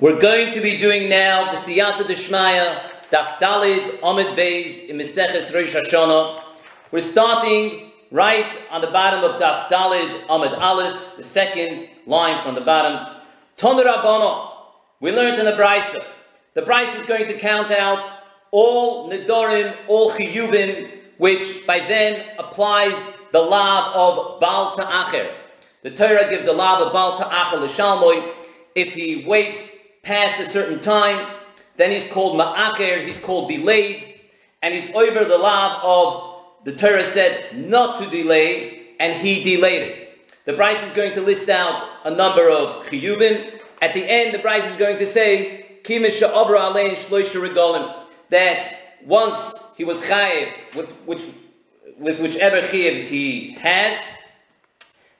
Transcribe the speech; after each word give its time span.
We're 0.00 0.20
going 0.20 0.52
to 0.52 0.60
be 0.60 0.78
doing 0.78 1.08
now 1.08 1.50
the 1.50 1.56
Siyata 1.56 2.04
Deshmaya, 2.04 2.78
Daf 3.10 3.38
Dalid 3.38 3.98
Amid 4.02 4.36
Beis 4.38 4.88
in 4.88 4.96
Meseches 4.98 5.52
Rosh 5.52 5.74
Hashanah. 5.74 6.42
We're 6.92 7.00
starting 7.00 7.90
right 8.10 8.58
on 8.70 8.80
the 8.80 8.86
bottom 8.88 9.24
of 9.24 9.40
Daf 9.40 9.68
Dalid 9.68 10.24
Amid 10.28 10.52
Aleph, 10.52 11.16
the 11.16 11.24
second 11.24 11.88
line 12.06 12.42
from 12.42 12.54
the 12.54 12.60
bottom. 12.60 13.20
Toner 13.56 13.84
Rabbanon, 13.84 14.52
we 15.00 15.10
learned 15.10 15.38
in 15.38 15.46
the 15.46 15.52
Brisa. 15.52 16.04
The 16.54 16.62
Brisa 16.62 17.00
is 17.00 17.06
going 17.06 17.26
to 17.26 17.34
count 17.38 17.70
out 17.70 18.06
all 18.52 19.10
Nidorim, 19.10 19.74
all 19.88 20.12
Chiyuvim, 20.12 20.90
which 21.18 21.66
by 21.66 21.80
then 21.80 22.24
applies 22.38 22.94
the 23.34 23.40
lav 23.40 23.92
of 23.96 24.38
Baal 24.38 24.76
Ta'acher. 24.76 25.28
The 25.82 25.90
Torah 25.90 26.30
gives 26.30 26.44
the 26.44 26.52
lav 26.52 26.80
of 26.80 26.92
Baal 26.92 27.18
Ta'acher 27.18 27.58
l'shalmoi. 27.58 28.32
If 28.76 28.94
he 28.94 29.24
waits 29.26 29.76
past 30.04 30.38
a 30.38 30.44
certain 30.44 30.78
time, 30.78 31.34
then 31.76 31.90
he's 31.90 32.06
called 32.06 32.38
ma'acher, 32.38 33.04
he's 33.04 33.20
called 33.20 33.50
delayed, 33.50 34.20
and 34.62 34.72
he's 34.72 34.88
over 34.94 35.24
the 35.24 35.36
law 35.36 35.80
of 35.82 36.64
the 36.64 36.76
Torah 36.76 37.04
said 37.04 37.58
not 37.58 37.98
to 37.98 38.08
delay, 38.08 38.94
and 39.00 39.16
he 39.16 39.42
delayed 39.42 39.82
it. 39.82 40.34
The 40.44 40.52
Bryce 40.52 40.84
is 40.84 40.92
going 40.92 41.14
to 41.14 41.20
list 41.20 41.48
out 41.48 41.82
a 42.04 42.10
number 42.12 42.48
of 42.48 42.86
chiyubim. 42.86 43.60
At 43.82 43.94
the 43.94 44.08
end, 44.08 44.32
the 44.32 44.38
Bryce 44.38 44.70
is 44.70 44.76
going 44.76 44.98
to 44.98 45.06
say, 45.08 45.80
Kimisha 45.82 46.28
Abra 46.32 46.60
Alein 46.60 46.92
Shloisha 46.92 48.04
that 48.30 48.78
once 49.04 49.74
he 49.76 49.82
was 49.82 50.02
chayiv 50.02 50.52
which 51.04 51.24
with 51.98 52.20
whichever 52.20 52.62
chiv 52.62 53.08
he 53.08 53.52
has, 53.60 54.00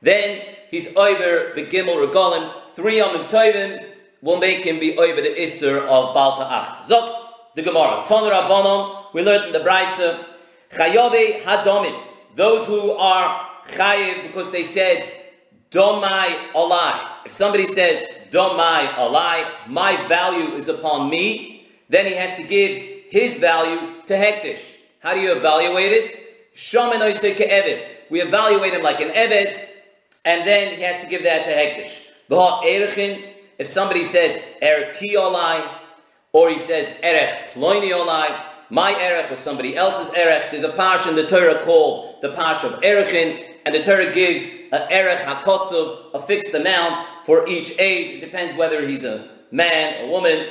then 0.03 0.43
he's 0.71 0.95
over 0.97 1.53
the 1.55 1.67
gimel 1.67 1.97
regalim, 2.07 2.53
three 2.75 2.97
yomim 2.97 3.29
tovim, 3.29 3.85
will 4.21 4.39
make 4.39 4.65
him 4.65 4.81
be 4.81 4.97
over 4.97 5.21
the 5.21 5.29
Isser 5.29 5.81
of 5.83 6.15
Balta 6.15 6.43
Ach. 6.43 6.85
Zok, 6.85 7.25
the 7.55 7.63
Gemara. 7.63 8.05
Ton 8.07 8.25
Rabbanon, 8.25 9.13
we 9.13 9.23
learned 9.23 9.45
in 9.45 9.53
the 9.53 9.61
Braisa, 9.61 10.25
Chayove 10.73 11.43
Hadomim, 11.43 12.03
those 12.35 12.67
who 12.67 12.93
are 12.93 13.49
Chayiv 13.69 14.23
because 14.23 14.51
they 14.51 14.65
said, 14.65 15.09
Domai 15.71 16.53
Olai. 16.53 17.27
If 17.27 17.33
somebody 17.33 17.67
says, 17.67 18.05
Domai 18.31 18.95
Olai, 18.95 19.69
my 19.69 19.97
value 20.09 20.55
is 20.55 20.69
upon 20.69 21.11
me, 21.11 21.67
then 21.89 22.07
he 22.07 22.15
has 22.15 22.35
to 22.37 22.45
give 22.45 22.83
his 23.11 23.37
value 23.37 24.03
to 24.07 24.15
Hektish. 24.15 24.73
How 25.01 25.15
do 25.15 25.21
you 25.21 25.37
evaluate 25.37 25.93
it? 25.93 26.24
We 28.11 28.21
evaluate 28.21 28.75
him 28.75 28.83
like 28.83 29.01
an 29.01 29.09
Evet, 29.09 29.69
and 30.25 30.47
then 30.47 30.77
he 30.77 30.83
has 30.83 31.03
to 31.03 31.09
give 31.09 31.25
that 31.25 31.45
to 31.47 31.53
Hektish. 31.53 32.01
V'ha 32.31 32.63
Erechin, 32.63 33.29
if 33.59 33.67
somebody 33.67 34.05
says 34.05 34.43
erech 34.63 34.97
olai, 34.97 35.69
or 36.33 36.51
he 36.51 36.59
says 36.59 36.89
erech 37.03 37.53
ploini 37.53 37.91
olai, 37.91 38.41
my 38.71 38.93
erech 38.93 39.31
or 39.31 39.37
somebody 39.37 39.77
else's 39.77 40.13
erech, 40.15 40.51
there's 40.51 40.65
a 40.65 40.71
parsha 40.71 41.09
in 41.09 41.17
the 41.17 41.27
Torah 41.27 41.63
called 41.65 42.23
the 42.23 42.29
parsha 42.29 42.73
of 42.73 42.81
erechin, 42.81 43.47
and 43.67 43.75
the 43.75 43.83
Torah 43.83 44.13
gives 44.13 44.47
an 44.73 44.91
erech 44.91 45.21
hakotzov, 45.21 46.15
a 46.15 46.21
fixed 46.21 46.55
amount 46.55 47.05
for 47.25 47.47
each 47.49 47.79
age. 47.79 48.13
It 48.13 48.21
depends 48.21 48.55
whether 48.55 48.87
he's 48.87 49.05
a 49.05 49.29
man 49.51 50.05
or 50.05 50.11
woman, 50.11 50.47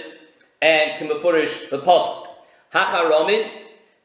and 0.62 0.92
kimafurish 0.92 1.70
the 1.70 1.80
posuk. 1.80 2.28
Hacharomin, 2.74 3.50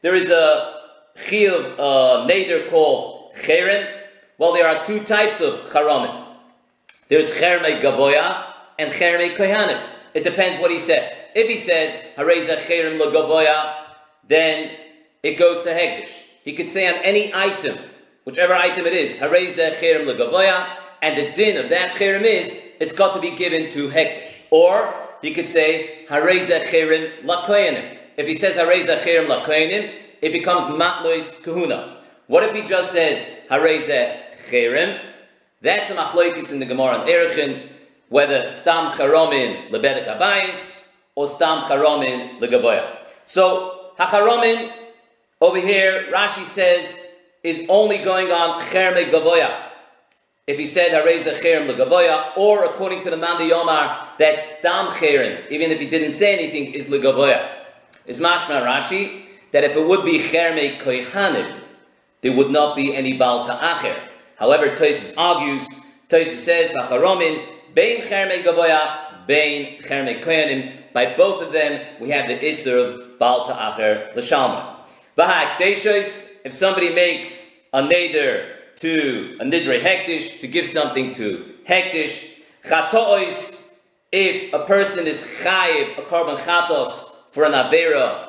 there 0.01 0.15
is 0.15 0.31
a 0.31 0.78
chiyuv 1.27 1.75
uh, 1.79 2.27
nader 2.29 2.69
called 2.69 3.35
cherem. 3.35 3.87
Well, 4.39 4.53
there 4.53 4.69
are 4.69 4.83
two 4.85 5.01
types 5.01 5.41
of 5.41 5.69
charomin. 5.71 6.27
There's 7.09 7.33
cherme 7.33 7.81
gavoya, 7.81 8.49
and 8.79 8.93
Cherme 8.93 9.37
Kohanim. 9.37 9.83
It 10.15 10.25
depends 10.25 10.61
what 10.61 10.71
he 10.71 10.79
said. 10.79 11.15
If 11.35 11.49
he 11.49 11.57
said, 11.57 12.15
Hareza 12.17 12.57
Cherem 12.57 13.01
Lagavoya, 13.01 13.75
then 14.27 14.77
it 15.23 15.37
goes 15.37 15.63
to 15.63 15.71
Hegdish. 15.71 16.23
He 16.45 16.53
could 16.53 16.71
say 16.71 16.89
on 16.89 16.95
any 17.05 17.35
item, 17.35 17.77
whichever 18.25 18.55
item 18.55 18.87
it 18.87 18.93
is, 18.93 19.17
Hareza 19.17 19.75
Cherem 19.75 20.07
Lagavoya, 20.07 20.77
and 21.03 21.19
the 21.19 21.33
din 21.33 21.63
of 21.63 21.71
that 21.71 21.93
Cherem 21.93 22.23
is, 22.23 22.67
it's 22.81 22.93
got 22.93 23.15
to 23.15 23.21
be 23.21 23.37
given 23.37 23.71
to 23.73 23.89
Hegdish. 23.89 24.43
Or 24.51 24.95
he 25.21 25.33
could 25.33 25.49
say, 25.49 26.07
Hareza 26.09 26.63
Cherem 26.65 27.25
Lakoyanim. 27.25 27.99
If 28.17 28.27
he 28.27 28.37
says 28.37 28.57
Hareza 28.57 28.99
Cherem 29.01 29.27
Lakoyanim, 29.27 29.93
it 30.21 30.33
becomes 30.33 30.67
Matlois 30.67 31.43
Kahuna. 31.43 32.03
What 32.27 32.43
if 32.43 32.55
he 32.55 32.63
just 32.63 32.93
says 32.93 33.27
Hareza 33.51 34.21
Cherem? 34.49 35.01
That's 35.61 35.91
a 35.91 35.97
machloikis 35.97 36.53
in 36.53 36.61
the 36.61 36.67
Gemara 36.67 37.01
and 37.01 37.09
Erechin 37.09 37.69
whether 38.09 38.49
stam 38.51 38.91
charomin 38.93 39.71
lebedek 39.71 40.07
abayis 40.07 40.95
or 41.15 41.27
stam 41.29 41.63
charomin 41.65 42.41
legavoya. 42.41 42.97
So 43.25 43.93
hacharomin 43.99 44.73
over 45.41 45.61
here, 45.61 46.09
Rashi 46.13 46.45
says 46.45 46.99
is 47.43 47.65
only 47.69 47.99
going 47.99 48.31
on 48.31 48.61
cherme 48.63 49.11
gavoya. 49.11 49.67
If 50.47 50.59
he 50.59 50.67
said 50.67 50.91
hareza 50.91 51.39
cherem 51.39 51.71
legavoya, 51.71 52.37
or 52.37 52.65
according 52.65 53.05
to 53.05 53.11
the 53.11 53.17
Manda 53.17 53.45
Yomar, 53.45 54.17
that 54.19 54.39
stam 54.39 54.89
cherem, 54.89 55.49
even 55.51 55.71
if 55.71 55.79
he 55.79 55.89
didn't 55.89 56.15
say 56.15 56.33
anything, 56.33 56.73
is 56.73 56.89
legavoya. 56.89 57.57
Is 58.07 58.19
mashma 58.19 58.63
Rashi 58.65 59.28
that 59.53 59.65
if 59.65 59.77
it 59.77 59.87
would 59.87 60.05
be 60.05 60.19
cherme 60.19 60.79
kohanim, 60.81 61.61
there 62.21 62.37
would 62.37 62.51
not 62.51 62.77
be 62.77 62.95
any 62.95 63.17
balta 63.17 63.53
acher. 63.53 63.99
However, 64.37 64.69
Tosis 64.77 65.15
argues. 65.17 65.69
Tosis 66.09 66.37
says 66.37 66.71
hacharomin 66.71 67.45
Bein 67.75 68.03
Cherme 68.03 68.43
Gavoya, 68.43 69.27
Bein 69.27 69.83
Cherme 69.83 70.21
Koyanim. 70.23 70.93
By 70.93 71.15
both 71.15 71.43
of 71.43 71.53
them, 71.53 71.81
we 72.01 72.11
have 72.11 72.29
the 72.29 72.39
Isser 72.39 72.89
of 72.89 73.19
Baal 73.19 73.45
Ta'acher 73.45 74.11
L'Shalma. 74.17 74.87
V'ha'ak 75.17 75.61
if 76.45 76.53
somebody 76.53 76.95
makes 76.95 77.61
a 77.73 77.83
neder 77.83 78.55
to 78.77 79.37
a 79.41 79.45
nidre 79.45 79.81
hektish, 79.81 80.41
to 80.41 80.47
give 80.47 80.67
something 80.67 81.13
to 81.13 81.55
hektish, 81.69 82.25
chatois, 82.65 83.71
if 84.11 84.53
a 84.55 84.65
person 84.65 85.07
is 85.07 85.23
chayiv, 85.43 85.99
a 85.99 86.03
korban 86.03 86.37
chatos, 86.39 87.15
for 87.33 87.45
an 87.45 87.53
avera 87.53 88.28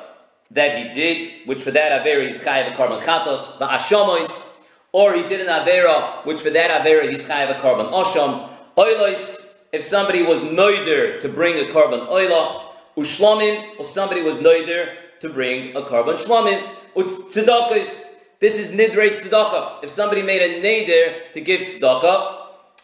that 0.50 0.78
he 0.78 0.92
did, 0.92 1.46
which 1.46 1.62
for 1.62 1.70
that 1.70 2.04
avera 2.04 2.26
he's 2.26 2.42
chayiv 2.42 2.72
a 2.72 2.76
korban 2.76 3.00
chatos, 3.00 3.58
v'ashomois, 3.58 4.48
or 4.92 5.14
he 5.14 5.22
did 5.22 5.40
an 5.40 5.46
avera, 5.46 6.24
which 6.24 6.42
for 6.42 6.50
that 6.50 6.84
avera 6.84 7.10
he's 7.10 7.24
chayiv 7.24 7.50
a 7.50 7.60
korban 7.60 7.90
oshom, 7.92 8.48
Oilos, 8.76 9.64
if 9.72 9.84
somebody 9.84 10.22
was 10.22 10.40
noider 10.40 11.20
to 11.20 11.28
bring 11.28 11.56
a 11.56 11.70
korban 11.70 12.08
oila, 12.08 12.66
ushlamim, 12.96 13.78
or 13.78 13.84
somebody 13.84 14.22
was 14.22 14.38
noider 14.38 14.96
to 15.20 15.28
bring 15.28 15.76
a 15.76 15.82
korban 15.82 16.14
shlamim, 16.14 16.74
tzedakos, 16.96 18.04
this 18.40 18.58
is 18.58 18.68
nidrei 18.68 19.10
tzedakah. 19.10 19.84
If 19.84 19.90
somebody 19.90 20.22
made 20.22 20.40
a 20.40 20.62
neder 20.62 21.32
to 21.34 21.40
give 21.40 21.60
tzedakah, 21.60 22.38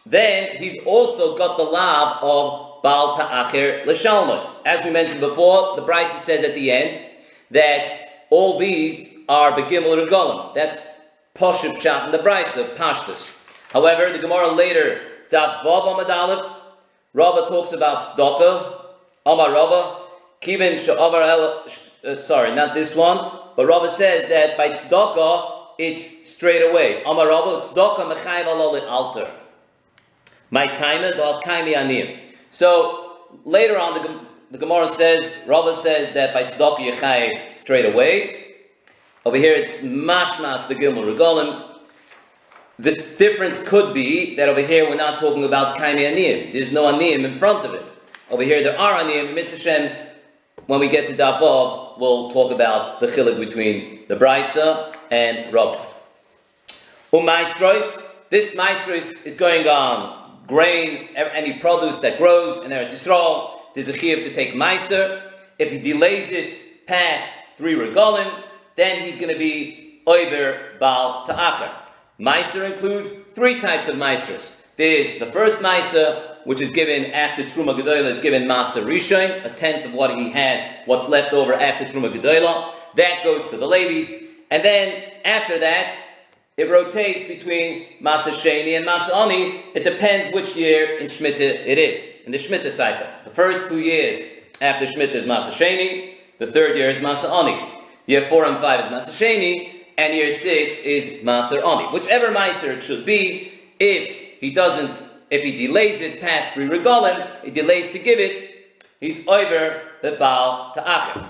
then 0.05 0.55
he's 0.57 0.77
also 0.85 1.37
got 1.37 1.57
the 1.57 1.63
lab 1.63 2.23
of 2.23 2.83
Baal 2.83 3.15
Ta'acher 3.15 3.83
L'Shalma. 3.85 4.57
As 4.65 4.85
we 4.85 4.91
mentioned 4.91 5.19
before, 5.19 5.75
the 5.75 5.81
Bryce 5.81 6.13
says 6.13 6.43
at 6.43 6.53
the 6.53 6.71
end 6.71 7.03
that 7.51 8.25
all 8.29 8.59
these 8.59 9.17
are 9.29 9.51
Begimel 9.51 10.07
Regalim. 10.07 10.53
That's 10.53 10.77
Poshut 11.35 11.73
Pshat 11.73 12.05
in 12.05 12.11
the 12.11 12.17
Bryce 12.17 12.57
of 12.57 12.65
Pashtus. 12.77 13.33
However, 13.71 14.11
the 14.11 14.19
Gemara 14.19 14.51
later 14.51 15.01
Daf 15.29 15.61
Vav 15.63 16.05
Amad 16.05 16.55
Rava 17.13 17.47
talks 17.47 17.71
about 17.71 17.99
tzedakah. 17.99 18.85
Amar 19.25 19.51
Rava, 19.51 20.03
Kivin 20.41 20.75
Sha'avar 20.75 21.27
El, 21.27 22.13
uh, 22.13 22.17
sorry, 22.17 22.53
not 22.53 22.73
this 22.73 22.95
one, 22.95 23.39
but 23.55 23.65
Rava 23.65 23.89
says 23.89 24.29
that 24.29 24.55
by 24.55 24.69
tzedakah, 24.69 25.73
it's 25.77 26.29
straight 26.29 26.61
away. 26.61 27.03
Amar 27.03 27.27
Rava, 27.27 27.57
tzedakah 27.57 28.13
mechayv 28.13 28.45
alol 28.45 28.79
alter. 28.87 29.31
My 30.49 30.67
timer, 30.67 31.11
dal 31.11 31.41
kaimi 31.41 31.75
anim. 31.75 32.19
So, 32.49 33.17
later 33.43 33.77
on, 33.77 33.93
the, 33.95 34.19
the 34.51 34.57
Gemara 34.57 34.87
says, 34.87 35.35
Rava 35.45 35.73
says 35.73 36.13
that 36.13 36.33
by 36.33 36.43
tzedakah 36.43 36.91
yechayv 36.91 37.55
straight 37.55 37.85
away. 37.85 38.55
Over 39.25 39.37
here, 39.37 39.53
it's 39.53 39.83
mashmas 39.83 40.63
begimel 40.63 41.03
regalim. 41.13 41.63
The 42.79 42.93
difference 43.17 43.67
could 43.67 43.93
be 43.93 44.35
that 44.35 44.47
over 44.49 44.61
here 44.61 44.87
we're 44.87 44.95
not 44.95 45.17
talking 45.19 45.43
about 45.43 45.77
kaini 45.77 46.01
aniyim. 46.01 46.53
There's 46.53 46.71
no 46.71 46.83
aniyim 46.83 47.23
in 47.23 47.39
front 47.39 47.65
of 47.65 47.73
it. 47.73 47.83
Over 48.29 48.43
here 48.43 48.61
there 48.61 48.77
are 48.79 48.99
aniyim. 48.99 49.33
Mitzvah 49.33 50.07
when 50.67 50.79
we 50.79 50.89
get 50.89 51.07
to 51.07 51.13
Davov, 51.13 51.97
we'll 51.97 52.29
talk 52.29 52.51
about 52.51 52.99
the 52.99 53.07
chilik 53.07 53.39
between 53.39 54.05
the 54.07 54.15
Brisa 54.15 54.93
and 55.09 55.51
Rav. 55.53 55.77
Umaisrois, 57.13 58.29
this 58.29 58.53
maisrois 58.55 59.25
is 59.25 59.35
going 59.35 59.65
on 59.67 60.41
grain, 60.45 61.09
any 61.15 61.53
produce 61.53 61.99
that 61.99 62.17
grows 62.17 62.63
in 62.63 62.71
Eretz 62.71 62.93
Yisrael. 62.93 63.56
There's 63.77 63.89
a 63.89 63.93
chiyuv 63.93 64.23
to 64.23 64.33
take 64.33 64.55
meiser. 64.55 65.21
If 65.59 65.69
he 65.69 65.77
delays 65.77 66.31
it 66.31 66.87
past 66.87 67.29
three 67.57 67.75
regalim, 67.75 68.43
then 68.75 69.03
he's 69.05 69.17
going 69.17 69.31
to 69.31 69.37
be 69.37 70.01
oiver 70.07 70.79
bal 70.79 71.23
ta'acher. 71.27 71.71
Meiser 72.19 72.65
includes 72.65 73.11
three 73.11 73.59
types 73.59 73.87
of 73.87 73.93
Meisers. 73.93 74.65
There's 74.77 75.19
the 75.19 75.27
first 75.27 75.61
Meiser, 75.61 76.37
which 76.45 76.59
is 76.59 76.71
given 76.71 77.11
after 77.11 77.43
Truma 77.43 77.79
Gedola, 77.79 78.05
is 78.05 78.19
given 78.19 78.45
Masa 78.45 78.83
Rishon, 78.83 79.45
a 79.45 79.51
tenth 79.51 79.85
of 79.85 79.93
what 79.93 80.09
he 80.17 80.31
has, 80.31 80.59
what's 80.87 81.07
left 81.07 81.31
over 81.31 81.53
after 81.53 81.85
Truma 81.85 82.11
Gedola. 82.11 82.73
That 82.95 83.23
goes 83.23 83.47
to 83.49 83.57
the 83.57 83.67
Levi. 83.67 84.25
And 84.49 84.65
then 84.65 85.03
after 85.23 85.59
that, 85.59 85.95
it 86.57 86.71
rotates 86.71 87.23
between 87.23 87.85
Masa 88.01 88.31
Sheni 88.31 88.75
and 88.75 88.85
Masa 88.85 89.15
Ani. 89.15 89.63
It 89.75 89.83
depends 89.83 90.33
which 90.33 90.55
year 90.55 90.97
in 90.97 91.05
Shemitah 91.05 91.39
it 91.39 91.77
is, 91.77 92.15
in 92.25 92.31
the 92.31 92.39
Shemitah 92.39 92.71
cycle. 92.71 93.05
The 93.23 93.29
first 93.29 93.69
two 93.69 93.79
years 93.79 94.19
after 94.59 94.87
Shemitah 94.87 95.13
is 95.13 95.25
Masa 95.25 95.51
Sheni, 95.51 96.15
the 96.39 96.47
third 96.47 96.75
year 96.75 96.89
is 96.89 96.99
Masa 96.99 97.29
Ani. 97.29 97.83
Year 98.07 98.23
four 98.23 98.45
and 98.45 98.57
five 98.57 98.79
is 98.79 98.87
Masa 98.87 99.11
Sheni, 99.11 99.83
and 99.97 100.15
year 100.15 100.31
six 100.31 100.79
is 100.79 101.23
Maser 101.23 101.63
Ani. 101.63 101.91
Whichever 101.91 102.27
Meiser 102.27 102.77
it 102.77 102.81
should 102.81 103.05
be, 103.05 103.51
if 103.79 104.39
he 104.39 104.51
doesn't, 104.51 105.03
if 105.29 105.43
he 105.43 105.67
delays 105.67 106.01
it 106.01 106.21
past 106.21 106.51
three 106.51 106.67
regalim, 106.67 107.43
he 107.43 107.51
delays 107.51 107.91
to 107.91 107.99
give 107.99 108.19
it, 108.19 108.77
he's 108.99 109.27
over 109.27 109.81
the 110.01 110.13
Baal 110.13 110.71
Ta'achir. 110.73 111.29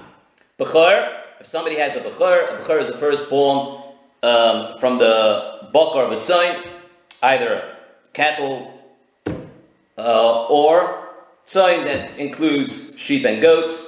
Bechor, 0.60 1.22
if 1.40 1.48
somebody 1.48 1.78
has 1.78 1.96
a 1.96 2.00
Bechor, 2.00 2.54
a 2.54 2.62
Bechor 2.62 2.80
is 2.80 2.90
a 2.90 2.98
firstborn 2.98 3.87
um, 4.24 4.78
from 4.80 4.98
the 4.98 5.69
Bakar 5.74 6.04
of 6.04 6.12
tzayin, 6.19 6.66
either 7.22 7.75
cattle 8.14 8.74
uh, 9.98 10.46
or 10.48 11.10
tzayin 11.46 11.84
that 11.86 12.18
includes 12.18 12.98
sheep 12.98 13.25
and 13.25 13.42
goats. 13.42 13.84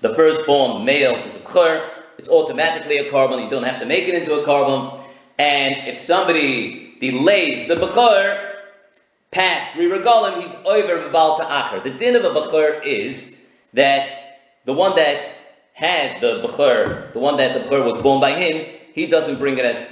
The 0.00 0.14
firstborn 0.14 0.84
male 0.84 1.16
is 1.24 1.36
a 1.36 1.38
Bechor, 1.38 1.90
it's 2.18 2.28
automatically 2.28 2.98
a 2.98 3.10
korban. 3.10 3.42
You 3.42 3.50
don't 3.50 3.64
have 3.64 3.80
to 3.80 3.86
make 3.86 4.08
it 4.08 4.14
into 4.14 4.34
a 4.34 4.44
korban. 4.44 5.00
And 5.38 5.88
if 5.88 5.98
somebody 5.98 6.96
delays 7.00 7.68
the 7.68 7.74
bechor 7.74 8.52
past 9.30 9.72
three 9.72 9.90
regalim, 9.90 10.40
he's 10.40 10.54
over 10.64 11.08
bal 11.10 11.36
ta'achar. 11.36 11.82
The 11.82 11.90
din 11.90 12.14
of 12.16 12.24
a 12.24 12.30
bechor 12.30 12.84
is 12.84 13.50
that 13.72 14.40
the 14.64 14.72
one 14.72 14.94
that 14.96 15.28
has 15.74 16.18
the 16.20 16.40
bechor, 16.46 17.12
the 17.12 17.18
one 17.18 17.36
that 17.36 17.52
the 17.52 17.68
bechor 17.68 17.84
was 17.84 18.00
born 18.00 18.20
by 18.20 18.32
him, 18.32 18.80
he 18.94 19.06
doesn't 19.06 19.38
bring 19.38 19.58
it 19.58 19.64
as 19.64 19.84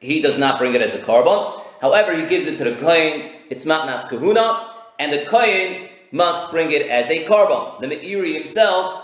he 0.00 0.20
does 0.20 0.38
not 0.38 0.58
bring 0.58 0.74
it 0.74 0.80
as 0.80 0.94
a 0.94 0.98
korban. 0.98 1.62
However, 1.80 2.16
he 2.16 2.26
gives 2.26 2.46
it 2.46 2.56
to 2.56 2.64
the 2.64 2.76
kohen. 2.76 3.32
It's 3.50 3.66
matnas 3.66 4.08
kahuna, 4.08 4.72
and 4.98 5.12
the 5.12 5.26
kohen 5.26 5.88
must 6.10 6.50
bring 6.50 6.70
it 6.72 6.86
as 6.88 7.10
a 7.10 7.24
korban. 7.26 7.80
The 7.80 7.88
Meiri 7.88 8.32
himself 8.34 9.02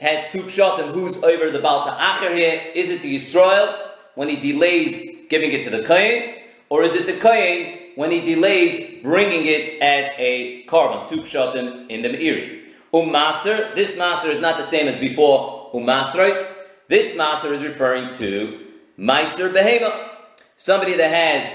has 0.00 0.30
two 0.32 0.42
pshatim 0.42 0.92
who's 0.92 1.16
over 1.22 1.50
the 1.50 1.60
Balta 1.60 1.90
Acher 1.92 2.34
here. 2.34 2.72
Is 2.74 2.90
it 2.90 3.00
the 3.00 3.16
Yisrael 3.16 3.74
when 4.16 4.28
he 4.28 4.36
delays 4.36 5.26
giving 5.28 5.52
it 5.52 5.64
to 5.64 5.70
the 5.70 5.82
Kohen? 5.82 6.34
Or 6.68 6.82
is 6.82 6.94
it 6.94 7.06
the 7.06 7.18
Kohen 7.18 7.78
when 7.96 8.10
he 8.10 8.20
delays 8.20 9.02
bringing 9.02 9.46
it 9.46 9.80
as 9.82 10.10
a 10.18 10.64
korban? 10.66 11.08
Two 11.08 11.22
pshatim 11.22 11.88
in 11.90 12.02
the 12.02 12.10
Meiri. 12.10 12.58
Um 12.92 13.10
Umaser, 13.10 13.74
this 13.74 13.96
maser 13.96 14.30
is 14.30 14.40
not 14.40 14.56
the 14.58 14.64
same 14.64 14.88
as 14.88 14.98
before 14.98 15.70
um 15.72 15.82
Umasrais. 15.82 16.40
This 16.88 17.14
maser 17.14 17.52
is 17.52 17.62
referring 17.62 18.12
to 18.14 18.69
Meiser 19.00 19.50
Behema. 19.50 20.10
Somebody 20.58 20.94
that 20.96 21.10
has 21.10 21.50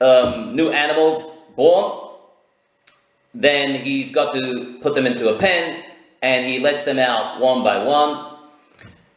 um, 0.00 0.56
new 0.56 0.70
animals 0.70 1.28
born, 1.54 2.14
then 3.34 3.74
he's 3.74 4.10
got 4.10 4.32
to 4.32 4.78
put 4.80 4.94
them 4.94 5.06
into 5.06 5.28
a 5.28 5.38
pen 5.38 5.84
and 6.22 6.46
he 6.46 6.58
lets 6.58 6.84
them 6.84 6.98
out 6.98 7.40
one 7.40 7.62
by 7.62 7.84
one. 7.84 8.38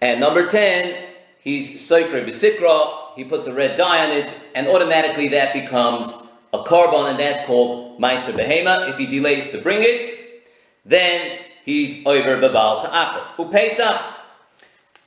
And 0.01 0.19
number 0.19 0.47
10, 0.47 1.07
he's 1.39 1.79
Soikre 1.81 2.25
Bisikra, 2.25 3.15
he 3.15 3.23
puts 3.23 3.47
a 3.47 3.53
red 3.53 3.77
dye 3.77 4.05
on 4.05 4.11
it, 4.11 4.33
and 4.53 4.67
automatically 4.67 5.29
that 5.29 5.53
becomes 5.53 6.11
a 6.53 6.59
korban, 6.59 7.09
and 7.09 7.19
that's 7.19 7.45
called 7.45 7.99
Meiser 7.99 8.33
Behema. 8.33 8.89
If 8.89 8.97
he 8.97 9.05
delays 9.05 9.51
to 9.51 9.61
bring 9.61 9.79
it, 9.81 10.43
then 10.85 11.39
he's 11.63 12.05
over 12.05 12.37
Babal 12.37 12.81
Ta'acher. 12.81 13.23
Who 13.35 13.49
Pesach, 13.51 14.01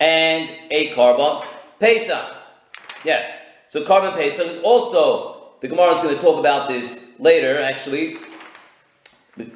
and 0.01 0.51
a 0.71 0.91
korban 0.95 1.45
Pesach. 1.83 2.37
Yeah, 3.05 3.23
so 3.67 3.83
korban 3.83 4.15
Pesach 4.15 4.47
is 4.47 4.59
also, 4.63 5.57
the 5.61 5.67
Gemara 5.67 5.91
is 5.91 5.99
going 5.99 6.15
to 6.15 6.21
talk 6.21 6.39
about 6.39 6.69
this 6.69 7.19
later, 7.19 7.61
actually, 7.61 8.19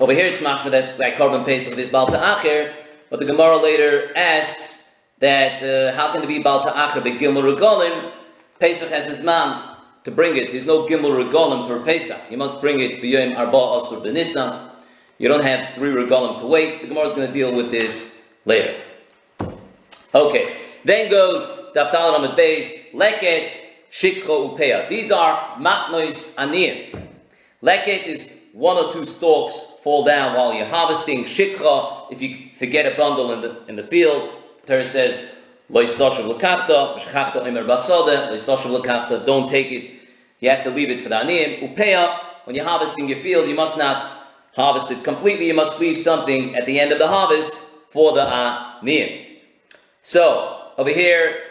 over 0.01 0.13
here 0.13 0.25
it's 0.25 0.41
mashma 0.41 0.71
that 0.71 0.99
like 0.99 1.17
korban 1.17 1.45
pesach 1.45 1.77
is 1.79 1.91
balta 1.91 2.17
acher, 2.17 2.75
but 3.11 3.21
the 3.21 3.27
Gemara 3.27 3.59
later 3.59 4.11
asks 4.17 4.97
that 5.19 5.63
uh, 5.63 5.95
how 5.95 6.11
can 6.11 6.23
it 6.23 6.27
be 6.27 6.43
balta 6.43 6.71
acher 6.71 7.05
be 7.05 7.13
gimel 7.13 7.45
regalim? 7.45 8.11
Pesach 8.59 8.89
has 8.89 9.05
his 9.05 9.21
man 9.21 9.77
to 10.05 10.11
bring 10.11 10.37
it. 10.37 10.51
There's 10.51 10.65
no 10.65 10.87
gimel 10.87 11.13
regalim 11.23 11.69
for 11.69 11.85
Pesach. 11.85 12.31
You 12.31 12.39
must 12.39 12.61
bring 12.63 12.81
it 12.81 13.03
b'yom 13.03 13.37
arba 13.37 13.57
asur 13.57 14.03
b'nisan. 14.03 14.71
You 15.19 15.29
don't 15.29 15.45
have 15.45 15.75
three 15.75 15.91
regalim 15.91 16.39
to 16.39 16.47
wait. 16.47 16.81
The 16.81 16.87
Gemara 16.87 17.07
is 17.07 17.15
going 17.15 17.27
to 17.27 17.33
deal 17.33 17.55
with 17.55 17.71
this 17.71 18.33
later. 18.47 18.81
Okay, 20.15 20.57
then 20.85 21.11
goes 21.11 21.66
Daftal 21.77 22.17
Ramad 22.17 22.39
Beis 22.39 22.91
Leket 22.95 23.51
Shikcha 23.91 24.25
Upeya. 24.25 24.89
These 24.89 25.13
are 25.13 25.57
matnois 25.59 26.35
aniyim. 26.37 27.07
Leket 27.63 28.05
is 28.05 28.33
one 28.55 28.79
or 28.79 28.91
two 28.91 29.05
stalks 29.05 29.75
fall 29.83 30.03
down 30.03 30.35
while 30.35 30.55
you're 30.55 30.65
harvesting. 30.65 31.25
Shikha, 31.25 32.11
if 32.11 32.23
you 32.23 32.51
forget 32.53 32.91
a 32.91 32.97
bundle 32.97 33.31
in 33.33 33.43
the 33.43 33.63
in 33.69 33.77
the 33.77 33.83
field, 33.83 34.31
the 34.63 34.67
Torah 34.67 34.87
says, 34.87 35.21
Don't 35.71 35.87
take 39.49 39.73
it. 39.73 39.91
You 40.39 40.51
have 40.51 40.65
to 40.65 40.71
leave 40.71 40.91
it 40.91 41.01
for 41.01 41.11
the 41.11 41.17
aniyim. 41.17 41.77
Upeya, 41.77 42.19
when 42.45 42.57
you're 42.57 42.65
harvesting 42.65 43.11
your 43.11 43.19
field, 43.19 43.49
you 43.49 43.55
must 43.55 43.77
not 43.77 44.11
harvest 44.55 44.91
it 44.91 45.05
completely. 45.05 45.49
You 45.49 45.55
must 45.55 45.79
leave 45.79 45.99
something 45.99 46.57
at 46.57 46.65
the 46.65 46.81
end 46.81 46.93
of 46.93 46.99
the 46.99 47.09
harvest 47.09 47.53
for 47.91 48.15
the 48.15 48.25
aniyim. 48.25 49.27
So 50.01 50.73
over 50.79 50.91
here, 50.91 51.43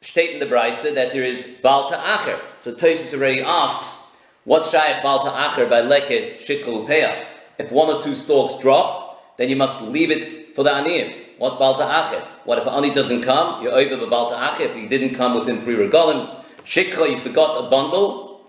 state 0.00 0.30
in 0.30 0.40
the 0.40 0.46
brisa 0.46 0.94
that 0.94 1.12
there 1.12 1.24
is 1.24 1.58
balta 1.62 1.96
acher. 1.96 2.40
So 2.56 2.74
Tosis 2.74 3.14
already 3.14 3.42
asks 3.42 4.08
What's 4.48 4.70
Shaykh 4.70 5.02
Balta 5.02 5.28
Acher 5.28 5.68
by 5.68 5.82
Leket 5.82 6.36
Shikha 6.36 7.26
If 7.58 7.70
one 7.70 7.94
or 7.94 8.00
two 8.00 8.14
stalks 8.14 8.56
drop, 8.62 9.36
then 9.36 9.50
you 9.50 9.56
must 9.56 9.82
leave 9.82 10.10
it 10.10 10.56
for 10.56 10.62
the 10.64 10.70
Aniyim. 10.70 11.36
What's 11.36 11.56
Balta 11.56 11.82
Acher? 11.82 12.26
What 12.46 12.56
if 12.56 12.66
Ani 12.66 12.90
doesn't 12.90 13.20
come? 13.20 13.62
You're 13.62 13.74
over 13.74 13.96
the 13.96 14.06
Balta 14.06 14.36
Acher 14.36 14.60
if 14.64 14.74
he 14.74 14.86
didn't 14.86 15.16
come 15.16 15.38
within 15.38 15.60
three 15.60 15.74
regalim. 15.74 16.42
Shikha, 16.64 17.10
you 17.10 17.18
forgot 17.18 17.62
a 17.62 17.68
bundle. 17.68 18.48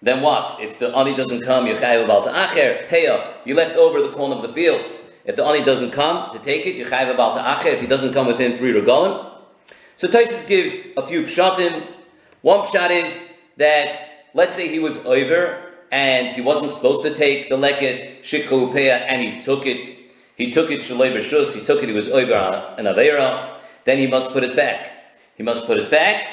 Then 0.00 0.22
what? 0.22 0.58
If 0.60 0.78
the 0.78 0.96
Ani 0.96 1.14
doesn't 1.14 1.42
come, 1.42 1.66
you're 1.66 1.76
Chayav 1.76 2.06
Balta 2.06 2.30
Acher. 2.30 2.88
Peah, 2.88 3.34
you 3.44 3.54
left 3.54 3.76
over 3.76 4.00
the 4.00 4.12
corner 4.12 4.36
of 4.36 4.42
the 4.42 4.54
field. 4.54 4.80
If 5.26 5.36
the 5.36 5.44
Ani 5.44 5.62
doesn't 5.62 5.90
come 5.90 6.32
to 6.32 6.38
take 6.38 6.64
it, 6.64 6.74
you're 6.74 6.88
Chayav 6.88 7.14
Balta 7.18 7.40
Acher. 7.40 7.74
If 7.74 7.82
he 7.82 7.86
doesn't 7.86 8.14
come 8.14 8.26
within 8.26 8.56
three 8.56 8.72
regalim. 8.72 9.33
So 9.96 10.08
Taisus 10.08 10.46
gives 10.48 10.74
a 10.96 11.06
few 11.06 11.22
pshatim. 11.22 11.86
One 12.42 12.60
pshat 12.60 12.90
is 12.90 13.30
that 13.56 14.28
let's 14.34 14.56
say 14.56 14.68
he 14.68 14.80
was 14.80 14.98
over 15.06 15.60
and 15.92 16.32
he 16.32 16.40
wasn't 16.40 16.72
supposed 16.72 17.02
to 17.02 17.14
take 17.14 17.48
the 17.48 17.56
leket 17.56 18.20
shikha 18.22 18.48
upeya 18.48 19.04
and 19.06 19.22
he 19.22 19.40
took 19.40 19.66
it. 19.66 19.96
He 20.34 20.50
took 20.50 20.72
it 20.72 20.80
shalei 20.80 21.14
b'shus. 21.14 21.54
He 21.54 21.64
took 21.64 21.82
it. 21.82 21.88
He 21.88 21.94
was 21.94 22.08
over 22.08 22.74
an 22.76 22.86
avera. 22.86 23.56
Then 23.84 23.98
he 23.98 24.08
must 24.08 24.30
put 24.30 24.42
it 24.42 24.56
back. 24.56 25.14
He 25.36 25.44
must 25.44 25.64
put 25.66 25.78
it 25.78 25.90
back. 25.90 26.26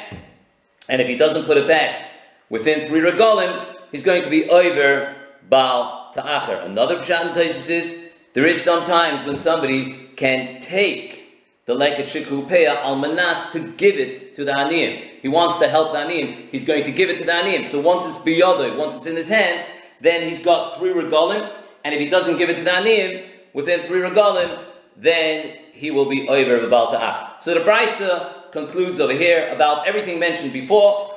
And 0.89 0.99
if 0.99 1.07
he 1.07 1.15
doesn't 1.15 1.43
put 1.43 1.57
it 1.57 1.67
back 1.67 2.09
within 2.49 2.87
three 2.87 3.01
regalim, 3.01 3.75
he's 3.91 4.03
going 4.03 4.23
to 4.23 4.29
be 4.29 4.49
over 4.49 5.15
bal 5.49 6.09
ta'acher. 6.13 6.65
Another 6.65 6.97
pshat 6.97 7.35
in 7.35 7.41
is 7.41 8.11
there 8.33 8.45
is 8.47 8.59
sometimes 8.59 9.23
when 9.23 9.37
somebody 9.37 10.09
can 10.15 10.59
take 10.61 11.20
the 11.65 11.75
leket 11.75 12.01
shikhupeya 12.01 12.83
al 12.83 12.95
manas 12.95 13.51
to 13.51 13.59
give 13.77 13.95
it 13.95 14.35
to 14.35 14.43
the 14.43 14.51
aniyim. 14.51 15.19
He 15.21 15.27
wants 15.27 15.57
to 15.57 15.67
help 15.67 15.91
the 15.91 15.99
aniyim. 15.99 16.49
He's 16.49 16.65
going 16.65 16.83
to 16.83 16.91
give 16.91 17.09
it 17.09 17.19
to 17.19 17.23
the 17.23 17.31
aniyim. 17.31 17.65
So 17.65 17.79
once 17.79 18.05
it's 18.07 18.19
biyado, 18.19 18.75
once 18.77 18.95
it's 18.95 19.05
in 19.05 19.15
his 19.15 19.27
hand, 19.27 19.65
then 20.01 20.27
he's 20.27 20.39
got 20.39 20.77
three 20.77 20.91
regalim. 20.91 21.51
And 21.83 21.93
if 21.93 21.99
he 21.99 22.09
doesn't 22.09 22.37
give 22.37 22.49
it 22.49 22.57
to 22.57 22.63
the 22.63 22.71
aniyim 22.71 23.27
within 23.53 23.81
three 23.81 23.99
regalim, 23.99 24.63
then 24.97 25.57
he 25.71 25.91
will 25.91 26.09
be 26.09 26.27
over 26.27 26.59
the 26.59 26.69
ta'ach. 26.69 27.39
So 27.41 27.53
the 27.53 27.61
brisa 27.61 28.51
concludes 28.51 28.99
over 28.99 29.13
here 29.13 29.49
about 29.49 29.87
everything 29.87 30.19
mentioned 30.19 30.53
before. 30.53 31.15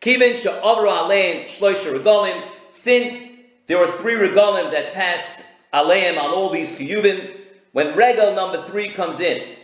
Kivin 0.00 0.36
she'avru 0.36 0.88
aleim 0.88 1.44
shloisha 1.44 1.92
regalim. 1.92 2.48
Since 2.70 3.30
there 3.66 3.78
were 3.78 3.98
three 3.98 4.14
regalim 4.14 4.70
that 4.70 4.92
passed 4.92 5.42
aleim 5.74 6.18
on 6.18 6.30
all 6.30 6.50
these 6.50 6.78
chiyuvim, 6.78 7.36
when 7.72 7.96
regal 7.96 8.34
number 8.34 8.62
three 8.66 8.88
comes 8.88 9.20
in, 9.20 9.56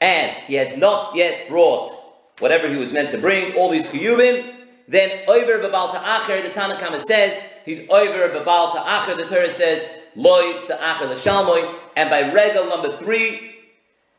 and 0.00 0.30
he 0.44 0.54
has 0.54 0.76
not 0.76 1.14
yet 1.14 1.48
brought 1.48 1.92
whatever 2.38 2.68
he 2.68 2.76
was 2.76 2.92
meant 2.92 3.10
to 3.10 3.18
bring, 3.18 3.54
all 3.54 3.70
these 3.70 3.90
chiyuvim, 3.90 4.54
then 4.88 5.28
over 5.28 5.58
babal 5.58 5.92
ta'acher, 5.92 6.42
the 6.42 6.48
Tanakhama 6.48 7.00
says, 7.00 7.40
he's 7.64 7.88
over 7.90 8.28
babal 8.28 8.72
ta'acher, 8.72 9.14
the 9.14 9.26
Torah 9.26 9.50
says, 9.50 9.84
loy 10.16 10.56
sa'acher 10.56 11.06
l'shalmoy, 11.06 11.78
and 11.96 12.08
by 12.08 12.32
regal 12.32 12.66
number 12.66 12.96
three, 12.96 13.56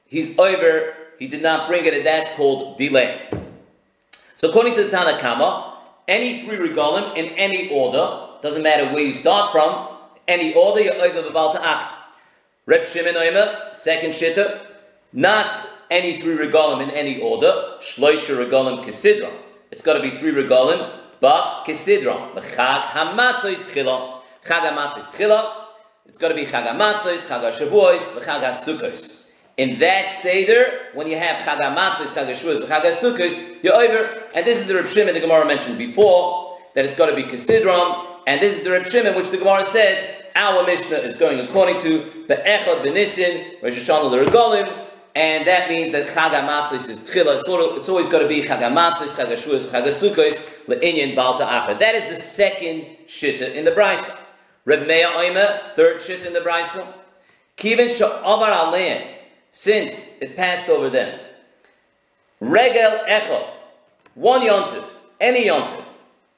he's 0.05 0.37
over, 0.37 0.93
he 1.19 1.27
did 1.27 1.41
not 1.41 1.67
bring 1.67 1.85
it, 1.85 1.93
and 1.93 2.05
that's 2.05 2.29
called 2.35 2.77
delay. 2.77 3.27
So 4.35 4.49
according 4.49 4.75
to 4.75 4.83
the 4.83 4.89
Tanakhama, 4.89 5.71
any 6.07 6.43
three 6.43 6.57
regalim 6.57 7.15
in 7.15 7.27
any 7.35 7.69
order. 7.69 8.27
Doesn't 8.41 8.63
matter 8.63 8.91
where 8.91 9.03
you 9.03 9.13
start 9.13 9.51
from. 9.51 9.87
Any 10.27 10.53
order, 10.53 10.81
you're 10.81 10.95
over 10.95 11.21
Babal 11.29 11.53
Ta'ach. 11.53 11.89
Reb 12.65 12.83
Shimon 12.83 13.15
Oimer, 13.15 13.75
second 13.75 14.09
shitter, 14.09 14.70
not 15.13 15.61
any 15.89 16.21
three 16.21 16.35
regalim 16.35 16.81
in 16.81 16.89
any 16.91 17.21
order. 17.21 17.77
Shloisha 17.81 18.37
regalim 18.37 18.83
kisidron. 18.83 19.33
It's 19.71 19.81
got 19.81 19.93
to 19.93 20.01
be 20.01 20.11
three 20.17 20.31
regalim, 20.31 20.99
but. 21.19 21.65
The 21.65 21.73
Chag 21.73 22.81
Hamatzah 22.81 23.53
is 23.53 23.61
tchila. 23.63 24.21
Chag 24.45 24.61
Hamatzah 24.61 24.99
is 24.99 25.05
tchila. 25.05 25.53
It's 26.05 26.17
got 26.17 26.29
to 26.29 26.35
be 26.35 26.45
Chag 26.45 26.65
Hamatzah, 26.67 27.15
Chag 27.27 27.51
HaShavuos, 27.51 28.19
Chag 28.23 28.41
HaSukkos. 28.41 29.29
In 29.57 29.79
that 29.79 30.09
Seder, 30.09 30.87
when 30.93 31.07
you 31.07 31.17
have 31.17 31.45
Chag 31.45 31.59
HaMatzos, 31.59 32.15
Chag 32.15 32.27
HaShavuos, 32.27 32.61
Chag 32.65 32.81
HaSukkos, 32.81 33.63
you're 33.63 33.75
over. 33.75 34.23
And 34.33 34.45
this 34.45 34.59
is 34.59 34.65
the 34.65 34.75
Reb 34.75 34.87
Shimon 34.87 35.13
the 35.13 35.19
Gemara 35.19 35.45
mentioned 35.45 35.77
before, 35.77 36.57
that 36.73 36.85
it's 36.85 36.95
got 36.95 37.07
to 37.07 37.15
be 37.15 37.23
Kisidron. 37.23 38.21
And 38.27 38.41
this 38.41 38.57
is 38.57 38.63
the 38.63 38.71
Reb 38.71 38.85
Shimon, 38.85 39.15
which 39.15 39.29
the 39.29 39.37
Gemara 39.37 39.65
said, 39.65 40.25
our 40.35 40.65
Mishnah 40.65 40.97
is 40.97 41.17
going 41.17 41.39
according 41.39 41.81
to 41.81 42.25
the 42.27 42.35
Echad 42.37 42.83
Benisin, 42.83 43.61
Rosh 43.61 43.77
Hashanah 43.77 44.09
the 44.09 44.31
Regalim, 44.31 44.87
and 45.15 45.45
that 45.45 45.69
means 45.69 45.91
that 45.91 46.07
Chag 46.07 46.31
HaMatzos 46.31 46.89
is 46.89 47.01
Tchila. 47.01 47.39
It's, 47.39 47.49
it's 47.49 47.89
always 47.89 48.07
got 48.07 48.19
to 48.19 48.27
be 48.27 48.43
Chag 48.43 48.59
HaMatzos, 48.59 49.17
Chag 49.17 49.27
HaShavuos, 49.27 49.65
Chag 49.65 49.85
HaSukkos, 49.85 50.65
Le'inyan 50.67 51.15
Balta 51.15 51.43
Acher. 51.43 51.77
That 51.77 51.95
is 51.95 52.07
the 52.07 52.21
second 52.21 52.85
Shitta 53.07 53.53
in 53.53 53.65
the 53.65 53.71
Brisa. 53.71 54.17
Reb 54.63 54.87
Meir 54.87 55.07
Oimer, 55.07 55.73
third 55.73 55.97
Shitta 55.97 56.25
in 56.25 56.33
the 56.33 56.39
Brisa. 56.39 56.85
Kivin 57.57 57.87
Sha'avar 57.87 58.51
Alein, 58.51 59.15
since 59.49 60.17
it 60.21 60.37
passed 60.37 60.69
over 60.69 60.89
them. 60.89 61.19
Regel 62.39 63.05
echot, 63.07 63.53
one 64.15 64.41
yontif, 64.41 64.93
any 65.19 65.45
yontif, 65.45 65.83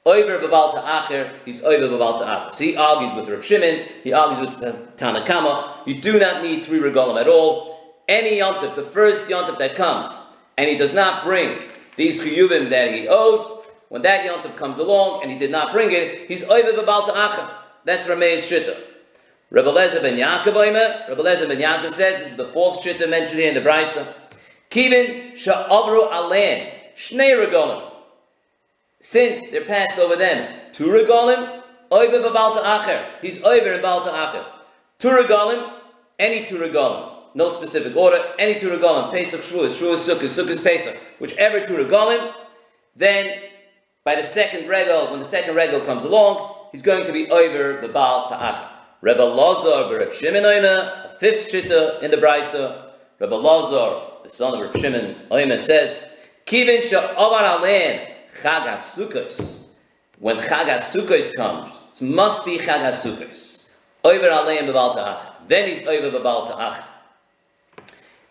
over 0.04 0.38
babal 0.38 0.74
acher, 0.84 1.32
he's 1.44 1.62
over 1.62 1.88
babal 1.88 2.18
acher. 2.18 2.52
So 2.52 2.64
he 2.64 2.76
argues 2.76 3.14
with 3.14 3.28
Reb 3.28 3.42
Shimon, 3.42 3.86
he 4.02 4.12
argues 4.12 4.40
with 4.40 4.96
Tanakama. 4.96 5.86
You 5.86 6.00
do 6.00 6.18
not 6.18 6.42
need 6.42 6.64
three 6.64 6.80
regalim 6.80 7.20
at 7.20 7.28
all. 7.28 7.73
Any 8.08 8.38
yontif, 8.38 8.74
the 8.74 8.82
first 8.82 9.28
yontif 9.28 9.58
that 9.58 9.74
comes, 9.74 10.14
and 10.58 10.68
he 10.68 10.76
does 10.76 10.92
not 10.92 11.22
bring 11.22 11.58
these 11.96 12.20
chiyuvim 12.20 12.70
that 12.70 12.92
he 12.92 13.08
owes, 13.08 13.62
when 13.88 14.02
that 14.02 14.24
yontif 14.24 14.56
comes 14.56 14.78
along 14.78 15.22
and 15.22 15.30
he 15.30 15.38
did 15.38 15.50
not 15.50 15.72
bring 15.72 15.90
it, 15.92 16.28
he's 16.28 16.42
over 16.44 16.72
babal 16.72 17.06
acher. 17.06 17.50
That's 17.84 18.06
Ramey's 18.06 18.50
shittah. 18.50 18.78
Rebbe 19.50 19.70
Lezer 19.70 20.02
ben 20.02 20.16
Yaakov 20.16 20.54
Oimer, 20.54 21.08
Rebbe 21.08 21.22
Lezer 21.22 21.46
ben 21.46 21.58
Yaakov 21.58 21.90
says, 21.90 22.18
this 22.18 22.30
is 22.32 22.36
the 22.36 22.46
fourth 22.46 22.82
shitta 22.82 23.08
mentioned 23.08 23.38
here 23.38 23.48
in 23.48 23.54
the 23.54 23.60
Brisa. 23.60 24.06
Kivin 24.70 25.32
sha'avru 25.34 26.10
alein, 26.10 26.72
shnei 26.96 27.46
regolim. 27.46 27.90
Since 29.00 29.50
they're 29.50 29.64
passed 29.64 29.98
over 29.98 30.16
them, 30.16 30.60
two 30.72 30.86
regolim, 30.86 31.62
over 31.90 32.18
babalta 32.18 32.62
acher. 32.62 33.06
He's 33.22 33.44
over 33.44 33.72
in 33.72 33.82
balta 33.82 34.10
acher. 34.10 34.44
Two 34.98 35.10
regolim, 35.10 35.72
any 36.18 36.44
two 36.44 36.56
regolim. 36.56 37.13
No 37.34 37.48
specific 37.48 37.96
order, 37.96 38.32
any 38.38 38.60
two 38.60 38.68
regolim. 38.68 39.10
Pesach, 39.10 39.40
Shavuos, 39.40 39.80
Shavuos, 39.80 40.08
Sukkot, 40.08 40.44
Sukkot, 40.44 40.62
Pesach. 40.62 40.96
Whichever 41.18 41.66
two 41.66 41.74
regolim, 41.74 42.32
then 42.94 43.40
by 44.04 44.14
the 44.14 44.22
second 44.22 44.68
regal, 44.68 45.10
when 45.10 45.18
the 45.18 45.24
second 45.24 45.56
regal 45.56 45.80
comes 45.80 46.04
along, 46.04 46.68
he's 46.70 46.82
going 46.82 47.06
to 47.06 47.12
be 47.12 47.28
over 47.30 47.80
the 47.80 47.88
Baal 47.88 48.28
Ta'acha. 48.28 48.68
Rebbe 49.00 49.22
Lazar, 49.22 49.92
Reb 49.94 50.12
Shimon 50.12 50.44
Oima, 50.44 51.06
a 51.06 51.16
fifth 51.18 51.50
shitta 51.50 52.02
in 52.02 52.10
the 52.10 52.16
Brisa. 52.16 52.90
Rebbe 53.18 53.34
Lazar, 53.34 54.22
the 54.22 54.28
son 54.28 54.54
of 54.54 54.60
Reb 54.60 54.76
Shimon 54.76 55.16
Oima, 55.30 55.58
says, 55.58 56.06
Kivin 56.46 56.82
sha'avar 56.82 57.58
alein 57.58 58.06
Chag 58.42 58.62
HaSukkos. 58.66 59.66
When 60.18 60.36
Chag 60.36 60.66
HaSukkos 60.66 61.34
comes, 61.34 61.78
it 62.00 62.04
must 62.04 62.44
be 62.44 62.58
Chag 62.58 62.80
HaSukkos. 62.80 63.70
Over 64.04 64.28
alein 64.28 64.68
b'bal 64.68 64.94
ta'ach. 64.94 65.48
Then 65.48 65.68
he's 65.68 65.86
over 65.86 66.16
b'bal 66.16 66.46
ta'ach. 66.46 66.82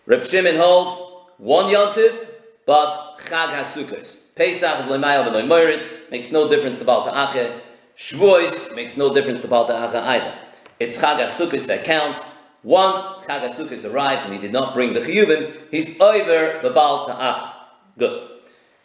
Reb 0.06 0.26
Shimon 0.26 0.58
holds 0.58 1.02
one 1.38 1.66
yontif, 1.66 2.28
but 2.66 3.18
Chag 3.20 3.50
HaSukkos. 3.50 4.36
Pesach 4.36 4.80
is 4.80 4.86
lemayel 4.88 5.26
v'loy 5.28 5.46
moirit, 5.48 6.12
makes 6.12 6.32
no 6.32 6.50
difference 6.50 6.78
to 6.78 6.86
Bal 6.86 7.06
Ta'ache. 7.06 7.54
Shvois 7.98 8.76
makes 8.76 8.98
no 8.98 9.14
difference 9.14 9.40
to 9.42 9.48
Bal 9.48 9.66
Ta'ache 9.66 9.96
either. 9.96 10.38
It's 10.80 10.98
Chag 10.98 11.20
HaSukkos 11.20 11.68
that 11.68 11.86
counts. 11.86 12.22
Once 12.64 13.02
Chag 13.26 13.42
HaSukkos 13.42 13.90
arrives 13.90 14.24
and 14.26 14.34
he 14.34 14.40
did 14.40 14.52
not 14.52 14.74
bring 14.74 14.94
the 14.94 15.00
Chiyuvim, 15.00 15.54
he's 15.72 16.00
over 16.02 16.60
the 16.62 16.70
Baal 16.70 17.06
Ta'ach. 17.06 17.54
Good. 17.98 18.30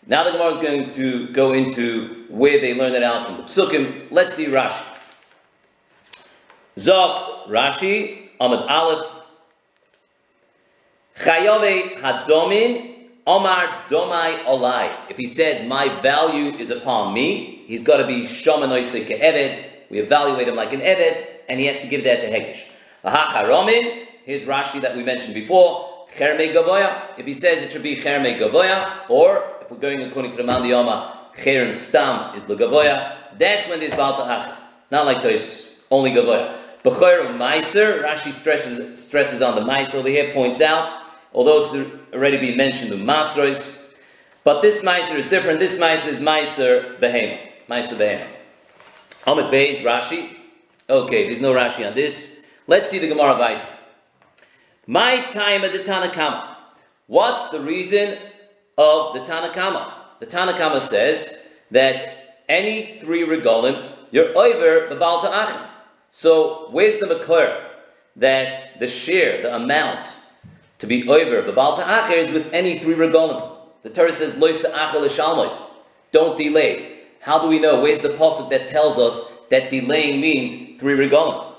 Now 0.06 0.24
the 0.24 0.30
Gemara 0.32 0.50
is 0.50 0.56
going 0.56 0.90
to 0.92 1.28
go 1.32 1.52
into 1.52 2.26
where 2.28 2.60
they 2.60 2.74
learn 2.74 2.94
it 2.94 3.02
out 3.02 3.26
from 3.26 3.36
the 3.36 3.42
Psukim. 3.42 4.08
Let's 4.10 4.36
see 4.36 4.46
Rashi. 4.46 4.82
Zogt 6.76 7.48
Rashi, 7.48 8.28
Amad 8.40 8.68
Aleph, 8.68 9.17
Chayove 11.18 12.00
Hadomin, 12.00 12.94
Omar 13.26 13.86
Domai 13.90 14.44
Olai. 14.44 15.10
If 15.10 15.16
he 15.16 15.26
said, 15.26 15.66
My 15.66 15.88
value 16.00 16.56
is 16.56 16.70
upon 16.70 17.12
me, 17.12 17.64
he's 17.66 17.80
got 17.80 17.96
to 17.96 18.06
be 18.06 18.22
Shomanoise 18.22 19.04
Eved. 19.04 19.64
We 19.90 19.98
evaluate 19.98 20.46
him 20.46 20.54
like 20.54 20.72
an 20.72 20.80
Eved, 20.80 21.26
and 21.48 21.58
he 21.58 21.66
has 21.66 21.78
to 21.80 21.88
give 21.88 22.04
that 22.04 22.20
to 22.20 22.30
Hekdesh. 22.30 22.64
Ahacharomin, 23.04 24.06
here's 24.24 24.44
Rashi 24.44 24.80
that 24.80 24.96
we 24.96 25.02
mentioned 25.02 25.34
before, 25.34 26.06
Cherme 26.16 26.52
Gavoya. 26.54 27.18
If 27.18 27.26
he 27.26 27.34
says 27.34 27.62
it 27.62 27.72
should 27.72 27.82
be 27.82 27.96
Cherme 27.96 28.38
Gavoya, 28.38 29.10
or 29.10 29.44
if 29.60 29.70
we're 29.72 29.78
going 29.78 30.00
according 30.02 30.30
to 30.32 30.36
the 30.36 30.44
Mandiyama, 30.44 31.34
Cherem 31.36 31.74
Stam 31.74 32.36
is 32.36 32.46
the 32.46 32.54
Gavoya, 32.54 33.38
that's 33.38 33.68
when 33.68 33.80
there's 33.80 33.94
Balta 33.94 34.22
Ach. 34.22 34.58
Not 34.92 35.04
like 35.04 35.18
Toisus, 35.18 35.80
only 35.90 36.12
Gavoya. 36.12 36.56
Bechor 36.84 37.36
Meiser, 37.36 38.04
Rashi 38.04 38.32
stresses, 38.32 39.04
stresses 39.04 39.42
on 39.42 39.56
the 39.56 39.60
Meiser 39.60 39.96
over 39.96 40.08
here, 40.08 40.32
points 40.32 40.60
out, 40.60 41.07
although 41.32 41.60
it's 41.60 41.74
already 42.12 42.38
been 42.38 42.56
mentioned 42.56 42.92
in 42.92 43.00
Masrois, 43.00 43.76
but 44.44 44.62
this 44.62 44.82
Meiser 44.82 45.14
is 45.14 45.28
different. 45.28 45.58
This 45.58 45.78
Meiser 45.78 46.08
is 46.08 46.18
Meiser 46.18 46.98
Behema. 46.98 47.38
Meiser 47.68 47.96
Behema. 47.96 48.26
Amud 49.26 49.52
Beis, 49.52 49.80
Rashi, 49.80 50.38
Okay, 50.90 51.26
there's 51.26 51.42
no 51.42 51.52
Rashi 51.52 51.86
on 51.86 51.94
this. 51.94 52.42
Let's 52.66 52.88
see 52.88 52.98
the 52.98 53.08
Gemara 53.08 53.34
Vayt. 53.34 53.66
My 54.86 55.20
time 55.26 55.62
at 55.62 55.72
the 55.72 55.80
Tanakama. 55.80 56.56
What's 57.08 57.50
the 57.50 57.60
reason 57.60 58.16
of 58.78 59.12
the 59.12 59.20
Tanakama? 59.20 59.92
The 60.20 60.26
Tanakama 60.26 60.80
says 60.80 61.46
that 61.70 62.40
any 62.48 62.98
three 63.00 63.26
regalim, 63.26 63.92
you're 64.10 64.34
over 64.34 64.88
the 64.88 64.96
Baal 64.96 65.20
Ta'achim. 65.20 65.60
So 66.10 66.68
where's 66.70 66.96
the 66.96 67.04
Makor? 67.04 67.68
That 68.16 68.80
the 68.80 68.86
share, 68.86 69.42
the 69.42 69.54
amount 69.54 70.16
to 70.78 70.86
be 70.86 71.08
over 71.08 71.42
the 71.42 71.52
Baal 71.52 71.76
Ta'achim 71.76 72.16
is 72.16 72.30
with 72.30 72.52
any 72.52 72.78
three 72.78 72.94
regalim. 72.94 73.56
The 73.82 73.90
Torah 73.90 74.12
says, 74.12 74.34
Loisa 74.34 74.70
Achel 74.72 75.58
Don't 76.12 76.36
delay. 76.36 76.98
How 77.20 77.38
do 77.38 77.48
we 77.48 77.58
know? 77.58 77.80
Where's 77.80 78.00
the 78.00 78.10
pasuk 78.10 78.48
that 78.50 78.68
tells 78.68 78.98
us 78.98 79.30
that 79.50 79.70
delaying 79.70 80.20
means 80.20 80.78
three 80.78 80.94
regalim. 80.94 81.52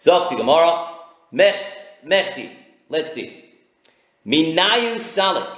Zakti 0.00 0.36
Gemara, 0.36 0.94
mech, 1.32 1.56
mechti. 2.04 2.50
Let's 2.88 3.12
see. 3.12 3.44
Minayu 4.26 4.96
salik. 4.96 5.56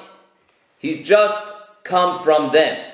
He's 0.78 1.02
just 1.02 1.38
come 1.83 2.23
from 2.23 2.52
them. 2.52 2.93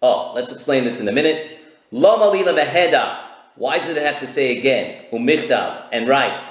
Oh, 0.00 0.32
let's 0.34 0.52
explain 0.52 0.84
this 0.84 1.00
in 1.00 1.08
a 1.08 1.12
minute. 1.12 1.58
Lama 1.90 2.28
lila 2.30 2.52
meheda. 2.52 3.20
Why 3.54 3.78
does 3.78 3.88
it 3.88 4.02
have 4.02 4.18
to 4.20 4.26
say 4.26 4.58
again? 4.58 5.04
Umichta 5.12 5.86
and 5.92 6.08
write. 6.08 6.42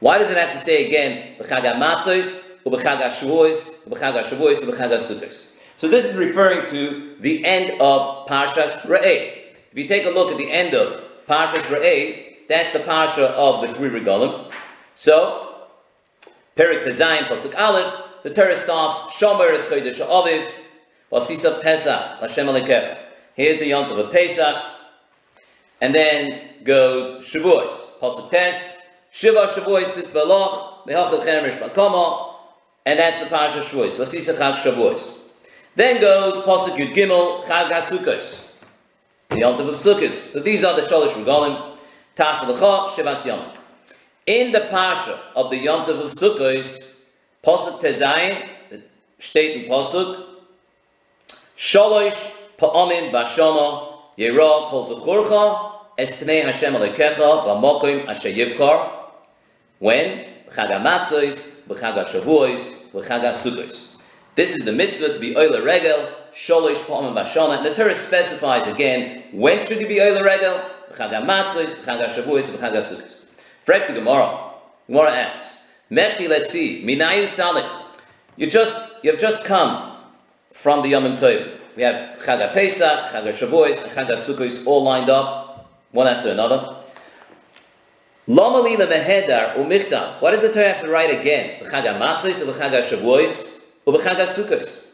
Why 0.00 0.18
does 0.18 0.30
it 0.30 0.36
have 0.36 0.52
to 0.52 0.58
say 0.58 0.86
again? 0.86 1.36
B'chaga 1.38 1.74
matzos, 1.74 2.58
b'chaga 2.64 3.08
shvois, 3.10 3.86
b'chaga 3.88 4.22
shvois, 4.24 4.60
b'chaga 4.62 4.96
sukkos. 4.96 5.56
So 5.76 5.88
this 5.88 6.04
is 6.04 6.16
referring 6.16 6.68
to 6.70 7.16
the 7.20 7.44
end 7.44 7.80
of 7.80 8.26
Parshas 8.26 8.82
Re'eh. 8.86 9.52
If 9.70 9.78
you 9.78 9.86
take 9.86 10.04
a 10.04 10.10
look 10.10 10.32
at 10.32 10.36
the 10.36 10.50
end 10.50 10.74
of 10.74 11.02
Parshas 11.26 11.66
Re'eh, 11.74 12.46
that's 12.48 12.72
the 12.72 12.80
Parsha 12.80 13.30
of 13.30 13.60
the 13.60 13.72
three 13.74 13.88
regalim. 13.88 14.50
So, 14.94 15.66
Perik 16.56 16.82
Tezayin, 16.84 17.28
Pasuk 17.28 17.56
Aleph, 17.56 17.94
the 18.24 18.30
Torah 18.30 18.56
starts, 18.56 18.98
Shomer 19.14 19.54
es 19.54 19.66
Chodesh 19.68 20.04
Aviv, 20.04 20.50
Vasisa 21.12 21.62
Pesach, 21.62 22.20
Lashem 22.20 22.46
Alekecha. 22.46 22.98
Here's 23.34 23.60
the 23.60 23.66
Yom 23.68 23.90
of 23.90 24.12
Pesach, 24.12 24.56
and 25.80 25.94
then 25.94 26.49
goes 26.64 27.24
Shavuos, 27.26 27.98
Pasuk 28.00 28.30
Tes, 28.30 28.78
Shiva 29.10 29.46
Shavuos 29.46 29.94
Tis 29.94 30.08
Beloch, 30.08 30.86
Mehachel 30.86 31.24
Chemesh 31.24 31.58
Bakoma, 31.58 32.34
and 32.86 32.98
that's 32.98 33.18
the 33.18 33.26
Parsha 33.26 33.62
Shavuos, 33.62 33.98
Vasisa 33.98 34.34
Chag 34.36 34.56
Shavuos. 34.56 35.18
Then 35.74 36.00
goes 36.00 36.38
Pasuk 36.44 36.76
Yud 36.76 36.92
Gimel 36.94 37.44
Chag 37.44 37.70
HaSukkos, 37.70 38.54
the 39.28 39.38
Yom 39.38 39.60
of 39.60 39.74
Sukkos. 39.74 40.12
So 40.12 40.40
these 40.40 40.64
are 40.64 40.74
the 40.74 40.82
Shalosh 40.82 41.12
Regalim, 41.12 41.76
Tas 42.14 42.40
Lecha, 42.40 42.88
Shivas 42.88 43.26
Yom. 43.26 43.40
In 44.26 44.52
the 44.52 44.60
Pasha 44.70 45.18
of 45.36 45.50
the 45.50 45.56
Yom 45.56 45.88
of 45.88 45.96
Sukkos, 46.12 47.00
Pasuk 47.44 47.80
Tezayin, 47.80 48.46
the 48.70 48.82
state 49.18 49.64
in 49.64 49.70
Pasuk, 49.70 50.26
Sholosh 51.56 52.32
pa'amin 52.56 53.12
bashana 53.12 53.92
yera 54.16 54.66
kol 54.68 54.86
zechurcha 54.86 55.69
es 56.00 56.16
pnei 56.16 56.44
Hashem 56.44 56.72
alekecha 56.72 57.44
b'mokim 57.44 58.08
asher 58.08 58.30
yivkar. 58.30 58.90
When? 59.78 60.24
B'chag 60.48 60.70
ha'matzos, 60.70 61.60
b'chag 61.68 61.94
ha'shavuos, 61.94 62.90
b'chag 62.92 63.20
ha'sukkos. 63.20 63.96
This 64.34 64.56
is 64.56 64.64
the 64.64 64.72
mitzvah 64.72 65.12
to 65.12 65.20
be 65.20 65.36
oile 65.36 65.62
regel, 65.62 66.10
sholosh 66.32 66.76
pa'amin 66.76 67.14
bashana. 67.14 67.58
And 67.58 67.66
the 67.66 67.74
Torah 67.74 67.94
specifies 67.94 68.66
again, 68.66 69.24
when 69.32 69.60
should 69.60 69.80
you 69.80 69.86
be 69.86 70.00
oile 70.00 70.22
regel? 70.24 70.62
B'chag 70.90 71.10
ha'matzos, 71.10 71.74
b'chag 71.74 72.08
ha'shavuos, 72.08 72.50
b'chag 72.50 72.72
ha'sukkos. 72.72 73.24
Frek 73.66 73.86
the 73.86 73.92
Gemara. 73.92 74.52
Gemara 74.86 75.10
asks, 75.10 75.68
Mechti 75.90 76.46
see, 76.46 76.82
minayu 76.82 77.24
salik. 77.24 77.68
You 78.36 78.46
just, 78.48 79.04
you 79.04 79.10
have 79.10 79.20
just 79.20 79.44
come 79.44 79.98
from 80.52 80.80
the 80.82 80.88
Yom 80.88 81.04
Tov. 81.16 81.58
We 81.76 81.82
have 81.82 82.18
Chag 82.18 82.52
Pesach, 82.52 83.10
Chag 83.10 83.24
Shavuos, 83.28 83.82
Chag 83.88 84.08
Sukkos 84.10 84.66
all 84.66 84.82
lined 84.82 85.08
up, 85.08 85.49
one 85.92 86.06
after 86.06 86.30
another. 86.30 86.76
Lomali 88.28 88.78
lila 88.78 88.86
mehedar 88.86 89.56
umichtav. 89.56 90.20
What 90.20 90.30
does 90.30 90.42
the 90.42 90.52
Torah 90.52 90.68
have 90.68 90.82
to 90.82 90.88
write 90.88 91.10
again? 91.10 91.64
B'chag 91.64 91.84
Matzos, 91.98 92.44
B'chag 92.44 92.82
Shavuos, 92.82 93.64
or 93.84 93.94
B'chag 93.94 94.16
Sukkos. 94.18 94.86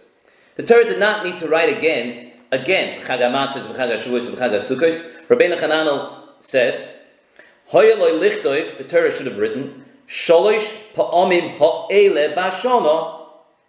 The 0.55 0.63
Torah 0.63 0.85
did 0.85 0.99
not 0.99 1.25
need 1.25 1.37
to 1.39 1.49
write 1.49 1.77
again, 1.77 2.33
again, 2.51 3.01
B'chag 3.03 3.19
Matzos, 3.31 3.67
B'chag 3.67 3.95
Shavuos, 3.99 4.31
B'chag 4.31 4.55
Sukkos. 4.57 5.27
Rabbeinu 5.27 5.59
Hananel 5.59 6.29
says, 6.41 6.89
Hoyeloi 7.73 8.19
lichtov, 8.21 8.79
the 8.79 8.85
Torah 8.85 9.15
should 9.15 9.27
have 9.27 9.39
written, 9.39 9.85
Sholosh 10.09 10.73
pa'amim 10.95 11.59
ha'ele 11.59 12.35
bashana, 12.35 13.27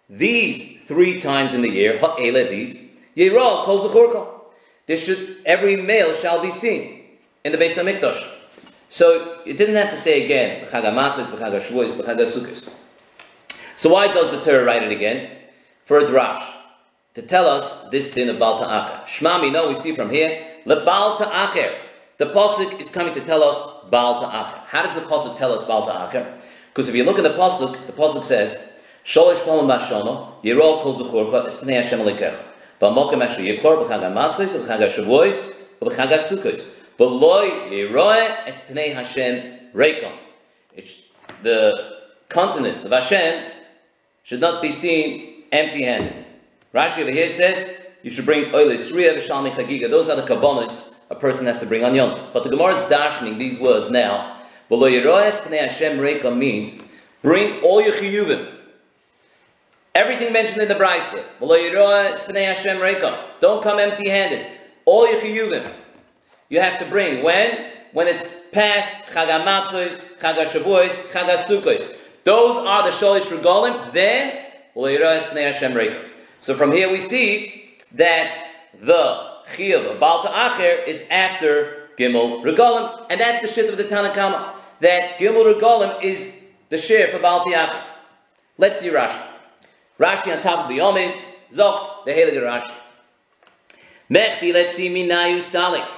these 0.08 0.82
three 0.84 1.20
times 1.20 1.52
in 1.52 1.60
the 1.60 1.68
year, 1.68 1.98
ha'ele, 1.98 2.48
these, 2.48 2.88
Yirah 3.16 3.64
kol. 3.64 4.44
This 4.86 5.04
should, 5.04 5.42
every 5.44 5.76
male 5.76 6.14
shall 6.14 6.40
be 6.40 6.50
seen 6.50 6.97
in 7.48 7.58
the 7.58 7.64
Beis 7.64 7.82
HaMikdash. 7.82 8.22
So 8.90 9.40
it 9.46 9.56
didn't 9.56 9.76
have 9.76 9.90
to 9.90 9.96
say 9.96 10.24
again, 10.24 10.66
B'chag 10.66 10.84
HaMatzos, 10.84 11.26
B'chag 11.26 11.52
HaShavuos, 11.52 11.98
B'chag 11.98 12.16
HaSukkos. 12.16 12.74
So 13.76 13.90
why 13.90 14.08
does 14.08 14.30
the 14.30 14.40
Torah 14.40 14.64
write 14.64 14.82
it 14.82 14.92
again? 14.92 15.30
For 15.84 15.98
a 15.98 16.04
drash. 16.04 16.44
To 17.14 17.22
tell 17.22 17.46
us 17.46 17.88
this 17.88 18.10
din 18.10 18.28
of 18.28 18.38
Baal 18.38 18.58
Ta'acher. 18.58 19.04
Shmami, 19.06 19.50
no, 19.50 19.68
we 19.68 19.74
see 19.74 19.92
from 19.94 20.10
here, 20.10 20.46
Le 20.66 20.84
Baal 20.84 21.16
Ta'acher. 21.16 21.74
The 22.18 22.26
Pasuk 22.26 22.78
is 22.78 22.90
coming 22.90 23.14
to 23.14 23.20
tell 23.20 23.42
us 23.42 23.62
Baal 23.90 24.20
Ta'acher. 24.20 24.60
How 24.66 24.82
does 24.82 24.94
the 24.94 25.00
Pasuk 25.02 25.38
tell 25.38 25.52
us 25.52 25.64
Baal 25.64 25.86
Ta'acher? 25.86 26.38
Because 26.68 26.88
if 26.88 26.94
you 26.94 27.04
look 27.04 27.16
at 27.18 27.24
the 27.24 27.30
Pasuk, 27.30 27.86
the 27.86 27.92
Pasuk 27.92 28.24
says, 28.24 28.72
Sholosh 29.04 29.42
Palam 29.44 29.66
Bashana, 29.66 30.42
Yirol 30.42 30.82
Kol 30.82 30.94
Zechurcha, 30.94 31.46
Espnei 31.46 31.76
Hashem 31.76 32.00
Alekecha. 32.00 32.42
B'mokem 32.80 33.24
asher 33.24 33.42
yivchor 33.42 33.84
b'chag 33.84 34.02
ha'matzos 34.02 34.54
b'chag 34.54 34.80
ha'shavuos 34.80 35.56
b'chag 35.80 36.10
ha'sukkos 36.10 36.77
v'loy 36.98 37.70
yiroe 37.70 38.46
es 38.46 38.60
pnei 38.60 38.94
Hashem 38.94 39.72
reikom. 39.74 40.12
The 41.42 41.98
continents 42.28 42.84
of 42.84 42.92
Hashem 42.92 43.52
should 44.24 44.40
not 44.40 44.60
be 44.60 44.72
seen 44.72 45.44
empty-handed. 45.52 46.24
Rashi 46.74 47.02
over 47.02 47.10
here 47.10 47.28
says 47.28 47.80
you 48.02 48.10
should 48.10 48.26
bring 48.26 48.46
oilis 48.52 48.92
riya 48.94 49.14
v'shalmi 49.14 49.50
chagiga. 49.50 49.88
Those 49.88 50.08
are 50.08 50.16
the 50.16 50.22
kabbonis 50.22 51.10
a 51.10 51.14
person 51.14 51.46
has 51.46 51.60
to 51.60 51.66
bring 51.66 51.84
on 51.84 51.94
yom. 51.94 52.18
But 52.32 52.42
the 52.42 52.50
Gemara 52.50 52.74
is 52.74 52.88
dashing 52.88 53.38
these 53.38 53.58
words 53.60 53.90
now. 53.90 54.40
V'loy 54.70 55.00
yiroe 55.00 55.24
es 55.24 55.40
pnei 55.40 55.60
Hashem 55.60 55.98
reikom 55.98 56.36
means 56.36 56.80
bring 57.22 57.60
all 57.62 57.80
your 57.80 57.92
chiyuvim 57.92 58.54
Everything 59.94 60.32
mentioned 60.32 60.62
in 60.62 60.68
the 60.68 60.76
Brisa. 60.76 61.20
Don't 63.40 63.62
come 63.62 63.78
empty 63.80 64.08
handed. 64.08 64.46
All 64.84 65.10
your 65.10 65.20
chiyuvim 65.20 65.74
you 66.48 66.60
have 66.60 66.78
to 66.78 66.86
bring. 66.86 67.22
When? 67.22 67.72
When 67.92 68.06
it's 68.06 68.48
past 68.50 69.04
Chag 69.06 69.28
HaMatzos, 69.28 70.18
Chag 70.18 70.36
HaShavuos, 70.36 71.10
Chag. 71.12 72.04
Those 72.24 72.56
are 72.56 72.82
the 72.82 72.90
Sholish 72.90 73.34
Regalim. 73.34 73.92
Then, 73.92 74.44
so 76.40 76.54
from 76.54 76.72
here 76.72 76.90
we 76.90 77.00
see 77.00 77.74
that 77.94 78.46
the 78.80 79.38
Chiyuv 79.54 79.92
of 79.92 79.98
Baal 79.98 80.22
Acher 80.24 80.86
is 80.86 81.06
after 81.10 81.88
Gimel 81.98 82.44
Regalim. 82.44 83.06
And 83.10 83.20
that's 83.20 83.40
the 83.40 83.48
shit 83.48 83.68
of 83.70 83.76
the 83.76 83.84
Tanakhama. 83.84 84.54
That 84.80 85.18
Gimel 85.18 85.58
Regalim 85.58 86.02
is 86.02 86.44
the 86.68 86.78
share 86.78 87.08
for 87.08 87.18
Baal 87.18 87.44
Acher. 87.44 87.82
Let's 88.56 88.80
see 88.80 88.90
Rashi. 88.90 89.20
Rashi 89.98 90.36
on 90.36 90.42
top 90.42 90.60
of 90.60 90.68
the 90.68 90.78
Omid, 90.78 91.18
Zokt, 91.50 92.04
the 92.04 92.12
Heilige 92.12 92.42
Rashi. 92.42 92.72
Mechti, 94.10 94.52
let's 94.54 94.74
see, 94.74 94.88
Minayu 94.88 95.38
Salik. 95.38 95.88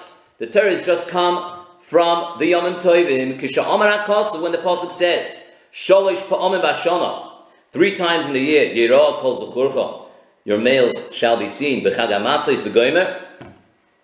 The 0.41 0.47
Torah 0.47 0.71
has 0.71 0.81
just 0.81 1.07
come 1.07 1.67
from 1.81 2.39
the 2.39 2.53
Yomim 2.53 2.81
Tovim, 2.81 3.39
Kisha 3.39 4.41
when 4.43 4.53
the 4.53 4.59
Pasuk 4.59 4.91
says, 4.91 5.37
Sholish 5.71 6.23
Pa'omim 6.23 6.63
Bashana, 6.63 7.43
three 7.69 7.95
times 7.95 8.25
in 8.25 8.33
the 8.33 8.41
year, 8.41 8.75
Yirah 8.75 9.19
Kol 9.19 9.39
Zuchurcha, 9.39 10.07
your 10.47 10.57
males 10.57 11.15
shall 11.15 11.37
be 11.37 11.47
seen, 11.47 11.85
B'chag 11.85 12.09
HaMatzos 12.09 12.63
B'goymer, 12.63 13.23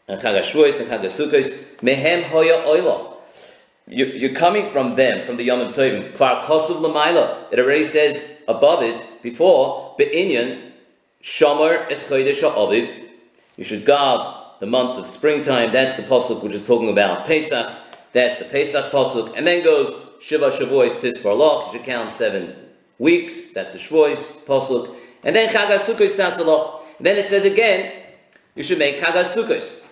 and 0.08 0.20
Chag 0.20 0.38
HaShvuos, 0.42 0.78
and 0.78 0.90
Chag 0.90 1.00
HaSukkos, 1.06 1.76
Mehem 1.76 2.24
Hoya 2.24 2.62
Oila. 2.66 3.14
You're 3.86 4.34
coming 4.34 4.70
from 4.70 4.94
them, 4.94 5.24
from 5.24 5.38
the 5.38 5.44
Yom 5.44 5.72
Tovim. 5.72 6.12
Kvar 6.12 6.44
Kosuv 6.44 6.82
Lamaila. 6.82 7.50
It 7.50 7.58
already 7.58 7.84
says 7.84 8.42
above 8.46 8.82
it, 8.82 9.08
before, 9.22 9.94
Be'inyan, 9.96 10.72
Shomer 11.22 11.90
Es 11.90 12.10
Aviv. 12.10 13.04
You 13.56 13.64
should 13.64 13.86
guard 13.86 14.35
the 14.60 14.66
month 14.66 14.98
of 14.98 15.06
springtime. 15.06 15.72
That's 15.72 15.94
the 15.94 16.02
Pasuk 16.02 16.42
which 16.42 16.54
is 16.54 16.64
talking 16.64 16.90
about 16.90 17.26
Pesach. 17.26 17.72
That's 18.12 18.36
the 18.36 18.44
Pesach 18.46 18.90
Pasuk. 18.90 19.36
And 19.36 19.46
then 19.46 19.62
goes 19.62 19.92
Shiva 20.20 20.50
Shavuos 20.50 21.00
Tis 21.00 21.18
Barloch. 21.18 21.66
You 21.66 21.78
should 21.78 21.86
count 21.86 22.10
seven 22.10 22.54
weeks. 22.98 23.52
That's 23.52 23.72
the 23.72 23.78
Shavuos 23.78 24.44
Pasuk. 24.46 24.94
And 25.22 25.34
then 25.34 25.48
Chag 25.48 25.66
HaSukkos 25.66 26.16
Tasaloch. 26.16 26.82
Then 27.00 27.16
it 27.16 27.28
says 27.28 27.44
again, 27.44 27.92
you 28.54 28.62
should 28.62 28.78
make 28.78 28.98
Chag 28.98 29.12
HaSukkos. 29.12 29.82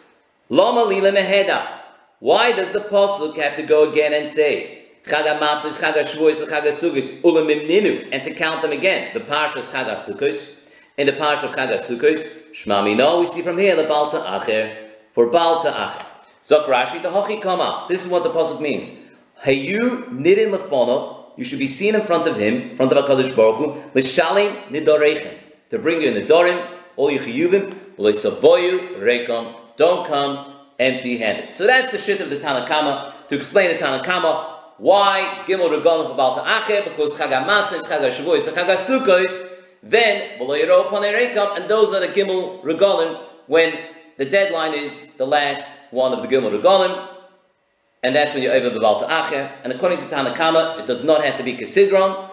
Lama 0.49 0.85
Lila 0.85 1.13
Meheda. 1.13 1.81
Why 2.21 2.53
does 2.53 2.73
the 2.73 2.81
pasuk 2.81 3.37
have 3.37 3.57
to 3.57 3.63
go 3.63 3.91
again 3.91 4.15
and 4.15 4.27
say 4.29 4.87
Chag 5.05 5.25
HaMatzos, 5.25 5.81
Chag 5.81 5.95
HaShavuos, 5.95 6.47
Chag 6.47 6.63
HaSukkos, 6.63 7.21
Ulamimninu, 7.21 8.09
and 8.13 8.25
to 8.25 8.33
count 8.33 8.63
them 8.63 8.73
again? 8.73 9.11
The 9.13 9.21
parsha 9.21 9.59
is 9.59 9.69
Chag. 9.69 10.57
In 10.97 11.07
the 11.07 11.13
parsha 11.13 11.45
of 11.45 11.55
Chag 11.55 12.44
Shmami, 12.55 12.97
no, 12.97 13.19
we 13.19 13.27
see 13.27 13.43
from 13.43 13.59
here 13.59 13.75
the 13.75 13.83
Balta 13.83 14.19
Acher, 14.19 14.77
for 15.11 15.29
Balta 15.29 15.73
Acher. 15.73 16.07
Zok 16.45 16.67
Rashi, 16.67 17.03
the 17.03 17.09
Hachi 17.09 17.43
Kama. 17.43 17.87
This 17.89 18.05
is 18.05 18.09
what 18.09 18.23
the 18.23 18.31
pasuk 18.31 18.61
means. 18.61 18.93
Hayu 19.45 20.09
nidin 20.11 20.57
lefonov, 20.57 21.33
you 21.37 21.45
should 21.45 21.59
be 21.59 21.67
seen 21.67 21.97
in 21.97 22.01
front 22.03 22.29
of 22.29 22.37
him, 22.37 22.71
in 22.71 22.77
front 22.77 22.93
of 22.93 23.05
HaKadosh 23.05 23.35
Baruch 23.35 23.57
Hu, 23.57 23.91
l'shalim 23.99 24.69
nidorechem, 24.69 25.37
to 25.71 25.81
bring 25.81 26.01
you 26.01 26.09
in 26.09 26.15
the 26.15 26.33
dorim, 26.33 26.65
all 26.95 27.11
your 27.11 27.23
chiyuvim, 27.23 27.75
l'savoyu 27.99 28.99
rekom, 28.99 29.61
don't 29.77 30.07
come 30.07 30.55
empty-handed. 30.79 31.57
So 31.57 31.67
that's 31.67 31.91
the 31.91 31.99
shit 31.99 32.21
of 32.21 32.31
the 32.31 32.37
Tanakama 32.37 33.27
to 33.27 33.35
explain 33.35 33.77
the 33.77 33.83
Tanakama 33.83 34.53
why 34.79 35.43
Gimel 35.47 35.71
Regalim 35.71 36.11
for 36.11 36.17
Balta 36.17 36.43
Acher 36.43 36.85
because 36.85 37.17
Chag 37.17 37.31
HaMatzah 37.31 37.75
is 37.75 37.83
Chag 37.89 37.99
HaShavuos 37.99 38.47
and 38.47 38.57
Chag 38.57 38.69
HaSukkos. 38.69 39.54
Then 39.85 40.41
and 40.41 40.49
those 41.69 41.93
are 41.93 42.01
the 42.01 42.09
Gimel 42.09 42.63
Regalim 42.63 43.23
when 43.47 43.79
the 44.17 44.25
deadline 44.25 44.73
is 44.73 45.07
the 45.19 45.27
last 45.27 45.69
one 45.91 46.15
of 46.15 46.23
the 46.23 46.29
Gimel 46.35 46.59
Regalim. 46.59 47.09
And 48.03 48.17
that's 48.17 48.33
when 48.33 48.43
you're 48.43 48.55
over 48.55 48.79
Balta 48.79 49.07
Acher. 49.07 49.53
And 49.63 49.73
according 49.73 49.99
to 49.99 50.07
Tanakama, 50.07 50.81
it 50.81 50.87
does 50.87 51.05
not 51.05 51.23
have 51.25 51.37
to 51.37 51.43
be 51.43 51.55
Kesidron. 51.55 52.31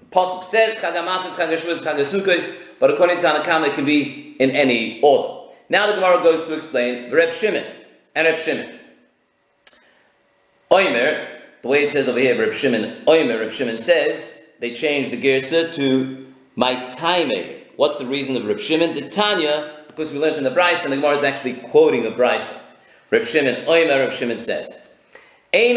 The 0.00 0.06
Pasuk 0.06 0.42
says 0.42 0.76
Chag 0.76 0.94
HaMatzah, 0.94 1.36
Chag 1.36 1.52
HaShavuos, 1.54 1.82
Chag 1.82 1.96
HaSukkos, 1.96 2.54
but 2.80 2.90
according 2.90 3.20
to 3.20 3.26
Tanakama, 3.26 3.68
it 3.68 3.74
can 3.74 3.84
be 3.84 4.36
in 4.38 4.50
any 4.50 5.00
order. 5.02 5.52
Now 5.68 5.86
the 5.86 5.94
Gemara 5.94 6.22
goes 6.22 6.44
to 6.44 6.54
explain 6.54 7.10
Reb 7.12 7.30
Shimon 7.30 7.64
and 8.14 8.26
Reb 8.26 8.38
Shimon. 8.38 8.78
Oimer, 10.70 11.28
the 11.62 11.68
way 11.68 11.84
it 11.84 11.90
says 11.90 12.08
over 12.08 12.18
here, 12.18 12.38
Reb 12.38 12.54
Shimon, 12.54 13.04
Oimer, 13.06 13.40
Reb 13.40 13.50
Shimon 13.50 13.78
says, 13.78 14.48
they 14.60 14.72
changed 14.72 15.10
the 15.10 15.20
Gersa 15.20 15.74
to 15.74 16.25
my 16.56 16.88
time. 16.88 17.30
What's 17.76 17.96
the 17.96 18.06
reason 18.06 18.36
of 18.36 18.46
Reb 18.46 18.58
Shimon? 18.58 18.94
The 18.94 19.08
Tanya, 19.08 19.84
because 19.86 20.10
we 20.12 20.18
learned 20.18 20.36
in 20.36 20.44
the 20.44 20.50
Bryce, 20.50 20.84
and 20.84 20.92
the 20.92 20.96
Gemara 20.96 21.14
is 21.14 21.22
actually 21.22 21.54
quoting 21.54 22.06
a 22.06 22.10
Bryce. 22.10 22.66
Reb 23.10 23.24
Shimon, 23.24 23.66
Oimer, 23.66 24.00
Reb 24.00 24.12
Shimon 24.12 24.40
says, 24.40 24.74
It 25.52 25.76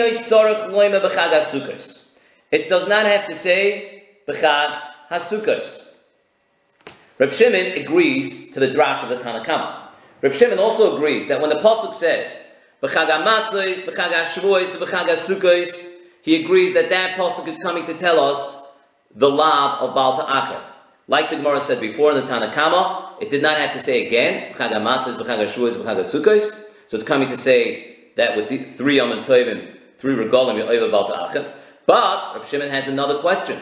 does 2.69 2.87
not 2.87 3.05
have 3.05 3.27
to 3.27 3.35
say 3.35 4.03
B'chag 4.27 4.81
HaSukkos. 5.11 5.85
Reb 7.19 7.31
Shimon 7.31 7.73
agrees 7.73 8.51
to 8.53 8.59
the 8.61 8.69
drash 8.69 9.03
of 9.03 9.09
the 9.09 9.17
Tanakhama. 9.17 9.89
Reb 10.21 10.33
Shimon 10.33 10.59
also 10.59 10.95
agrees 10.95 11.27
that 11.27 11.41
when 11.41 11.49
the 11.49 11.57
pasuk 11.57 11.93
says 11.93 12.39
B'chag 12.81 13.25
Matzos, 13.25 13.83
B'chag 13.83 14.23
Shavuos, 14.23 14.77
B'chag 14.77 15.07
Sukkos, 15.09 15.97
he 16.21 16.43
agrees 16.43 16.73
that 16.73 16.89
that 16.89 17.17
pasuk 17.17 17.47
is 17.47 17.57
coming 17.57 17.85
to 17.85 17.93
tell 17.93 18.19
us 18.19 18.58
the 19.15 19.29
lab 19.29 19.81
of 19.81 19.95
Baal 19.95 20.15
Ta'acher. 20.15 20.61
Like 21.07 21.29
the 21.29 21.37
Gemara 21.37 21.59
said 21.59 21.81
before 21.81 22.11
in 22.11 22.17
the 22.17 22.31
Tanakhama, 22.31 23.21
it 23.21 23.29
did 23.29 23.41
not 23.41 23.57
have 23.57 23.73
to 23.73 23.79
say 23.79 24.05
again. 24.05 24.53
So 24.55 24.65
it's 26.97 27.03
coming 27.03 27.27
to 27.29 27.37
say 27.37 27.97
that 28.15 28.35
with 28.35 28.47
the 28.49 28.59
three 28.59 28.97
Yom 28.97 29.11
Tovim, 29.23 29.77
three 29.97 30.15
Regalim, 30.15 30.61
over 30.61 30.91
Baal 30.91 31.07
Ta'achim. 31.07 31.51
But 31.85 32.35
Reb 32.35 32.45
Shimon 32.45 32.69
has 32.69 32.87
another 32.87 33.19
question. 33.19 33.59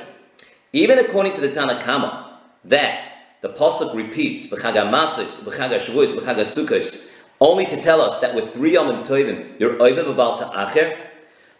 Even 0.73 0.99
according 0.99 1.33
to 1.35 1.41
the 1.41 1.47
Tanakama, 1.49 2.25
that 2.65 3.07
the 3.41 3.49
Pasuk 3.49 3.95
repeats, 3.95 4.47
B'chag 4.47 4.73
HaMatzos, 4.73 5.45
B'chag 5.45 5.71
HaShavuos, 5.71 6.15
B'chag 6.17 6.35
HaSukkos, 6.35 7.13
only 7.39 7.65
to 7.67 7.81
tell 7.81 8.01
us 8.01 8.19
that 8.19 8.35
with 8.35 8.53
three 8.53 8.73
Yom 8.73 9.03
Tovim, 9.03 9.57
you're 9.59 9.81
over 9.81 10.13
Baal 10.13 10.37
Ta'achir. 10.37 10.97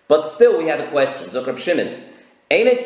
But 0.07 0.25
still 0.25 0.57
we 0.57 0.67
have 0.67 0.79
a 0.79 0.87
question. 0.87 1.29
Zok 1.29 1.47
Reb 1.47 1.57
Shimon, 1.57 2.03
The 2.49 2.77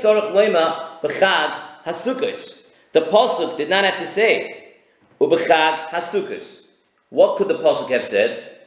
Pasuk 3.01 3.57
did 3.57 3.69
not 3.69 3.85
have 3.85 3.99
to 3.99 4.07
say, 4.07 4.73
U'b'chag 5.19 5.89
HaSukkos. 5.89 6.65
What 7.09 7.37
could 7.37 7.47
the 7.47 7.59
Pasuk 7.59 7.89
have 7.89 8.03
said? 8.03 8.57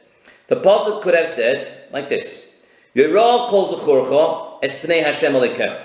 The 0.47 0.55
Pasuk 0.55 1.01
could 1.01 1.13
have 1.13 1.27
said 1.27 1.91
like 1.91 2.07
this, 2.09 2.63
Yerah 2.95 3.49
calls 3.49 3.73
Zechorcha 3.73 4.63
Espnei 4.63 5.03
Hashem 5.03 5.33
Alekech. 5.33 5.81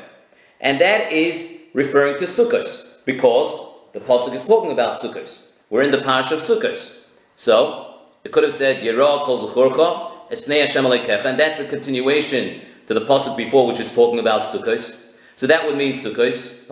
And 0.60 0.80
that 0.80 1.12
is 1.12 1.58
referring 1.74 2.16
to 2.18 2.24
Sukkos, 2.24 3.04
because 3.04 3.90
the 3.92 4.00
Pasuk 4.00 4.34
is 4.34 4.46
talking 4.46 4.70
about 4.70 4.94
Sukkos. 4.94 5.50
We're 5.70 5.82
in 5.82 5.90
the 5.90 5.98
Parsha 5.98 6.32
of 6.32 6.40
Sukkos. 6.40 7.02
So, 7.34 7.96
it 8.22 8.32
could 8.32 8.44
have 8.44 8.52
said, 8.52 8.82
Yerah 8.82 9.24
calls 9.24 9.42
Zechorcha 9.42 10.30
Espnei 10.30 10.60
Hashem 10.60 10.84
Alekech, 10.84 11.24
and 11.24 11.38
that's 11.38 11.58
a 11.58 11.66
continuation 11.66 12.60
to 12.90 12.94
the 12.94 13.06
Pasuk 13.06 13.36
before, 13.36 13.68
which 13.68 13.78
is 13.78 13.92
talking 13.92 14.18
about 14.18 14.42
Sukkos. 14.42 15.00
So 15.36 15.46
that 15.46 15.64
would 15.64 15.76
mean 15.76 15.92
Sukkos, 15.92 16.68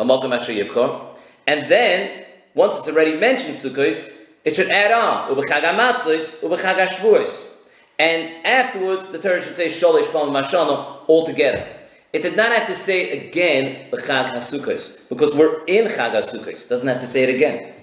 and 1.47 1.71
then, 1.71 2.25
once 2.55 2.79
it's 2.81 2.89
already 2.89 3.17
mentioned 3.17 3.55
Sukkos, 3.55 4.19
it 4.45 4.57
should 4.57 4.69
add 4.69 4.91
on, 4.91 5.33
Ubechag 5.33 5.63
HaMatzos. 5.63 7.55
And 8.01 8.45
afterwards, 8.45 9.09
the 9.11 9.21
Torah 9.21 9.41
should 9.41 9.55
say 9.55 9.69
Sholish 9.69 10.13
Bal 10.13 10.31
Mashana 10.31 11.09
altogether. 11.09 11.69
It 12.13 12.23
did 12.23 12.37
not 12.37 12.51
have 12.51 12.67
to 12.67 12.75
say 12.75 13.29
again 13.29 13.89
the 13.93 13.99
Chag 13.99 14.33
HaSukkos, 14.33 15.09
because 15.09 15.37
we're 15.37 15.65
in 15.67 15.87
Chag 15.87 16.15
HaSukkos. 16.15 16.69
Doesn't 16.69 16.89
have 16.89 16.99
to 16.99 17.07
say 17.07 17.23
it 17.23 17.33
again. 17.33 17.75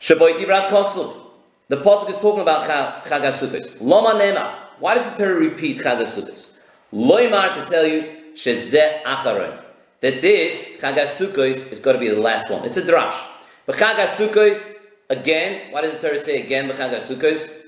Shaboy 0.00 0.36
Dibrat 0.36 0.68
Kosov. 0.70 1.26
The 1.68 1.76
Pasuk 1.76 2.08
is 2.08 2.16
talking 2.16 2.40
about 2.40 2.66
Chag 3.04 3.20
HaSukkos. 3.20 3.82
Loma 3.82 4.18
Nema. 4.18 4.54
Why 4.78 4.94
does 4.94 5.06
the 5.10 5.16
Torah 5.22 5.38
repeat 5.38 5.76
Chag 5.80 6.00
HaSukkos? 6.00 6.51
Loimar 6.92 7.54
to 7.54 7.64
tell 7.70 7.86
you, 7.86 8.32
Shezeh 8.34 9.02
Acharon. 9.02 9.60
That 10.00 10.20
this, 10.20 10.78
Chag 10.80 10.94
HaSukkos, 10.94 11.72
is 11.72 11.80
going 11.80 11.94
to 11.94 12.00
be 12.00 12.08
the 12.08 12.20
last 12.20 12.50
one. 12.50 12.64
It's 12.64 12.76
a 12.76 12.82
drash. 12.82 13.18
But 13.66 13.76
Chag 13.76 13.94
HaSukkos, 13.94 14.74
again, 15.08 15.72
why 15.72 15.82
does 15.82 15.92
the 15.92 15.98
Torah 16.00 16.18
say 16.18 16.42
again 16.42 16.68
B'Chag 16.68 16.94
HaSukkos? 16.94 17.62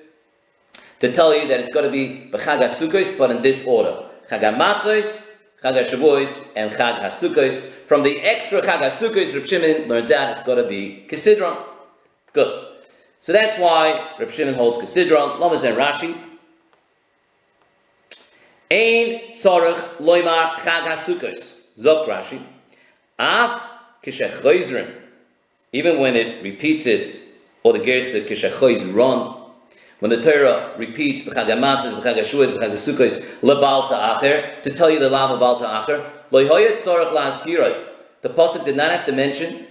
to 1.00 1.12
tell 1.12 1.36
you 1.36 1.46
that 1.48 1.60
it's 1.60 1.70
going 1.70 1.84
to 1.84 1.90
be 1.90 2.30
B'Chag 2.30 2.60
HaSukkos, 2.60 3.18
but 3.18 3.30
in 3.30 3.42
this 3.42 3.66
order. 3.66 4.04
Chag 4.30 4.40
HaMatzos, 4.40 5.28
Chag 5.62 6.52
and 6.56 6.70
Chag. 6.72 7.58
From 7.86 8.02
the 8.02 8.20
extra 8.20 8.62
Chag 8.62 8.78
HaSukkos, 8.78 9.34
Reb 9.34 9.46
Shimon 9.46 9.88
learns 9.88 10.10
out 10.10 10.30
it's 10.30 10.42
going 10.42 10.62
to 10.62 10.68
be 10.68 11.06
Kisidron. 11.08 11.62
Good. 12.32 12.66
So 13.20 13.32
that's 13.32 13.58
why 13.58 14.14
Reb 14.18 14.30
Shimon 14.30 14.54
holds 14.54 14.78
Kisidron. 14.78 15.38
Lamas 15.38 15.64
and 15.64 15.76
Rashi. 15.76 16.16
Ein 18.74 19.30
Tzorach 19.30 20.00
Loimar 20.00 20.56
Chag 20.56 20.82
HaSukkos. 20.82 21.78
Zok 21.78 22.08
Rashi. 22.08 22.40
Af 23.16 23.62
Kishechoizrim. 24.02 24.90
Even 25.72 26.00
when 26.00 26.16
it 26.16 26.42
repeats 26.42 26.84
it, 26.86 27.20
or 27.62 27.72
the 27.72 27.78
Gersa 27.78 28.22
Kishechoizron, 28.22 29.42
when 30.00 30.10
the 30.10 30.20
Torah 30.20 30.74
repeats 30.76 31.22
b'chag 31.22 31.46
hamatzos, 31.46 31.92
b'chag 32.00 32.18
hashuas, 32.18 32.50
b'chag 32.50 32.72
sukkos, 32.72 33.40
lebal 33.42 33.88
ta'acher, 33.88 34.60
to 34.62 34.70
tell 34.70 34.90
you 34.90 34.98
the 34.98 35.08
lav 35.08 35.30
of 35.30 35.38
bal 35.38 35.56
ta'acher, 35.56 36.04
loyhoyet 36.32 36.72
tzorach 36.72 37.12
la'askirot. 37.12 37.90
The 38.22 38.30
pasuk 38.30 38.64
did 38.64 38.76
not 38.76 38.90
have 38.90 39.06
to 39.06 39.12
mention 39.12 39.68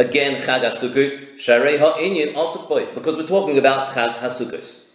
again 0.00 0.42
chag 0.42 0.62
hasukos, 0.62 1.36
sharei 1.38 1.78
ha'inyin 1.78 2.34
also 2.34 2.84
because 2.96 3.16
we're 3.16 3.28
talking 3.28 3.58
about 3.58 3.94
chag 3.94 4.18
hasukos. 4.18 4.88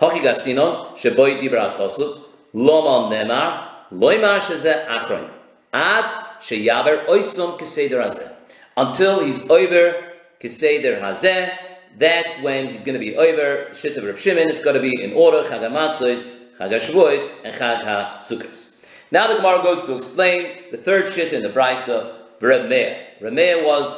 Hachi 0.00 0.20
gasinon 0.20 0.96
sheboy 0.96 1.40
dibra 1.40 1.76
kosuk, 1.76 2.29
lomon 2.54 3.10
nemar, 3.12 3.68
loymar 3.92 4.40
shezeh 4.40 4.86
achron, 4.86 5.30
ad 5.72 6.04
sheyaver 6.40 7.06
oisum 7.06 7.58
keseder 7.58 8.04
hazeh. 8.04 8.32
Until 8.76 9.24
he's 9.24 9.38
over 9.50 10.12
keseder 10.40 11.00
hazeh, 11.00 11.56
that's 11.98 12.40
when 12.40 12.66
he's 12.66 12.82
going 12.82 12.94
to 12.94 13.04
be 13.04 13.16
over 13.16 13.74
Shit 13.74 13.96
of 13.96 14.04
Reb 14.04 14.16
Shimon. 14.18 14.48
It's 14.48 14.62
going 14.62 14.76
to 14.76 14.80
be 14.80 15.02
in 15.02 15.12
order 15.12 15.42
Chag 15.48 15.60
HaMatzos, 15.60 16.24
Chag 16.58 17.44
and 17.44 17.54
Chag 17.54 17.82
HaSukkos. 17.82 18.68
Now 19.10 19.26
the 19.26 19.34
Gemara 19.34 19.62
goes 19.62 19.82
to 19.82 19.96
explain 19.96 20.70
the 20.70 20.78
third 20.78 21.08
Shit 21.08 21.32
in 21.32 21.42
the 21.42 21.48
Brisa, 21.48 22.14
Reb 22.40 22.68
Meir. 22.68 23.06
Reb 23.20 23.32
Meir 23.32 23.64
was 23.64 23.92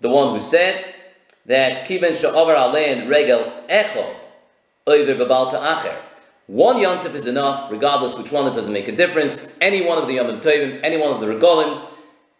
the 0.00 0.08
one 0.08 0.34
who 0.34 0.40
said 0.40 0.94
that 1.46 1.86
Kiven 1.86 2.10
Sha'avar 2.10 2.56
Alein 2.56 3.08
Regel 3.08 3.52
Echod 3.68 4.16
Oiver 4.88 5.14
Babal 5.14 5.50
Ta'acher. 5.50 5.96
One 6.48 6.76
yontif 6.76 7.12
is 7.12 7.26
enough, 7.26 7.70
regardless 7.70 8.16
which 8.16 8.32
one, 8.32 8.50
it 8.50 8.54
doesn't 8.54 8.72
make 8.72 8.88
a 8.88 8.96
difference. 8.96 9.54
Any 9.60 9.84
one 9.84 9.98
of 9.98 10.08
the 10.08 10.14
Yom 10.14 10.28
Tovim, 10.40 10.80
any 10.82 10.96
one 10.96 11.12
of 11.12 11.20
the 11.20 11.26
Regolim, 11.26 11.86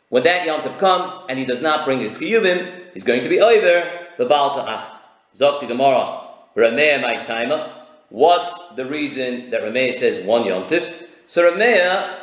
when 0.08 0.22
that 0.22 0.48
yontif 0.48 0.78
comes 0.78 1.12
and 1.28 1.38
he 1.38 1.44
does 1.44 1.60
not 1.60 1.84
bring 1.84 2.00
his 2.00 2.16
chiyuvim, 2.16 2.94
he's 2.94 3.04
going 3.04 3.22
to 3.22 3.28
be 3.28 3.38
over 3.38 4.06
the 4.16 4.24
Baal 4.24 4.54
Ta'ach. 4.54 4.90
Zok 5.34 5.60
to 5.60 5.66
Gemara, 5.66 6.26
Rameh 6.56 7.02
my 7.02 7.22
timer. 7.22 7.70
What's 8.08 8.54
the 8.76 8.86
reason 8.86 9.50
that 9.50 9.60
Rameh 9.60 9.92
says 9.92 10.24
one 10.24 10.44
yontif? 10.44 10.90
So 11.26 11.52
Rameh 11.52 12.18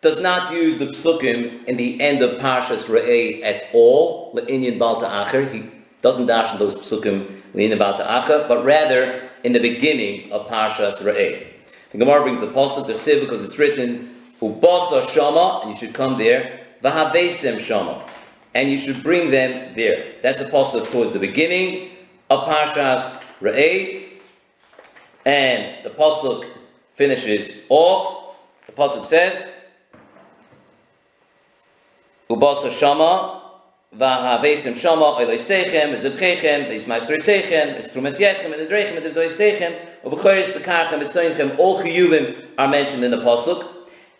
does 0.00 0.20
not 0.20 0.52
use 0.52 0.78
the 0.78 0.86
psukim 0.86 1.64
in 1.66 1.76
the 1.76 2.00
end 2.00 2.20
of 2.20 2.40
Parshas 2.40 2.88
Re'eh 2.88 3.44
at 3.44 3.68
all, 3.72 4.34
Le'inyan 4.34 4.76
Baal 4.76 5.00
Ta'acher. 5.00 5.48
He 5.48 5.70
doesn't 6.02 6.26
dash 6.26 6.52
in 6.52 6.58
those 6.58 6.74
psukim 6.74 7.42
Le'inyan 7.54 7.78
Baal 7.78 7.96
Ta'acher, 7.96 8.44
but 8.48 8.64
rather 8.64 9.27
in 9.44 9.52
the 9.52 9.60
beginning 9.60 10.32
of 10.32 10.46
Parshas 10.48 11.02
Re'eh. 11.02 11.46
The 11.90 11.98
Gemara 11.98 12.22
brings 12.22 12.40
the 12.40 12.46
pasuk 12.46 12.86
the 12.86 13.20
because 13.20 13.44
it's 13.44 13.58
written 13.58 14.14
Ubasa 14.40 15.08
Shama, 15.08 15.60
and 15.62 15.70
you 15.70 15.76
should 15.76 15.94
come 15.94 16.18
there. 16.18 16.60
Vahavesim 16.82 17.58
Shama 17.58 18.04
and 18.54 18.70
you 18.70 18.78
should 18.78 19.02
bring 19.02 19.30
them 19.30 19.74
there. 19.76 20.14
That's 20.22 20.40
a 20.40 20.44
pasuk 20.44 20.90
towards 20.90 21.12
the 21.12 21.18
beginning 21.18 21.90
of 22.30 22.46
Parshas 22.48 23.22
Re'eh, 23.40 24.04
and 25.24 25.84
the 25.84 25.90
pasuk 25.90 26.44
finishes 26.94 27.62
off. 27.68 28.36
The 28.66 28.72
pasuk 28.72 29.04
says, 29.04 29.46
"Ubasa 32.28 32.70
Shama." 32.76 33.37
Vahavesim 33.96 34.76
shama 34.76 35.16
oiloisechem, 35.18 35.94
ezevchechem, 35.94 36.68
veismaiserisechem, 36.68 37.78
estrumesyetchem, 37.78 38.52
and 38.52 38.68
edrechem, 38.68 38.96
and 38.98 39.06
edvoisechem, 39.06 39.74
uvechoris 40.04 40.50
bekachem, 40.50 41.02
etzoinchem, 41.02 41.58
all 41.58 41.82
chiyuvim 41.82 42.48
are 42.58 42.68
mentioned 42.68 43.02
in 43.02 43.10
the 43.10 43.16
pasuk. 43.16 43.66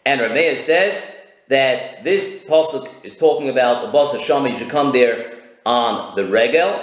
And 0.06 0.22
Rameya 0.22 0.56
says 0.56 1.14
that 1.48 2.02
this 2.02 2.44
pasuk 2.44 2.88
is 3.02 3.16
talking 3.16 3.50
about 3.50 3.82
the 3.82 3.98
Basa 3.98 4.18
Shama. 4.18 4.48
You 4.48 4.56
should 4.56 4.70
come 4.70 4.92
there 4.92 5.38
on 5.66 6.16
the 6.16 6.24
regel, 6.26 6.80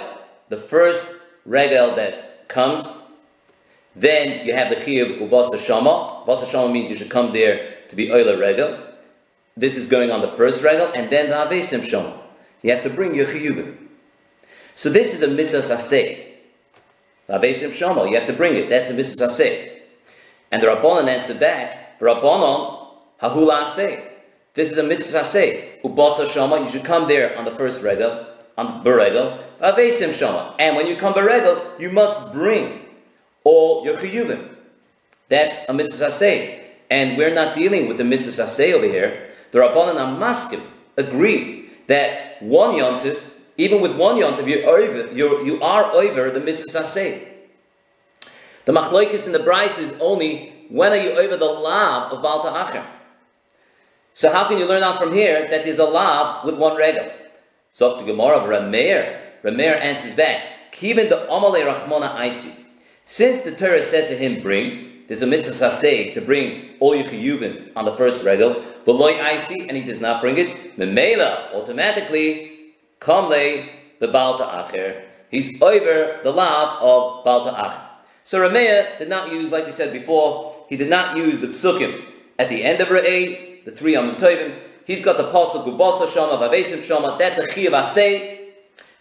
the 0.48 0.56
first 0.56 1.20
regel 1.44 1.96
that 1.96 2.48
comes. 2.48 3.02
Then 3.96 4.46
you 4.46 4.54
have 4.54 4.68
the 4.68 4.76
chiyuv 4.76 5.28
ubasa 5.28 5.58
shama. 5.58 6.22
Basa 6.26 6.48
shama 6.48 6.72
means 6.72 6.90
you 6.90 6.96
should 6.96 7.10
come 7.10 7.32
there 7.32 7.78
to 7.88 7.96
be 7.96 8.08
oila 8.08 8.38
regel. 8.38 8.78
This 9.56 9.76
is 9.76 9.86
going 9.86 10.10
on 10.10 10.20
the 10.20 10.28
first 10.28 10.62
regel, 10.62 10.92
and 10.94 11.10
then 11.10 11.30
the 11.30 11.34
avesim 11.34 11.82
shama. 11.82 12.25
You 12.66 12.72
have 12.72 12.82
to 12.82 12.90
bring 12.90 13.14
your 13.14 13.26
chiyuvim. 13.26 13.76
So 14.74 14.90
this 14.90 15.14
is 15.14 15.22
a 15.22 15.28
mitzvah 15.28 15.60
saseh. 15.60 16.20
The 17.28 17.38
avesim 17.38 17.72
shama, 17.72 18.08
you 18.08 18.16
have 18.16 18.26
to 18.26 18.32
bring 18.32 18.56
it. 18.56 18.68
That's 18.68 18.90
a 18.90 18.94
mitzvah 18.94 19.28
saseh. 19.28 19.70
And 20.50 20.60
the 20.60 20.66
rabbanon 20.66 21.06
answer 21.06 21.34
back, 21.34 22.00
rabbanon 22.00 22.88
hahula 23.22 23.62
aseh. 23.62 24.02
This 24.54 24.72
is 24.72 24.78
a 24.78 24.82
mitzvah 24.82 25.22
say. 25.22 25.78
Ubasa 25.84 26.28
shama, 26.28 26.60
you 26.60 26.68
should 26.68 26.82
come 26.82 27.06
there 27.06 27.38
on 27.38 27.44
the 27.44 27.52
first 27.52 27.82
regal, 27.82 28.26
on 28.58 28.82
the 28.82 28.90
beregel. 28.90 29.40
Avesim 29.60 30.12
shama. 30.12 30.56
And 30.58 30.74
when 30.74 30.88
you 30.88 30.96
come 30.96 31.14
beregel, 31.14 31.78
you 31.78 31.92
must 31.92 32.32
bring 32.32 32.80
all 33.44 33.84
your 33.84 33.96
chiyuvim. 33.96 34.56
That's 35.28 35.68
a 35.68 35.72
mitzvah 35.72 36.10
say. 36.10 36.72
And 36.90 37.16
we're 37.16 37.32
not 37.32 37.54
dealing 37.54 37.86
with 37.86 37.98
the 37.98 38.04
mitzvah 38.04 38.48
say 38.48 38.72
over 38.72 38.86
here. 38.86 39.30
The 39.52 39.60
Rabbanan 39.60 40.18
Amaskim 40.18 40.62
agree 40.96 41.65
that 41.86 42.42
one 42.42 42.72
yontif, 42.72 43.20
even 43.56 43.80
with 43.80 43.96
one 43.96 44.16
yontif, 44.16 44.46
you're 44.48 44.68
over, 44.68 45.14
you're, 45.14 45.44
you 45.44 45.60
are 45.62 45.92
over 45.92 46.30
the 46.30 46.40
mitzvah 46.40 46.84
say. 46.84 47.28
The 48.64 48.72
machlokes 48.72 49.26
in 49.26 49.32
the 49.32 49.38
Bryce 49.38 49.78
is 49.78 49.98
only 50.00 50.66
when 50.68 50.92
are 50.92 50.96
you 50.96 51.12
over 51.12 51.36
the 51.36 51.44
lav 51.44 52.12
of 52.12 52.22
Balta 52.22 52.52
Achim. 52.52 52.84
So 54.12 54.32
how 54.32 54.48
can 54.48 54.58
you 54.58 54.66
learn 54.66 54.82
out 54.82 54.98
from 54.98 55.12
here 55.12 55.46
that 55.48 55.64
there's 55.64 55.78
a 55.78 55.84
lav 55.84 56.44
with 56.44 56.58
one 56.58 56.76
regal? 56.76 57.10
So 57.70 57.92
up 57.92 57.98
to 57.98 58.04
Gemara 58.04 58.40
Rameir, 58.40 59.20
Rameir 59.42 59.78
answers 59.80 60.14
back, 60.14 60.72
Kiven 60.72 61.08
the 61.08 61.26
Amale 61.30 61.64
Rachmana 61.64 62.16
Aisi. 62.16 62.64
Since 63.04 63.40
the 63.40 63.52
Torah 63.52 63.82
said 63.82 64.08
to 64.08 64.16
him, 64.16 64.42
bring, 64.42 65.04
there's 65.06 65.22
a 65.22 65.26
mitzvah 65.26 65.52
saseh 65.52 66.14
to 66.14 66.20
bring 66.20 66.70
all 66.80 66.96
your 66.96 67.04
on 67.76 67.84
the 67.84 67.96
first 67.96 68.24
regal, 68.24 68.64
but 68.86 68.92
loy 68.92 69.14
Aisi, 69.14 69.66
and 69.66 69.76
he 69.76 69.82
does 69.82 70.00
not 70.00 70.22
bring 70.22 70.38
it, 70.38 70.78
memela, 70.78 71.52
automatically, 71.52 72.72
kamle 73.00 73.68
the 73.98 74.06
balta 74.06 74.44
acher. 74.44 75.02
He's 75.28 75.60
over 75.60 76.20
the 76.22 76.30
lav 76.30 76.80
of 76.80 77.24
balta 77.24 77.50
acher. 77.50 77.82
So 78.22 78.48
Rameir 78.48 78.96
did 78.96 79.08
not 79.08 79.32
use, 79.32 79.50
like 79.50 79.66
we 79.66 79.72
said 79.72 79.92
before, 79.92 80.64
he 80.68 80.76
did 80.76 80.88
not 80.88 81.16
use 81.16 81.40
the 81.40 81.48
psukim 81.48 82.04
at 82.38 82.48
the 82.48 82.62
end 82.62 82.80
of 82.80 82.88
Re'eh, 82.88 83.64
the 83.64 83.72
three 83.72 83.94
Amim 83.94 84.18
Tovim. 84.18 84.56
He's 84.84 85.00
got 85.00 85.16
the 85.16 85.30
pasuk 85.32 85.64
Gubasa 85.64 86.12
Shama, 86.12 86.38
Vavesim 86.38 86.80
Shama, 86.80 87.16
that's 87.18 87.38
a 87.38 87.46
chiyav 87.48 87.70
aseh 87.70 88.38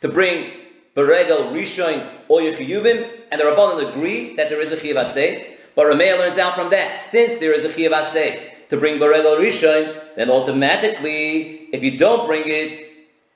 to 0.02 0.10
bring 0.10 0.52
Beregel 0.96 1.54
Rishon 1.54 2.10
or 2.28 2.42
Yechiyuvim, 2.42 3.08
and 3.32 3.40
the 3.40 3.46
Rabbanon 3.46 3.92
agree 3.92 4.36
that 4.36 4.50
there 4.50 4.62
is 4.62 4.72
a 4.72 4.78
chiyav 4.78 4.96
aseh. 4.96 5.46
But 5.76 5.86
Rameir 5.86 6.18
learns 6.18 6.40
out 6.40 6.56
from 6.56 6.72
that, 6.72 7.02
since 7.02 7.36
there 7.36 7.54
is 7.54 7.66
a 7.66 7.70
chiyav 7.70 7.92
aseh 7.92 8.55
to 8.70 8.78
bring 8.78 9.00
Beregel 9.00 9.38
Rishon, 9.38 10.16
then 10.16 10.30
automatically, 10.30 11.70
if 11.72 11.84
you 11.84 11.98
don't 11.98 12.26
bring 12.26 12.44
it, 12.46 12.82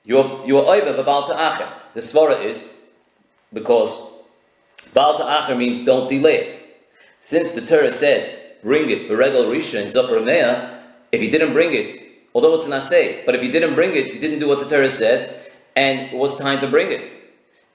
you're, 0.04 0.42
you're 0.46 0.64
over 0.64 0.92
the 0.92 1.02
Baal 1.02 1.26
Ta'acher. 1.26 1.68
The 1.94 2.00
Svara 2.00 2.44
is, 2.44 2.76
because 3.52 4.18
Baal 4.94 5.18
Ta'acher 5.18 5.54
means 5.56 5.84
don't 5.84 6.08
delay 6.08 6.36
it. 6.36 6.86
Since 7.18 7.50
the 7.50 7.60
Torah 7.60 7.92
said, 7.92 8.56
bring 8.62 8.90
it, 8.90 9.08
Beregel 9.08 9.46
Rishon, 9.46 9.86
Zopramea, 9.86 10.82
if 11.12 11.22
you 11.22 11.30
didn't 11.30 11.52
bring 11.52 11.72
it, 11.72 12.02
although 12.34 12.54
it's 12.54 12.66
an 12.66 12.72
assay, 12.72 13.22
but 13.26 13.34
if 13.34 13.42
you 13.42 13.50
didn't 13.52 13.74
bring 13.74 13.90
it, 13.94 14.12
you 14.12 14.20
didn't 14.20 14.38
do 14.38 14.48
what 14.48 14.58
the 14.58 14.68
Torah 14.68 14.90
said, 14.90 15.50
and 15.76 16.12
it 16.12 16.16
was 16.16 16.36
time 16.36 16.60
to 16.60 16.66
bring 16.66 16.90
it. 16.90 17.12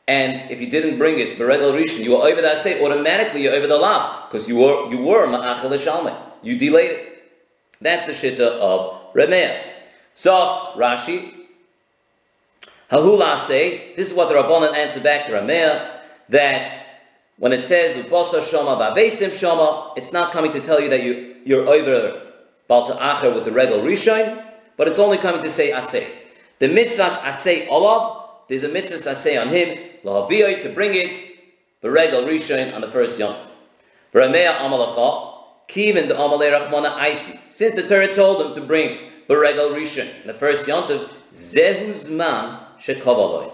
And 0.07 0.51
if 0.51 0.61
you 0.61 0.69
didn't 0.69 0.97
bring 0.97 1.19
it, 1.19 1.39
Beregel 1.39 1.73
Rishon, 1.73 2.03
you 2.03 2.11
were 2.11 2.23
over 2.27 2.41
that 2.41 2.59
say, 2.59 2.83
automatically 2.83 3.43
you're 3.43 3.53
over 3.53 3.67
the 3.67 3.77
law, 3.77 4.27
because 4.27 4.47
you 4.47 4.57
were 4.57 4.89
you 4.91 5.03
were 5.03 5.25
Ma'achel 5.27 5.71
Shalmei. 5.73 6.15
You 6.43 6.57
delayed 6.57 6.91
it. 6.91 7.14
That's 7.85 8.07
the 8.07 8.13
shitta 8.13 8.39
of 8.39 9.13
Remeah. 9.13 9.61
So 10.15 10.31
Rashi, 10.75 11.31
Hahula 12.91 13.37
say, 13.37 13.93
this 13.95 14.09
is 14.09 14.17
what 14.17 14.27
the 14.27 14.33
Rabbanan 14.33 14.75
answer 14.75 14.99
back 14.99 15.27
to 15.27 15.33
Remeah, 15.33 15.99
that 16.29 17.03
when 17.37 17.51
it 17.51 17.63
says 17.63 17.95
Ubasa 18.03 18.43
Shama 18.49 18.75
Vavesim 18.81 19.37
Shama, 19.37 19.93
it's 19.95 20.11
not 20.11 20.31
coming 20.31 20.51
to 20.53 20.59
tell 20.59 20.79
you 20.79 20.89
that 20.89 21.03
you, 21.03 21.35
you're 21.45 21.67
over 21.67 22.23
Balta 22.67 22.93
Acher 22.93 23.35
with 23.35 23.45
the 23.45 23.51
Regel 23.51 23.79
Rishon, 23.79 24.43
but 24.77 24.87
it's 24.87 24.97
only 24.97 25.19
coming 25.19 25.43
to 25.43 25.49
say 25.51 25.71
Asay. 25.71 26.07
The 26.57 26.67
mitzvahs 26.67 27.19
Asay 27.19 27.67
Olav, 27.69 28.47
there's 28.49 28.63
a 28.63 28.69
mitzvah 28.69 29.11
Asay 29.11 29.39
on 29.39 29.49
him, 29.49 29.77
Lahaviyot, 30.03 30.63
to 30.63 30.69
bring 30.69 30.95
it, 30.95 31.35
the 31.81 31.91
Regel 31.91 32.23
Rishon 32.23 32.73
on 32.73 32.81
the 32.81 32.89
first 32.89 33.19
Yom. 33.19 33.35
Ramea 34.11 34.55
Amalacha, 34.55 35.34
Kivin 35.67 36.07
the 36.07 36.15
Amalei 36.15 36.51
Rachmana 36.51 36.97
Aisi. 36.97 37.37
Since 37.49 37.75
the 37.75 37.87
Torah 37.87 38.13
told 38.13 38.41
him 38.41 38.53
to 38.55 38.61
bring 38.61 38.97
the 39.27 39.37
Regel 39.37 39.69
Rishon 39.69 40.07
the 40.25 40.33
first 40.33 40.67
Yom 40.67 40.83
Zehuzman 41.33 42.59
Shekavaloi. 42.79 43.51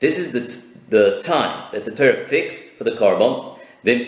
This 0.00 0.18
is 0.18 0.32
the 0.32 0.74
the 0.90 1.20
time 1.20 1.68
that 1.72 1.84
the 1.84 1.90
Torah 1.90 2.16
fixed 2.16 2.76
for 2.76 2.84
the 2.84 2.92
korban, 2.92 3.58
then 3.82 4.00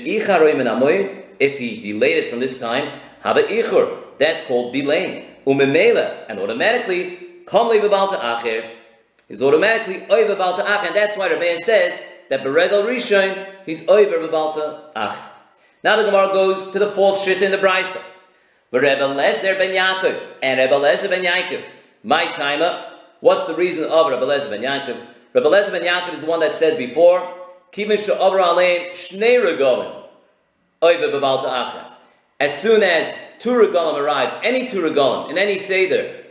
if 1.38 1.58
he 1.58 1.80
delayed 1.80 2.16
it 2.18 2.30
from 2.30 2.38
this 2.38 2.58
time, 2.60 3.00
have 3.20 3.36
an 3.36 3.46
ichur. 3.46 4.02
That's 4.18 4.40
called 4.46 4.72
delaying. 4.72 5.26
Umemela, 5.46 6.24
and 6.28 6.38
automatically, 6.38 7.18
come 7.46 7.68
levabalta 7.70 8.18
acher, 8.20 8.70
is 9.28 9.42
automatically 9.42 10.06
over 10.08 10.34
balta 10.34 10.62
acher, 10.62 10.88
and 10.88 10.96
that's 10.96 11.16
why 11.16 11.28
Rabbi 11.30 11.56
says 11.56 12.00
that 12.30 12.40
beregal 12.40 12.84
rishon, 12.84 13.46
he's 13.64 13.86
over 13.88 14.26
balta 14.28 14.90
acher. 14.96 15.35
Now 15.84 15.96
the 15.96 16.04
Gemara 16.04 16.32
goes 16.32 16.70
to 16.72 16.78
the 16.78 16.90
fourth 16.90 17.22
shit 17.22 17.42
in 17.42 17.50
the 17.50 17.58
brisa. 17.58 18.02
Rebbe 18.72 19.00
Lezer 19.00 19.56
ben 19.56 19.70
Yaakov 19.70 20.20
and 20.42 20.60
Rebbe 20.60 20.74
Lezer 20.74 21.08
ben 21.08 21.22
Yaakov. 21.24 21.62
My 22.02 22.26
timer. 22.32 22.92
What's 23.20 23.44
the 23.44 23.54
reason 23.54 23.84
of 23.84 24.10
Rebbe 24.10 24.26
Lezer 24.26 24.50
ben 24.50 24.62
Yaakov? 24.62 25.06
Rabbi 25.32 25.48
Lezer 25.48 25.70
ben 25.70 25.82
Yaakov 25.82 26.12
is 26.14 26.20
the 26.20 26.26
one 26.26 26.40
that 26.40 26.54
said 26.54 26.78
before, 26.78 27.34
Kivin 27.72 27.98
she'over 27.98 28.38
alein 28.38 28.90
shnei 28.92 29.38
regalim, 29.38 30.04
oive 30.82 31.12
bebalta 31.12 31.44
acha. 31.44 31.92
As 32.40 32.58
soon 32.58 32.82
as 32.82 33.14
two 33.38 33.50
regalim 33.50 33.98
arrive, 33.98 34.40
any 34.42 34.68
two 34.68 34.80
regalim, 34.82 35.30
in 35.30 35.38
any 35.38 35.58
seder, 35.58 36.24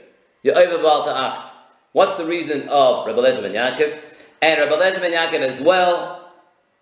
you 0.44 0.54
oive. 0.54 1.44
What's 1.92 2.16
the 2.16 2.26
reason 2.26 2.68
of 2.70 3.06
Rabbi 3.06 3.20
Lezer 3.20 3.44
ben 3.44 3.54
Yaakov? 3.54 4.00
And 4.42 4.60
Rabbi 4.60 4.74
Lezer 4.74 5.02
ben 5.02 5.12
Yaakov 5.12 5.40
as 5.42 5.62
well 5.62 6.25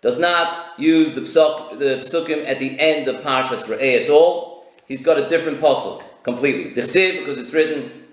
does 0.04 0.18
not 0.18 0.78
use 0.78 1.14
the, 1.14 1.22
psuk, 1.22 1.78
the 1.78 1.96
psukim 2.04 2.46
at 2.46 2.58
the 2.58 2.78
end 2.78 3.08
of 3.08 3.24
Parshas 3.24 3.64
Re'eh 3.64 4.02
at 4.02 4.10
all. 4.10 4.66
He's 4.86 5.00
got 5.00 5.16
a 5.16 5.26
different 5.26 5.62
pasuk 5.62 6.02
completely. 6.22 6.74
Dichsiv, 6.74 7.20
because 7.20 7.38
it's 7.38 7.54
written, 7.54 8.04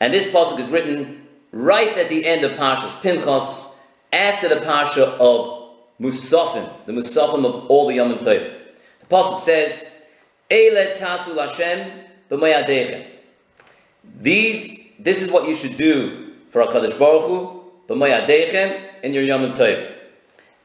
and 0.00 0.12
this 0.12 0.26
pasuk 0.32 0.58
is 0.58 0.68
written 0.70 1.28
right 1.52 1.96
at 1.96 2.08
the 2.08 2.26
end 2.26 2.42
of 2.44 2.58
Parshas 2.58 3.00
Pinchas, 3.00 3.86
after 4.12 4.48
the 4.48 4.56
Parsha 4.56 5.16
of 5.20 5.70
Musafim, 6.00 6.84
the 6.84 6.92
Musafim 6.92 7.46
of 7.46 7.70
all 7.70 7.86
the 7.86 7.98
Yomim 7.98 8.18
Tov. 8.18 8.52
The 8.98 9.06
Pasuk 9.08 9.38
says, 9.38 9.86
Eile 10.50 10.98
tasu 10.98 11.36
Hashem 11.36 11.92
b'mayadechem. 12.28 13.06
These, 14.18 14.94
this 14.98 15.22
is 15.22 15.30
what 15.30 15.46
you 15.48 15.54
should 15.54 15.76
do 15.76 16.32
for 16.48 16.60
HaKadosh 16.64 16.98
Baruch 16.98 17.28
Hu, 17.28 17.62
b'mayadechem, 17.88 19.04
in 19.04 19.12
your 19.12 19.22
Yomim 19.22 19.56
Tov. 19.56 20.01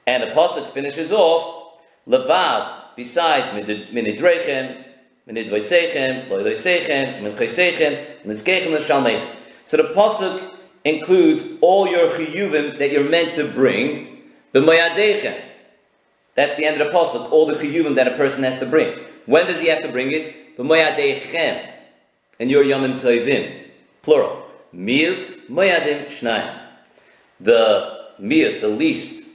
And 0.07 0.23
the 0.23 0.27
Pasuk 0.27 0.71
finishes 0.71 1.11
off, 1.11 1.77
Levad, 2.07 2.95
besides 2.95 3.49
minidrechem, 3.49 4.85
minidvoisechem, 5.27 6.29
loidoisechem, 6.29 7.21
minchesechem, 7.21 8.25
nizkechem, 8.25 8.71
l'shalmechem. 8.71 9.35
So 9.65 9.77
the 9.77 9.93
Pasuk 9.93 10.53
includes 10.85 11.57
all 11.59 11.87
your 11.87 12.09
chiyuvim 12.11 12.79
that 12.79 12.91
you're 12.91 13.09
meant 13.09 13.35
to 13.35 13.45
bring, 13.45 14.23
b'mayadechem. 14.53 15.43
That's 16.35 16.55
the 16.55 16.65
end 16.65 16.79
of 16.79 16.87
the 16.87 16.97
pasuk. 16.97 17.31
All 17.31 17.45
the 17.45 17.55
chiyuvim 17.55 17.95
that 17.95 18.07
a 18.07 18.15
person 18.15 18.43
has 18.43 18.59
to 18.59 18.65
bring. 18.65 18.97
When 19.25 19.47
does 19.47 19.59
he 19.59 19.67
have 19.67 19.81
to 19.81 19.89
bring 19.89 20.11
it? 20.11 20.55
B'mayadechem. 20.57 21.73
And 22.39 22.49
your 22.49 22.63
yomim 22.63 23.01
toivim, 23.01 23.67
plural. 24.03 24.45
Miut 24.73 25.47
mayadim 25.49 26.05
shnayim. 26.05 26.61
The 27.39 28.11
miut, 28.21 28.61
the 28.61 28.67
least 28.67 29.26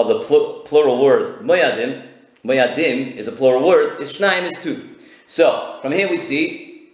of 0.00 0.08
the 0.08 0.26
pl- 0.26 0.60
plural 0.60 1.02
word 1.02 1.40
mayadim, 1.40 2.06
mayadim 2.44 3.14
is 3.16 3.28
a 3.28 3.32
plural 3.32 3.66
word. 3.66 4.00
Is 4.00 4.16
shnayim 4.16 4.50
is 4.50 4.62
two. 4.62 4.96
So 5.26 5.78
from 5.82 5.92
here 5.92 6.08
we 6.08 6.18
see 6.18 6.90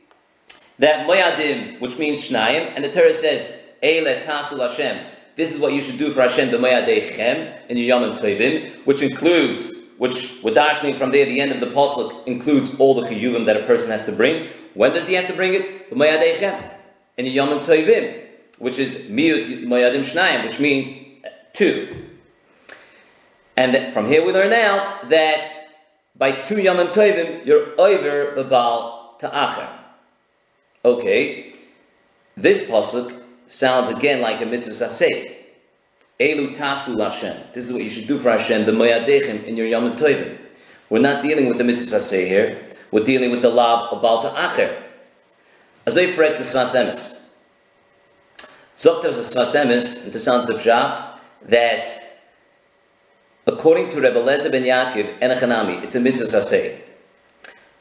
that 0.79 1.07
mayadim, 1.07 1.81
which 1.81 1.99
means 1.99 2.29
shnayim, 2.29 2.73
and 2.75 2.85
the 2.85 2.90
Torah 2.90 3.14
says 3.14 3.51
Eile 3.83 4.25
Tasul 4.25 4.61
Hashem. 4.61 5.07
This 5.37 5.55
is 5.55 5.61
what 5.61 5.73
you 5.73 5.81
should 5.83 5.99
do 5.99 6.11
for 6.11 6.23
Hashem 6.23 6.49
b'mayadechem 6.49 7.69
in 7.69 7.77
your 7.77 7.99
Yomim 7.99 8.19
Tovim, 8.19 8.75
which 8.87 9.03
includes, 9.03 9.73
which 9.99 10.40
we're 10.42 10.92
from 10.95 11.11
there, 11.11 11.27
the 11.27 11.40
end 11.40 11.53
of 11.53 11.61
the 11.61 11.66
pasuk 11.66 12.27
includes 12.27 12.79
all 12.81 12.95
the 12.95 13.07
chiyuvim 13.07 13.45
that 13.45 13.57
a 13.57 13.66
person 13.66 13.90
has 13.90 14.05
to 14.07 14.12
bring. 14.12 14.49
When 14.73 14.92
does 14.92 15.07
he 15.07 15.14
have 15.14 15.27
to 15.27 15.35
bring 15.35 15.53
it? 15.55 15.90
B'mayadechem 15.90 16.73
in 17.19 17.27
your 17.27 17.47
Yomim 17.47 17.64
Tovim, 17.64 18.27
which 18.59 18.79
is 18.79 18.95
miut 19.11 19.64
mayadim 19.64 20.01
shnayim, 20.01 20.45
which 20.45 20.59
means 20.59 20.88
two. 21.53 22.06
And 23.57 23.92
from 23.92 24.07
here 24.07 24.25
we 24.25 24.33
learn 24.33 24.53
out 24.53 25.09
that 25.09 25.49
by 26.14 26.33
two 26.33 26.57
Yomim 26.57 26.92
Tovim, 26.92 27.45
you're 27.47 27.79
over 27.81 28.35
Babal 28.37 29.19
Ta'acher. 29.19 29.69
Okay, 30.85 31.55
this 32.37 32.69
pasuk 32.71 33.23
sounds 33.47 33.88
again 33.88 34.21
like 34.21 34.40
a 34.40 34.47
mitzvah 34.47 34.73
saseh. 34.73 35.37
Elu 36.21 36.55
tasu 36.57 36.99
Hashem. 36.99 37.37
This 37.53 37.66
is 37.66 37.73
what 37.73 37.83
you 37.83 37.90
should 37.90 38.07
do 38.07 38.19
for 38.19 38.31
Hashem, 38.31 38.66
the 38.66 38.73
moyadechim 38.73 39.45
in 39.45 39.57
your 39.57 39.66
Yom 39.66 39.97
Tovim. 39.97 40.38
We're 40.88 41.01
not 41.01 41.21
dealing 41.23 41.49
with 41.49 41.59
the 41.59 41.64
mitzvah 41.64 41.97
saseh 41.97 42.27
here. 42.27 42.64
We're 42.90 43.05
dealing 43.05 43.31
with 43.31 43.42
the 43.42 43.51
lav 43.51 43.92
of 43.92 44.01
Balta 44.01 44.29
Acher. 44.29 44.83
Azay 45.87 46.12
fret 46.14 46.37
the 46.37 46.42
Sfas 46.42 46.75
Emes. 46.75 47.23
Zokt 48.77 49.05
of 49.05 49.16
the 49.16 49.23
Sfas 49.23 49.55
Emes, 49.55 50.07
interessant 50.07 50.49
pshat, 50.49 51.19
that 51.49 52.06
according 53.47 53.89
to 53.91 54.01
Rebbe 54.01 54.21
Lezer 54.21 54.51
ben 54.51 54.65
Yaakov, 54.65 55.21
Enochanami, 55.21 55.83
it's 55.83 55.95
a 55.95 56.01
mitzvah 56.01 56.25
saseh. 56.25 56.81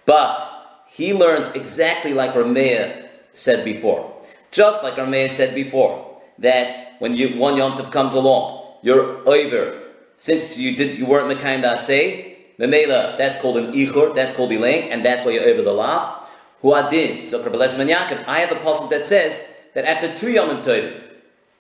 But 0.06 0.86
he 0.88 1.14
learns 1.14 1.52
exactly 1.54 2.14
like 2.14 2.34
Rameah 2.34 3.10
said 3.34 3.66
before. 3.66 4.12
Just 4.52 4.84
like 4.84 4.96
mayor 5.10 5.28
said 5.28 5.54
before, 5.54 6.22
that 6.38 6.94
when 7.00 7.18
you, 7.18 7.38
one 7.38 7.58
Yom 7.58 7.78
Tov 7.78 7.92
comes 7.92 8.14
along, 8.14 8.76
you're 8.84 9.28
over. 9.28 9.82
Since 10.16 10.58
you 10.58 10.76
did 10.76 10.98
you 10.98 11.06
weren't 11.06 11.28
Mekayim 11.28 11.62
Dasei, 11.62 12.36
Memela, 12.58 13.18
that's 13.18 13.36
called 13.42 13.58
an 13.58 13.74
Ichur, 13.74 14.16
that's 14.16 14.32
called 14.34 14.52
Elang, 14.52 14.92
and 14.92 15.04
that's 15.04 15.26
why 15.26 15.32
you're 15.32 15.44
over 15.44 15.62
the 15.62 15.74
lav. 15.74 16.26
Hu 16.62 16.74
Adin. 16.74 17.28
So 17.28 17.44
Yaakov, 17.44 18.24
I 18.28 18.40
have 18.40 18.52
a 18.52 18.60
passage 18.62 18.90
that 18.92 19.06
says 19.06 19.46
that 19.74 19.84
after 19.84 20.16
two 20.16 20.32
Yom 20.32 20.62
Tov, 20.62 21.02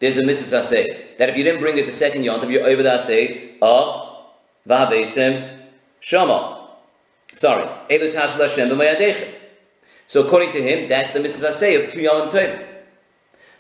there's 0.06 0.18
a 0.18 0.24
mitzvah 0.24 0.62
say 0.62 1.16
that 1.18 1.30
if 1.30 1.36
you 1.36 1.44
didn't 1.44 1.62
bring 1.62 1.80
it 1.80 1.88
the 1.88 1.92
second 1.92 2.22
yontif, 2.22 2.52
you're 2.52 2.64
over 2.64 2.84
the 2.84 2.96
say 3.00 3.56
of 3.60 4.24
vavesim 4.68 5.62
shama. 6.00 6.68
Sorry, 7.34 7.66
elu 7.90 8.14
Hashem. 8.14 9.34
So 10.06 10.24
according 10.24 10.52
to 10.52 10.62
him, 10.62 10.88
that's 10.88 11.10
the 11.10 11.20
mitzvah 11.20 11.52
say 11.52 11.84
of 11.84 11.92
two 11.92 12.02
yom 12.02 12.30
tovim. 12.30 12.64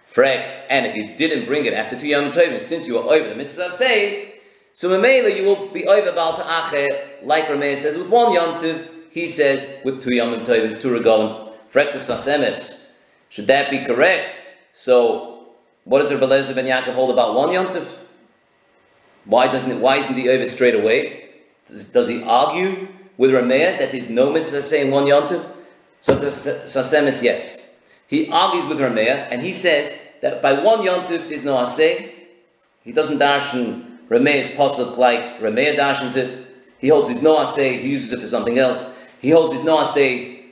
Frekt, 0.07 0.65
and 0.69 0.85
if 0.85 0.95
you 0.95 1.15
didn't 1.17 1.47
bring 1.47 1.65
it 1.65 1.73
after 1.73 1.99
two 1.99 2.07
yom 2.07 2.31
tovim, 2.31 2.59
since 2.59 2.87
you 2.87 2.93
were 2.93 3.11
over 3.11 3.27
the 3.27 3.35
mitzvah 3.35 3.71
say, 3.71 4.35
so 4.71 4.87
Mamela 4.89 5.35
you 5.35 5.45
will 5.45 5.69
be 5.69 5.87
over 5.87 6.11
Baal 6.11 6.37
Ta'acher, 6.37 7.07
like 7.23 7.47
Rameir 7.47 7.75
says, 7.75 7.97
with 7.97 8.09
one 8.09 8.31
yom 8.33 8.59
tov, 8.61 8.87
he 9.09 9.25
says 9.25 9.67
with 9.83 10.03
two 10.03 10.13
yom 10.13 10.43
tovim, 10.43 10.79
two 10.79 10.89
regalim. 10.89 11.53
Frektas 11.73 12.07
vasemes. 12.07 12.91
Should 13.29 13.47
that 13.47 13.71
be 13.71 13.79
correct? 13.79 14.37
So, 14.73 15.34
what 15.85 16.01
does 16.01 16.13
Rabbi 16.13 16.25
Lezer 16.25 16.53
ben 16.53 16.65
Yaakov 16.65 16.93
hold 16.93 17.11
about 17.11 17.33
one 17.35 17.51
yom 17.51 17.67
tov? 17.67 17.87
Why 19.23 19.47
doesn't 19.47 19.71
it, 19.71 19.79
why 19.79 19.97
isn't 19.97 20.15
he 20.15 20.29
over 20.29 20.45
straight 20.45 20.75
away? 20.75 21.29
Does, 21.67 21.91
does 21.91 22.07
he 22.07 22.21
argue 22.23 22.89
with 23.17 23.31
Rameir 23.31 23.79
that 23.79 23.91
there's 23.91 24.09
no 24.09 24.31
mitzvah 24.31 24.61
saying 24.61 24.91
one 24.91 25.07
yom 25.07 25.27
tov? 25.27 25.51
So 25.99 26.13
the 26.13 26.27
Svasemis, 26.27 27.23
yes. 27.23 27.81
He 28.07 28.29
argues 28.29 28.65
with 28.67 28.79
Rameir 28.79 29.27
and 29.31 29.41
he 29.41 29.53
says 29.53 29.97
that 30.21 30.41
by 30.41 30.53
one 30.53 30.79
yontif 30.81 31.27
there's 31.29 31.45
no 31.45 31.55
asay. 31.57 32.11
He 32.83 32.91
doesn't 32.91 33.17
dash 33.17 33.51
darshan 33.51 33.97
Rameir's 34.09 34.49
pasuk 34.49 34.97
like 34.97 35.39
Rameir 35.39 35.75
darshans 35.75 36.15
it. 36.15 36.45
He 36.77 36.89
holds 36.89 37.07
there's 37.07 37.23
no 37.23 37.37
asay, 37.37 37.79
he 37.79 37.89
uses 37.89 38.13
it 38.13 38.21
for 38.21 38.27
something 38.27 38.59
else. 38.59 38.99
He 39.19 39.31
holds 39.31 39.51
there's 39.51 39.63
no 39.63 39.77
asay 39.77 40.45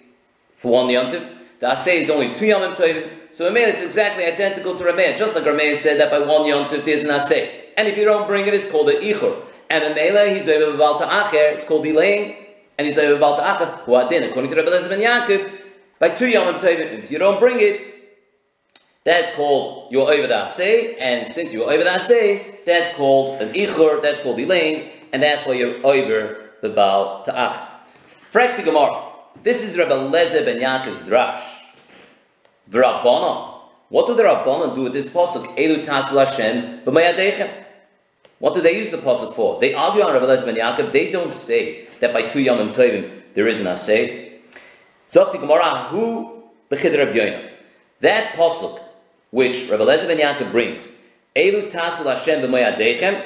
for 0.54 0.72
one 0.72 0.88
yontif. 0.88 1.30
The 1.60 1.68
asay 1.68 2.02
is 2.02 2.10
only 2.10 2.34
two 2.34 2.46
yomim 2.46 2.76
tovim. 2.76 3.10
So 3.34 3.50
Rameir 3.50 3.68
it's 3.68 3.82
exactly 3.82 4.26
identical 4.26 4.76
to 4.76 4.84
Rameir, 4.84 5.18
just 5.18 5.34
like 5.34 5.44
Rameir 5.44 5.76
said 5.76 6.00
that 6.00 6.12
by 6.12 6.20
one 6.20 6.44
yontif 6.44 6.86
there's 6.86 7.04
an 7.04 7.10
asay. 7.10 7.50
And 7.76 7.88
if 7.88 7.98
you 7.98 8.06
don't 8.06 8.28
bring 8.28 8.46
it, 8.46 8.54
it's 8.54 8.70
called 8.70 8.90
an 8.90 9.02
ichur. 9.02 9.44
And 9.72 9.84
in 9.84 9.96
Mela, 9.96 10.30
he's 10.30 10.48
over 10.48 10.78
Balta 10.78 11.06
Acher, 11.06 11.54
it's 11.54 11.64
called 11.64 11.84
delaying 11.84 12.36
and 12.78 12.86
he's 12.86 13.00
over 13.00 13.20
Balta 13.20 13.42
Acher, 13.42 13.80
who 13.86 13.96
are 13.96 14.08
din, 14.08 14.22
according 14.22 14.52
to 14.52 14.58
Rabbi 14.58 14.70
Lezer 14.70 14.88
ben 14.88 15.00
Yaakov, 15.00 15.52
by 15.98 16.10
two 16.10 16.28
Yom 16.28 16.60
Tovim, 16.60 17.00
if 17.00 17.10
you 17.10 17.18
don't 17.18 17.40
bring 17.40 17.58
it, 17.60 17.90
that's 19.04 19.36
called 19.36 19.92
you're 19.92 20.12
over 20.12 20.28
the 20.28 20.36
Asay, 20.36 20.96
and 21.00 21.28
since 21.28 21.52
you're 21.52 21.68
over 21.72 21.84
the 21.84 21.90
Asay, 21.90 22.64
that's 22.66 22.96
called 22.96 23.42
an 23.42 23.52
Ichur, 23.54 24.00
that's 24.00 24.20
called 24.20 24.38
delaying, 24.38 24.92
and 25.12 25.24
that's 25.24 25.48
why 25.48 25.54
you're 25.54 25.84
over 25.84 26.52
the 26.62 26.70
Baal 26.70 27.24
Ta'ach. 27.24 27.60
Frek 28.32 28.56
to 28.58 28.62
Gemara. 28.62 29.10
This 29.42 29.64
is 29.64 29.76
Rabbi 29.76 29.92
Lezer 29.92 30.46
ben 30.46 30.60
Yaakov's 30.60 31.02
drash. 31.02 31.63
The 32.68 32.80
Rabbanon. 32.80 33.62
What 33.90 34.08
do 34.08 34.16
the 34.16 34.24
Rabbanon 34.24 34.74
do 34.74 34.84
with 34.84 34.94
this 34.94 35.14
pasuk? 35.14 35.56
Elu 35.58 35.86
tasul 35.86 36.26
Hashem 36.26 36.82
b'mayadechem. 36.82 37.64
What 38.40 38.54
do 38.54 38.62
they 38.62 38.78
use 38.78 38.92
the 38.92 38.98
pasuk 38.98 39.34
for? 39.34 39.60
They 39.60 39.74
argue 39.74 40.02
on 40.02 40.14
Rabbi 40.14 40.26
Lezer 40.26 40.46
ben 40.46 40.56
Yaakov. 40.56 40.92
They 40.92 41.12
don't 41.12 41.34
say 41.34 41.88
that 42.00 42.14
by 42.14 42.24
two 42.24 42.42
Yom 42.42 42.74
Tovim 42.74 43.22
there 43.34 43.48
is 43.48 43.60
an 43.60 43.68
Asay. 43.68 44.40
Zok 45.10 45.40
Gemara, 45.40 45.88
who 45.90 46.44
b'chid. 46.70 47.50
That 48.00 48.34
pasuk 48.34 48.80
which 49.32 49.70
Rabbi 49.70 49.84
Lezer 49.84 50.08
ben 50.08 50.18
Yaakov 50.18 50.52
brings, 50.52 50.92
Elu 51.36 51.72
tasil 51.72 52.06
Hashem 52.06 52.42
b'moyadechem, 52.42 53.26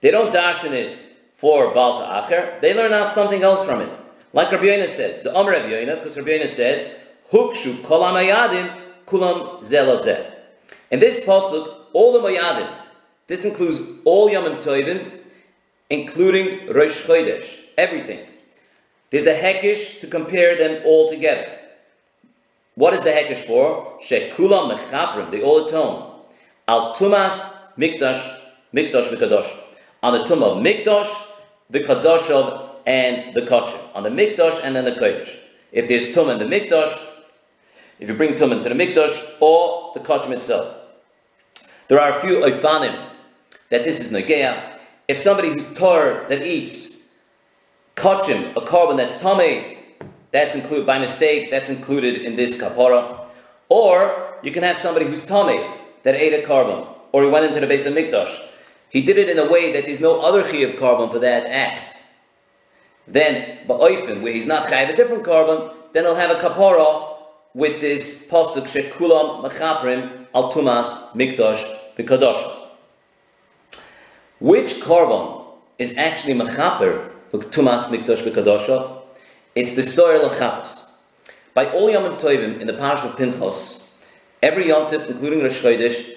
they 0.00 0.10
don't 0.10 0.32
dash 0.32 0.64
in 0.64 0.72
it 0.72 1.02
for 1.32 1.72
Baal 1.74 1.98
Ta'acher, 1.98 2.58
they 2.60 2.74
learn 2.74 2.92
out 2.92 3.08
something 3.08 3.42
else 3.42 3.64
from 3.64 3.80
it. 3.80 3.90
Like 4.32 4.50
Rabbi 4.50 4.64
Yoina 4.64 4.88
said, 4.88 5.24
the 5.24 5.34
Amr 5.34 5.52
Rabbi 5.52 5.68
Yoina, 5.68 5.96
because 5.96 6.16
Rabbi 6.16 6.30
Yoina 6.30 6.48
said, 6.48 7.01
Hukshu 7.30 7.82
kolam 7.82 8.14
ayadim 8.14 8.74
kulam 9.06 9.60
zelozeh. 9.60 10.32
In 10.90 10.98
this 10.98 11.20
pasuk, 11.20 11.74
all 11.92 12.12
the 12.12 12.20
mayadim, 12.20 12.70
this 13.26 13.44
includes 13.44 13.80
all 14.04 14.30
Yom 14.30 14.44
Tovim, 14.60 15.20
including 15.88 16.66
Rosh 16.72 17.02
Chodesh, 17.02 17.60
everything. 17.78 18.26
There's 19.10 19.26
a 19.26 19.34
hekish 19.34 20.00
to 20.00 20.06
compare 20.06 20.56
them 20.56 20.82
all 20.84 21.08
together. 21.08 21.58
What 22.74 22.94
is 22.94 23.02
the 23.04 23.10
hekish 23.10 23.46
for? 23.46 23.98
Shekula 24.00 24.74
mechaprim, 24.74 25.30
they 25.30 25.42
all 25.42 25.66
atone. 25.66 26.20
Al 26.66 26.94
tumas 26.94 27.74
mikdash, 27.76 28.38
mikdash 28.74 29.08
v'kadosh. 29.08 29.54
On 30.02 30.12
the 30.12 30.24
tumah 30.24 30.56
of 30.56 30.64
mikdash, 30.64 31.10
the 31.70 31.80
kadosh 31.80 32.30
of, 32.30 32.70
and 32.86 33.34
the 33.34 33.42
kachim. 33.42 33.78
On 33.94 34.02
the 34.02 34.10
mikdash 34.10 34.60
and 34.64 34.74
then 34.74 34.84
the 34.84 34.92
kodesh. 34.92 35.38
If 35.72 35.88
there's 35.88 36.14
tumah 36.14 36.40
in 36.40 36.50
the 36.50 36.56
mikdash, 36.56 37.11
if 38.02 38.08
you 38.08 38.14
bring 38.14 38.34
tumah 38.34 38.60
to 38.60 38.68
the 38.68 38.74
mikdash 38.74 39.36
or 39.38 39.92
the 39.94 40.00
kachim 40.00 40.32
itself. 40.32 40.74
There 41.86 42.00
are 42.00 42.18
a 42.18 42.20
few 42.20 42.40
oifanim 42.40 43.10
that 43.68 43.84
this 43.84 44.00
is 44.00 44.10
nageya. 44.10 44.76
If 45.06 45.18
somebody 45.18 45.50
who's 45.50 45.72
tor 45.74 46.26
that 46.28 46.44
eats 46.44 47.14
Kachim, 47.94 48.56
a 48.56 48.60
korban 48.60 48.96
that's 48.96 49.20
tame, 49.22 49.78
that's 50.32 50.56
included 50.56 50.84
by 50.84 50.98
mistake, 50.98 51.50
that's 51.50 51.68
included 51.68 52.22
in 52.22 52.34
this 52.34 52.60
kapara. 52.60 53.28
Or 53.68 54.34
you 54.42 54.50
can 54.50 54.64
have 54.64 54.76
somebody 54.76 55.06
who's 55.06 55.24
tame 55.24 55.72
that 56.02 56.16
ate 56.16 56.32
a 56.32 56.44
korban, 56.44 56.98
or 57.12 57.22
he 57.22 57.30
went 57.30 57.46
into 57.46 57.60
the 57.60 57.68
base 57.68 57.86
of 57.86 57.94
mikdash. 57.94 58.36
He 58.88 59.02
did 59.02 59.16
it 59.16 59.28
in 59.28 59.38
a 59.38 59.48
way 59.48 59.72
that 59.72 59.84
there's 59.84 60.00
no 60.00 60.22
other 60.22 60.40
of 60.40 60.48
korban 60.48 61.12
for 61.12 61.20
that 61.20 61.46
act. 61.46 61.96
Then, 63.06 63.58
ba'oifen, 63.68 64.22
where 64.22 64.32
he's 64.32 64.46
not 64.46 64.66
chayiv 64.66 64.88
a 64.90 64.96
different 64.96 65.22
korban, 65.22 65.72
then 65.92 66.04
he'll 66.04 66.16
have 66.16 66.30
a 66.30 66.40
kapara 66.40 67.12
with 67.54 67.80
this 67.80 68.28
pasuk 68.30 68.64
shekulam 68.64 69.44
machaprim 69.44 70.26
al 70.34 70.50
tumas 70.50 71.12
mikdash 71.12 71.64
b'kadosh. 71.96 72.60
Which 74.40 74.74
korban 74.74 75.44
is 75.78 75.96
actually 75.96 76.34
machaper 76.34 77.12
Tumas 77.38 77.86
Mikdash 77.86 78.22
V'Kadoshav. 78.22 79.02
It's 79.54 79.74
the 79.74 79.82
soil 79.82 80.26
of 80.26 80.32
Chatos. 80.32 80.90
By 81.54 81.66
all 81.66 81.90
Yom 81.90 82.16
Tovim 82.16 82.60
in 82.60 82.66
the 82.66 82.72
parish 82.74 83.02
of 83.02 83.16
Pinchos, 83.16 83.98
every 84.42 84.68
Yom 84.68 84.88
Tov, 84.88 85.08
including 85.08 85.42
Rosh 85.42 85.60
Chodesh, 85.60 86.16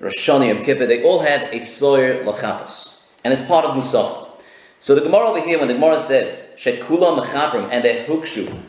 Rosh 0.00 0.16
Shani, 0.16 0.50
and 0.54 0.64
Kippur, 0.64 0.86
they 0.86 1.02
all 1.02 1.20
have 1.20 1.42
a 1.52 1.56
soyer 1.56 2.22
lachatos, 2.24 3.10
and 3.24 3.32
it's 3.32 3.42
part 3.42 3.64
of 3.64 3.74
Musaf. 3.76 4.28
So 4.78 4.94
the 4.94 5.00
Gemara 5.00 5.28
over 5.28 5.40
here, 5.40 5.58
when 5.58 5.68
the 5.68 5.74
Gemara 5.74 5.98
says 5.98 6.54
Shekula 6.56 7.22
mechaprim 7.22 7.68
and 7.70 7.84
they 7.84 8.04
hukshu, 8.04 8.60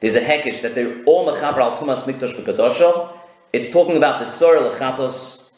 there's 0.00 0.14
a 0.14 0.20
hekish 0.20 0.62
that 0.62 0.74
they're 0.74 1.02
all 1.04 1.26
mechaper 1.26 1.58
al 1.58 1.76
tumas 1.76 2.02
mikdash 2.04 2.34
v'kadoshav. 2.34 3.16
It's 3.52 3.70
talking 3.70 3.96
about 3.96 4.18
the 4.18 4.26
soyer 4.26 4.70
lachatos 4.70 5.48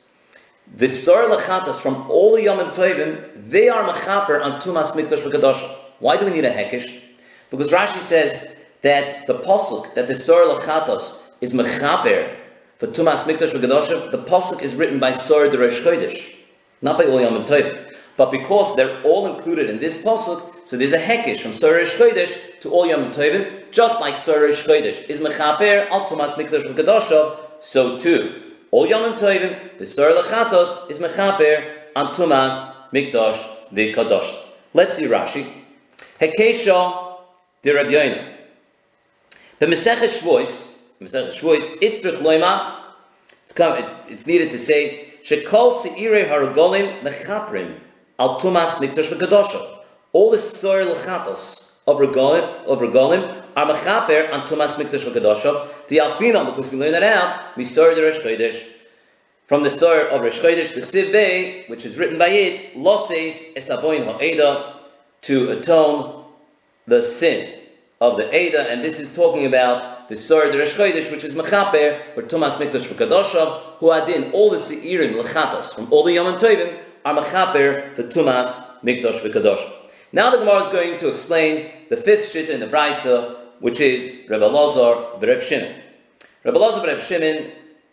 the 0.72 0.88
Sar 0.88 1.24
Lachatas 1.24 1.80
from 1.80 2.08
all 2.08 2.36
the 2.36 2.44
Yom 2.44 2.58
Tovim, 2.70 3.28
they 3.36 3.68
are 3.68 3.92
Machaper 3.92 4.42
on 4.42 4.60
Tumas 4.60 4.92
Mikdash 4.92 5.18
V'Kadosh. 5.18 5.68
Why 5.98 6.16
do 6.16 6.24
we 6.24 6.30
need 6.30 6.44
a 6.44 6.52
Hekish? 6.52 7.02
Because 7.50 7.72
Rashi 7.72 8.00
says 8.00 8.54
that 8.82 9.26
the 9.26 9.34
Pasuk, 9.34 9.94
that 9.94 10.06
the 10.06 10.14
Sar 10.14 10.42
Lachatos 10.42 11.28
is 11.40 11.52
Machaper 11.52 12.36
for 12.78 12.86
Tumas 12.86 13.24
Mikdash 13.24 13.52
V'Kadosh, 13.52 14.12
the 14.12 14.18
Pasuk 14.18 14.62
is 14.62 14.76
written 14.76 15.00
by 15.00 15.10
Sar 15.10 15.48
the 15.48 15.58
Rosh 15.58 15.80
Chodesh, 15.80 16.36
not 16.82 16.96
by 16.96 17.04
all 17.04 17.20
Yom 17.20 17.44
Tovim. 17.44 17.89
But 18.20 18.30
because 18.30 18.76
they're 18.76 19.00
all 19.02 19.34
included 19.34 19.70
in 19.70 19.78
this 19.78 20.04
Pasuk, 20.04 20.54
so 20.64 20.76
there's 20.76 20.92
a 20.92 20.98
Hekish 20.98 21.40
from 21.40 21.54
Sar 21.54 21.72
Rosh 21.72 21.94
Chodesh 21.94 22.60
to 22.60 22.70
all 22.70 22.86
Yom 22.86 23.10
Tovim, 23.12 23.70
just 23.70 23.98
like 23.98 24.18
Sar 24.18 24.42
Rosh 24.42 24.62
Chodesh 24.62 25.08
is 25.08 25.20
Machaper 25.20 25.88
al 25.88 26.06
Tumas 26.06 26.34
Mikdash 26.34 26.64
V'Kadosh, 26.64 27.40
so 27.60 27.98
too. 27.98 28.52
All 28.72 28.86
Yom 28.86 29.14
Tovim, 29.14 29.78
the 29.78 29.86
Sar 29.86 30.10
Lachatos 30.10 30.90
is 30.90 30.98
Mechaper 30.98 31.78
on 31.96 32.12
Tumas 32.12 32.90
Mikdash 32.92 33.42
V'Kadosh. 33.72 34.30
Let's 34.74 34.96
see 34.96 35.04
Rashi. 35.04 35.50
Hekesha 36.20 37.20
de 37.62 37.72
Rabbi. 37.72 38.22
The 39.60 39.64
Mesech 39.64 39.96
Shvois, 39.96 40.90
Mesech 41.00 41.30
Shvois, 41.30 41.78
it's 41.80 42.04
Loima, 42.04 42.82
it's, 44.10 44.26
needed 44.26 44.50
to 44.50 44.58
say, 44.58 45.14
Shekol 45.22 45.72
Seire 45.72 46.26
Haragolim 46.26 47.00
Mechaprim 47.00 47.80
al 48.20 48.38
Tumas 48.38 48.76
Mikdash 48.76 49.08
V'Kadosh. 49.08 49.78
All 50.12 50.30
the 50.30 50.38
Sar 50.38 50.80
Lachatos, 50.80 51.78
of 51.86 51.96
regalim, 51.96 52.64
of 52.66 52.78
regalim 52.78 53.42
are 53.56 53.66
mechaper 53.66 54.30
on 54.32 54.46
Tumas 54.46 54.74
Mikdash 54.74 55.04
V'Kadoshav. 55.10 55.86
The 55.88 55.96
Alfinam, 55.96 56.46
because 56.46 56.70
we 56.70 56.78
learn 56.78 56.92
that 56.92 57.02
out, 57.02 57.56
we 57.56 57.64
saw 57.64 57.94
the 57.94 58.02
Rosh 58.02 58.18
Chodesh. 58.18 58.68
From 59.46 59.62
the 59.62 59.70
Sar 59.70 60.02
of 60.02 60.20
Rosh 60.20 60.38
Chodesh, 60.38 60.74
the 60.74 60.82
Chsiv 60.82 61.10
Bey, 61.10 61.64
which 61.68 61.86
is 61.86 61.96
written 61.98 62.18
by 62.18 62.28
it, 62.28 62.76
Loses 62.76 63.54
Esavoin 63.56 64.04
Ha'eda, 64.04 64.82
to 65.22 65.50
atone 65.50 66.24
the 66.86 67.02
sin 67.02 67.58
of 68.00 68.16
the 68.16 68.34
Eda, 68.34 68.70
and 68.70 68.84
this 68.84 69.00
is 69.00 69.14
talking 69.14 69.46
about 69.46 70.08
the 70.08 70.16
Sar 70.16 70.50
the 70.50 70.58
Rosh 70.58 70.74
Chodesh, 70.74 71.10
which 71.10 71.24
is 71.24 71.34
mechaper 71.34 72.14
for 72.14 72.22
Tumas 72.22 72.56
Mikdash 72.56 72.86
V'Kadoshav, 72.86 73.78
who 73.78 73.90
adin 73.90 74.30
all 74.32 74.50
the 74.50 74.58
Seirim 74.58 75.20
Lechatos 75.20 75.74
from 75.74 75.90
all 75.90 76.04
the 76.04 76.12
Yom 76.12 76.38
Tovim 76.38 76.78
are 77.04 77.14
mechaper 77.14 77.94
for 77.96 78.02
Tumas 78.04 78.80
Mikdash 78.82 79.20
V'Kadoshav. 79.20 79.88
Now 80.12 80.30
the 80.30 80.38
Gemara 80.38 80.60
is 80.60 80.66
going 80.68 80.98
to 80.98 81.08
explain 81.08 81.70
the 81.88 81.96
fifth 81.96 82.32
shita 82.32 82.50
in 82.50 82.60
the 82.60 82.66
Brisa, 82.66 83.36
which 83.60 83.80
is 83.80 84.28
Rebbe 84.28 84.44
Lazar 84.44 85.18
Bereb 85.20 85.40
Shimon. 85.40 85.74
Rebbe 86.44 86.58
Lazar 86.58 86.80
Bereb 86.80 87.00
Shimon 87.00 87.52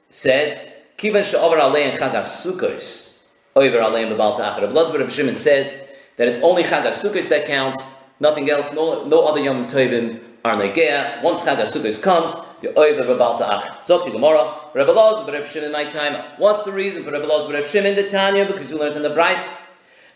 said 0.10 0.74
Kivan 0.98 1.24
she'over 1.24 1.58
alein 1.58 1.96
chag 1.96 2.12
ha-sukkos, 2.12 3.26
over 3.56 3.78
alein 3.78 4.10
b'bal 4.10 4.36
ta'achar. 4.36 4.62
Rabbi 4.62 4.74
Elazar 4.74 5.00
Rabbi 5.00 5.12
Shimon 5.12 5.36
said 5.36 5.90
that 6.16 6.28
it's 6.28 6.40
only 6.40 6.64
chag 6.64 6.84
ha-sukkos 6.84 7.30
that 7.30 7.46
counts, 7.46 7.88
nothing 8.20 8.50
else, 8.50 8.74
no, 8.74 9.06
no 9.06 9.26
other 9.26 9.40
Yom 9.40 9.68
Tovim 9.68 10.24
are 10.44 10.56
negea. 10.56 11.22
Once 11.22 11.46
chag 11.46 11.58
ha-sukkos 11.58 12.02
comes, 12.02 12.34
you're 12.62 12.78
over 12.78 13.04
b'bal 13.04 13.38
ta'achar. 13.38 13.80
Zok 13.80 14.12
Gemara, 14.12 14.72
Rabbi 14.74 14.92
Elazar 14.92 15.32
Rabbi 15.32 15.46
Shimon 15.46 15.72
my 15.72 15.86
time. 15.86 16.24
What's 16.38 16.64
the 16.64 16.72
reason 16.72 17.04
for 17.04 17.12
Rabbi 17.12 17.26
Elazar 17.26 17.54
Rabbi 17.54 17.68
Shimon 17.68 17.96
the 17.96 18.10
Tanya? 18.10 18.46
Because 18.46 18.72
you 18.72 18.78
learned 18.78 18.96
in 18.96 19.02
the 19.02 19.10
Brisa. 19.10 19.50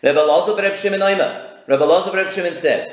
Rabbi 0.02 0.18
Elazar 0.18 0.56
Rabbi 0.56 0.74
Shimon 0.74 1.00
Oima. 1.00 1.66
Rabbi 1.66 1.84
Elazar 1.84 2.12
Rabbi 2.12 2.30
Shimon 2.30 2.54
says, 2.54 2.88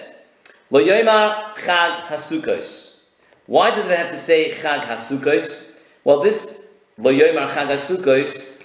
Lo 0.69 0.83
Yoimar 0.83 1.55
Chag 1.55 2.07
hasukos. 2.07 3.05
Why 3.47 3.71
does 3.71 3.89
it 3.89 3.97
have 3.97 4.11
to 4.11 4.17
say 4.17 4.51
Chag 4.51 4.81
hasukos? 4.81 5.75
Well, 6.03 6.21
this 6.21 6.69
Lo 6.99 7.13
Yoimar 7.13 7.47
Chag 7.47 7.67
HaSukkos, 7.67 8.61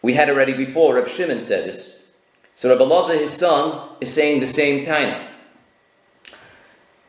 we 0.00 0.14
had 0.14 0.30
already 0.30 0.54
before, 0.54 0.94
Rabbi 0.94 1.08
Shimon 1.08 1.42
said 1.42 1.68
this. 1.68 2.02
So 2.54 2.70
Rabbi 2.70 2.82
Elazar, 2.82 3.20
his 3.20 3.32
son, 3.32 3.90
is 4.00 4.14
saying 4.14 4.40
the 4.40 4.46
same 4.46 4.86
time. 4.86 5.28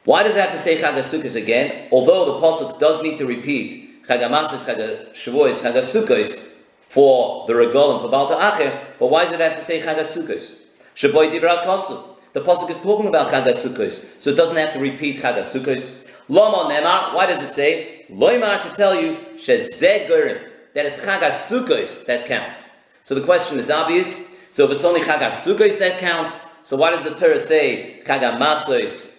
Why 0.08 0.24
does 0.24 0.38
it 0.38 0.40
have 0.40 0.54
to 0.54 0.58
say 0.58 0.78
Chag 0.78 0.94
HaSukkos 0.94 1.36
again? 1.36 1.90
Although 1.92 2.40
the 2.40 2.40
Pasuk 2.40 2.80
does 2.80 3.04
need 3.04 3.18
to 3.18 3.26
repeat 3.26 4.08
Chag 4.08 4.22
HaMatzos, 4.22 4.64
Chag 4.64 4.78
HaShavuos, 5.12 5.62
Chag 5.62 5.74
HaSukkos 5.74 6.54
for 6.80 7.46
the 7.46 7.54
regal 7.54 7.90
Regalim, 7.90 8.02
for 8.02 8.08
Baal 8.08 8.26
Ta'acher, 8.26 8.88
but 9.00 9.08
why 9.08 9.26
does 9.26 9.34
it 9.34 9.42
have 9.42 9.56
to 9.56 9.62
say 9.62 9.82
Chag 9.82 9.98
HaSukkos? 9.98 10.60
Shaboy 10.96 11.30
Dibra 11.30 11.62
Kosu. 11.62 12.02
The 12.32 12.40
pasuk 12.40 12.70
is 12.70 12.82
talking 12.82 13.08
about 13.08 13.34
Chag 13.34 13.44
Sukkos, 13.48 14.22
so 14.22 14.30
it 14.30 14.38
doesn't 14.38 14.56
have 14.56 14.72
to 14.72 14.80
repeat 14.80 15.18
Chag 15.18 15.38
Sukkos. 15.40 16.10
Lama 16.30 16.74
Nemar, 16.74 17.14
why 17.14 17.26
does 17.26 17.44
it 17.44 17.52
say 17.52 18.06
Loimar 18.10 18.62
to 18.62 18.70
tell 18.70 18.96
you 18.96 19.18
Shezeh 19.36 20.08
Gurim 20.08 20.42
that 20.74 20.86
it's 20.86 21.00
Chag 21.00 21.20
Sukkos 21.20 22.06
that 22.06 22.26
counts? 22.26 22.70
So 23.04 23.14
the 23.14 23.26
question 23.26 23.60
is 23.60 23.70
obvious. 23.70 24.40
So 24.52 24.64
if 24.64 24.72
it's 24.72 24.86
only 24.86 25.02
Chag 25.02 25.20
Sukkos 25.20 25.78
that 25.80 26.00
counts, 26.00 26.40
so 26.64 26.78
why 26.78 26.92
does 26.92 27.04
the 27.04 27.14
Torah 27.14 27.42
say 27.42 28.02
Chag 28.06 28.24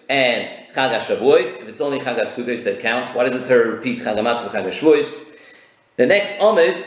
and 0.09 0.58
Chag 0.73 0.97
Shavuos? 0.99 1.61
If 1.61 1.67
it's 1.67 1.81
only 1.81 1.99
Chag 1.99 2.19
Sukkos 2.21 2.63
that 2.63 2.79
counts, 2.79 3.09
why 3.13 3.23
does 3.23 3.39
the 3.39 3.47
Torah 3.47 3.71
repeat 3.71 3.99
Chag 3.99 4.17
Matzos 4.17 4.53
and 4.53 4.65
Chag 4.65 4.71
Shavuos? 4.71 5.25
The 5.97 6.05
next 6.05 6.37
Amud 6.37 6.85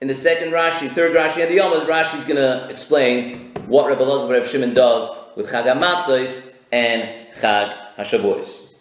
in 0.00 0.08
the 0.08 0.14
second 0.14 0.52
Rashi, 0.52 0.90
third 0.90 1.14
Rashi, 1.14 1.42
and 1.42 1.50
the 1.50 1.58
Amud, 1.58 1.86
Rashi 1.86 2.16
is 2.16 2.24
going 2.24 2.36
to 2.36 2.68
explain 2.68 3.52
what 3.66 3.86
Rebbe 3.86 4.02
Elazar 4.02 4.28
Rebbe 4.28 4.46
Shimon 4.46 4.74
does 4.74 5.08
with 5.36 5.48
Chag 5.50 5.64
HaMatzos 5.64 6.56
and 6.72 7.28
Chag 7.36 7.76
HaShavuos. 7.96 8.74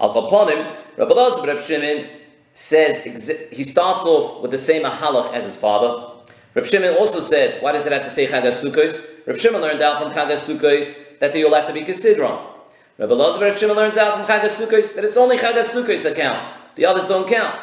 Al 0.00 0.12
Kaponim, 0.12 0.76
Rabbi 0.96 1.12
Elazar 1.12 1.46
Reb 1.46 1.60
Shimon 1.60 2.08
says, 2.52 3.48
he 3.50 3.64
starts 3.64 4.04
off 4.04 4.42
with 4.42 4.50
the 4.50 4.58
same 4.58 4.82
halach 4.82 5.32
as 5.32 5.44
his 5.44 5.56
father. 5.56 6.20
Reb 6.54 6.66
Shimon 6.66 6.94
also 6.96 7.20
said, 7.20 7.62
why 7.62 7.72
does 7.72 7.86
it 7.86 7.92
have 7.92 8.02
to 8.02 8.10
say 8.10 8.26
Chag 8.26 8.42
HaSukkos? 8.42 9.26
Reb 9.26 9.38
Shimon 9.38 9.60
learned 9.60 9.80
out 9.80 10.02
from 10.02 10.12
Chag 10.12 10.30
HaSukkos 10.30 11.18
that 11.20 11.32
they 11.32 11.44
all 11.44 11.54
have 11.54 11.66
to 11.66 11.72
be 11.72 11.82
Kesidron. 11.82 12.57
Rabbi 12.98 13.12
Elazar 13.12 13.40
Reb 13.40 13.56
Shimon 13.56 13.76
learns 13.76 13.96
out 13.96 14.14
from 14.16 14.26
Chag 14.26 14.42
HaSukkos 14.42 14.96
that 14.96 15.04
it's 15.04 15.16
only 15.16 15.38
Chag 15.38 15.54
HaSukkos 15.54 16.02
that 16.02 16.16
counts. 16.16 16.60
The 16.74 16.84
others 16.84 17.06
don't 17.06 17.28
count. 17.28 17.56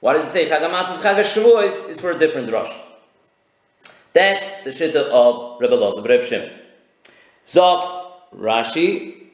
Why 0.00 0.12
does 0.12 0.26
it 0.26 0.28
say 0.28 0.46
Chag 0.46 0.60
HaMatzos, 0.60 1.02
Chag 1.02 1.16
HaShavuos 1.16 1.88
is 1.88 1.98
for 1.98 2.10
a 2.10 2.18
different 2.18 2.50
drush. 2.50 2.74
That's 4.12 4.62
the 4.62 4.70
shitta 4.70 5.08
of 5.08 5.58
Rabbi 5.60 5.72
Elazar 5.74 6.06
Reb 6.06 6.22
Shimon. 6.22 6.50
Zogt 7.46 8.06
Rashi. 8.36 9.28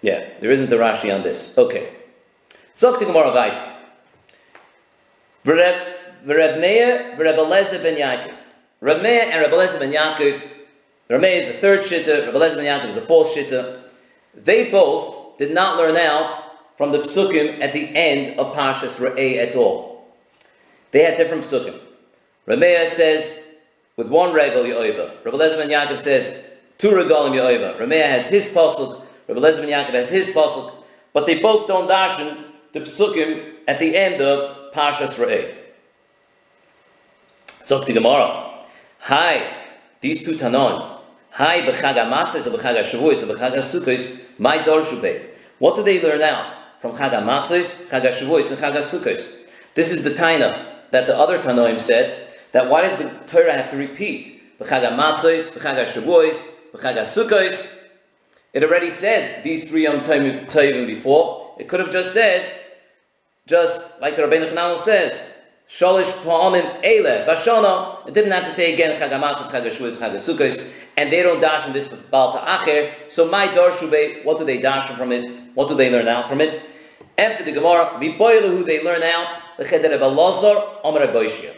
Yeah, 0.00 0.30
there 0.40 0.50
isn't 0.50 0.72
a 0.72 0.76
Rashi 0.76 1.14
on 1.14 1.22
this. 1.22 1.56
Okay. 1.56 1.94
Zogt 2.74 2.98
Gemara 2.98 3.30
Vait. 3.30 3.72
V'Reb 5.44 6.60
Meir, 6.60 7.14
V'Reb 7.16 7.38
Eliezer 7.38 7.78
ben 7.78 7.96
Yaakov. 7.96 8.36
Reb 8.80 9.00
Meir 9.00 9.30
and 9.30 9.42
Reb 9.42 9.52
Eliezer 9.52 9.78
ben 9.78 9.92
Yaakov. 9.92 10.42
Meir 11.20 11.40
is 11.40 11.46
the 11.46 11.52
third 11.54 11.80
shitta, 11.80 12.26
Reb 12.26 12.34
Eliezer 12.34 12.56
ben 12.56 12.86
is 12.86 12.94
the 12.94 13.02
fourth 13.02 13.34
shitta. 13.34 13.80
They 14.34 14.70
both 14.70 15.36
did 15.38 15.52
not 15.52 15.76
learn 15.76 15.96
out 15.96 16.32
from 16.76 16.92
the 16.92 16.98
psukim 16.98 17.60
at 17.60 17.72
the 17.72 17.94
end 17.94 18.38
of 18.38 18.54
Pashas 18.54 18.98
Re'eh 18.98 19.36
at 19.36 19.54
all. 19.54 20.06
They 20.90 21.04
had 21.04 21.16
different 21.16 21.42
psukim. 21.42 21.78
Ramea 22.46 22.86
says, 22.86 23.46
with 23.96 24.08
one 24.08 24.32
regal 24.32 24.64
Yoiva. 24.64 25.24
Rabbi 25.24 25.36
Lezer 25.36 25.56
ben 25.58 25.98
says, 25.98 26.42
two 26.78 26.90
regalim 26.90 27.32
Yoiva. 27.32 27.78
Ramea 27.78 28.06
has 28.08 28.26
his 28.28 28.48
pasuk, 28.48 29.02
Rabbi 29.28 29.40
Lezer 29.40 29.66
ben 29.66 29.94
has 29.94 30.08
his 30.08 30.30
pasuk, 30.30 30.72
but 31.12 31.26
they 31.26 31.38
both 31.38 31.68
don't 31.68 31.88
dashen 31.88 32.44
the 32.72 32.80
psukim 32.80 33.54
at 33.68 33.78
the 33.78 33.96
end 33.96 34.20
of 34.20 34.72
Pashas 34.72 35.18
Re'eh. 35.18 35.54
So 37.64 37.82
to 37.82 37.92
Gemara, 37.92 38.64
hi, 38.98 39.66
these 40.00 40.24
two 40.24 40.32
tanon, 40.32 40.91
hi 41.32 41.62
b'chag 41.62 41.94
ha'matzes 41.94 42.46
or 42.46 42.56
b'chag 42.56 42.76
ha'shavuos 42.76 43.22
or 43.22 43.34
b'chag 43.34 43.54
ha'sukkos, 43.54 44.38
my 44.38 44.58
dorshu 44.58 45.28
What 45.58 45.76
do 45.76 45.82
they 45.82 46.00
learn 46.00 46.22
out 46.22 46.54
from 46.80 46.92
chag 46.92 47.10
ha'matzes, 47.10 47.88
chag 47.90 48.02
ha'shavuos, 48.02 48.50
and 48.50 48.60
chag 48.60 48.74
ha'sukkos? 48.74 49.36
This 49.74 49.90
is 49.90 50.04
the 50.04 50.10
taina 50.10 50.90
that 50.90 51.06
the 51.06 51.16
other 51.16 51.38
tanoim 51.38 51.80
said, 51.80 52.32
that 52.52 52.68
why 52.68 52.82
does 52.82 52.96
the 52.96 53.08
Torah 53.26 53.54
have 53.54 53.70
to 53.70 53.76
repeat? 53.76 54.58
B'chag 54.60 54.88
HaMatzos, 54.88 55.58
B'chag 55.58 55.86
HaShavuos, 55.86 56.70
B'chag 56.72 56.96
HaSukkos. 56.98 57.84
It 58.52 58.62
already 58.62 58.90
said 58.90 59.42
these 59.42 59.68
three 59.68 59.84
Yom 59.84 60.00
Tovim 60.00 60.86
before. 60.86 61.56
It 61.58 61.68
could 61.68 61.80
have 61.80 61.90
just 61.90 62.12
said, 62.12 62.60
just 63.46 64.00
like 64.00 64.16
the 64.16 64.22
Rabbeinu 64.22 64.50
Chananel 64.50 64.76
says, 64.76 65.24
Sholish 65.72 66.12
Pa'amim 66.22 66.82
Eile, 66.84 67.26
Bashana. 67.26 68.06
It 68.06 68.12
didn't 68.12 68.32
have 68.32 68.44
to 68.44 68.50
say 68.50 68.74
again, 68.74 69.00
Chag 69.00 69.10
HaMatzos, 69.10 69.50
Chag 69.50 69.64
HaShavuos, 69.64 69.98
Chag. 69.98 70.84
And 70.98 71.10
they 71.10 71.22
don't 71.22 71.40
dash 71.40 71.62
from 71.62 71.72
this 71.72 71.88
Baal 71.88 72.32
Ta'acher. 72.32 72.92
So 73.08 73.30
my 73.30 73.48
Darshube, 73.48 74.22
what 74.24 74.36
do 74.36 74.44
they 74.44 74.58
dash 74.60 74.90
from 74.90 75.12
it? 75.12 75.54
What 75.54 75.68
do 75.68 75.74
they 75.74 75.90
learn 75.90 76.08
out 76.08 76.28
from 76.28 76.42
it? 76.42 76.70
And 77.16 77.38
for 77.38 77.44
the 77.44 77.52
Gemara, 77.52 77.86
who 77.98 78.64
they 78.64 78.84
learn 78.84 79.02
out, 79.02 79.38
the 79.56 79.64
Cheder 79.64 79.88
Rebbe 79.88 80.04
Lazar, 80.04 80.60
Amar 80.84 81.06
Boishia 81.06 81.56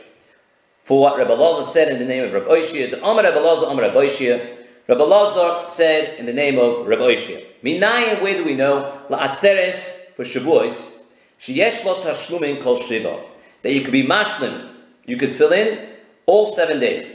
for 0.85 1.01
what 1.01 1.17
Rabbi 1.17 1.33
Lazar 1.33 1.65
said 1.65 1.89
in 1.89 1.99
the 1.99 2.05
name 2.05 2.25
of 2.25 2.33
Rabbi 2.33 2.47
Oishia. 2.47 2.91
The 2.91 2.99
Amar 2.99 3.25
Rabbi 3.25 3.41
Lazar, 3.41 3.67
Amar 3.67 3.85
Rabbi 3.85 3.97
Oishia. 3.97 4.59
Rabbi 4.87 5.03
Lazar 5.03 5.65
said 5.65 6.19
in 6.19 6.27
the 6.27 6.33
name 6.33 6.59
of 6.59 6.87
Rabbi 6.87 7.03
Oishia. 7.03 7.43
Minayim, 7.63 8.21
where 8.21 8.37
do 8.37 8.45
we 8.45 8.55
know? 8.55 9.01
La'atzeres, 9.09 10.11
for 10.15 10.25
Shavuos, 10.25 11.03
sheyesh 11.41 11.85
lo 11.85 12.03
tashlumin 12.03 12.63
kol 12.63 12.77
shiva. 12.77 13.19
That 13.65 13.73
you 13.73 13.81
could 13.81 13.93
be 13.93 14.05
mashlim, 14.05 14.69
you 15.07 15.17
could 15.17 15.31
fill 15.31 15.53
in 15.53 15.89
all 16.27 16.45
seven 16.45 16.79
days. 16.79 17.11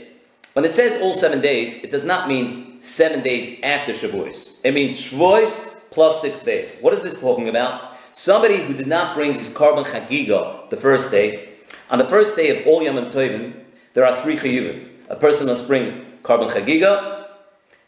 When 0.54 0.64
it 0.64 0.74
says 0.74 1.00
all 1.00 1.14
seven 1.14 1.40
days, 1.40 1.84
it 1.84 1.92
does 1.92 2.04
not 2.04 2.28
mean 2.28 2.80
seven 2.80 3.22
days 3.22 3.60
after 3.62 3.92
Shavuos. 3.92 4.60
It 4.64 4.74
means 4.74 5.00
Shavuos 5.00 5.90
plus 5.92 6.20
six 6.20 6.42
days. 6.42 6.76
What 6.80 6.92
is 6.92 7.02
this 7.02 7.20
talking 7.20 7.48
about? 7.48 7.96
Somebody 8.10 8.56
who 8.56 8.74
did 8.74 8.88
not 8.88 9.14
bring 9.14 9.34
his 9.34 9.48
korban 9.48 9.86
chagiga 9.86 10.68
the 10.70 10.76
first 10.76 11.12
day, 11.12 11.50
on 11.88 11.98
the 11.98 12.08
first 12.08 12.34
day 12.34 12.48
of 12.58 12.66
all 12.66 12.82
Yom 12.82 12.96
Tovim, 12.96 13.54
there 13.94 14.04
are 14.04 14.20
three 14.20 14.36
chayuvim. 14.36 14.88
A 15.08 15.14
person 15.14 15.46
must 15.46 15.68
bring 15.68 16.04
korban 16.24 16.50
chagiga, 16.50 17.26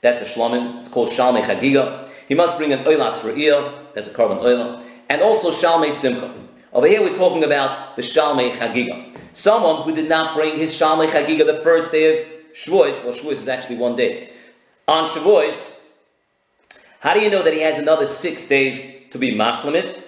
that's 0.03 0.23
a 0.23 0.25
shlamim, 0.25 0.79
it's 0.79 0.89
called 0.89 1.09
shalmei 1.09 1.43
chagiga. 1.43 2.09
He 2.29 2.37
must 2.37 2.59
bring 2.59 2.73
an 2.73 2.85
oilas 2.85 3.15
for 3.15 3.33
that's 3.93 4.07
a 4.07 4.13
korban 4.13 4.39
oil, 4.41 4.81
and 5.09 5.21
also 5.21 5.51
shalmei 5.51 5.91
simcha. 5.91 6.42
Over 6.75 6.87
here 6.87 7.03
we're 7.03 7.15
talking 7.15 7.45
about 7.45 7.97
the 7.97 8.03
shalmei 8.03 8.51
chagiga. 8.53 9.15
Someone 9.35 9.83
who 9.83 9.95
did 9.95 10.09
not 10.09 10.35
bring 10.35 10.57
his 10.57 10.73
shalmei 10.73 11.07
chagiga 11.07 11.45
the 11.45 11.61
first 11.63 11.93
day 11.93 12.23
of 12.23 12.29
Shavuos, 12.55 13.05
well 13.05 13.13
Shavuos 13.13 13.33
is 13.33 13.49
actually 13.49 13.77
one 13.77 13.95
day. 13.95 14.31
On 14.89 15.07
Shavuos, 15.07 15.83
how 17.01 17.13
do 17.13 17.21
you 17.21 17.29
know 17.29 17.43
that 17.43 17.53
he 17.53 17.61
has 17.61 17.79
another 17.79 18.07
six 18.07 18.49
days 18.49 19.07
to 19.11 19.19
be 19.19 19.37
mashlamit? 19.37 20.01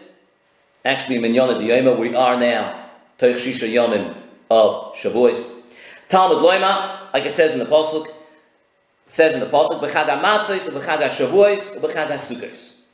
Actually, 0.87 1.19
Minyana 1.19 1.61
Diyoma, 1.61 1.99
we 1.99 2.15
are 2.17 2.39
now 2.41 2.89
Toich 3.19 3.35
Shisha 3.35 3.71
Yomim 3.71 4.17
of 4.51 4.95
Shavuos. 4.95 5.67
Talmud 6.09 6.39
Loima, 6.39 7.13
like 7.13 7.27
it 7.27 7.35
says 7.35 7.53
in 7.53 7.59
the 7.59 7.67
Pasuk, 7.67 8.07
says 9.07 9.35
in 9.35 9.41
the 9.41 9.47
Pasuk, 9.47 9.81
B'chag 9.81 10.07
HaMatzos, 10.07 10.71
B'chag 10.71 11.11
HaShavuos, 11.11 11.79
B'chag 11.79 12.09
HaSukkos. 12.09 12.85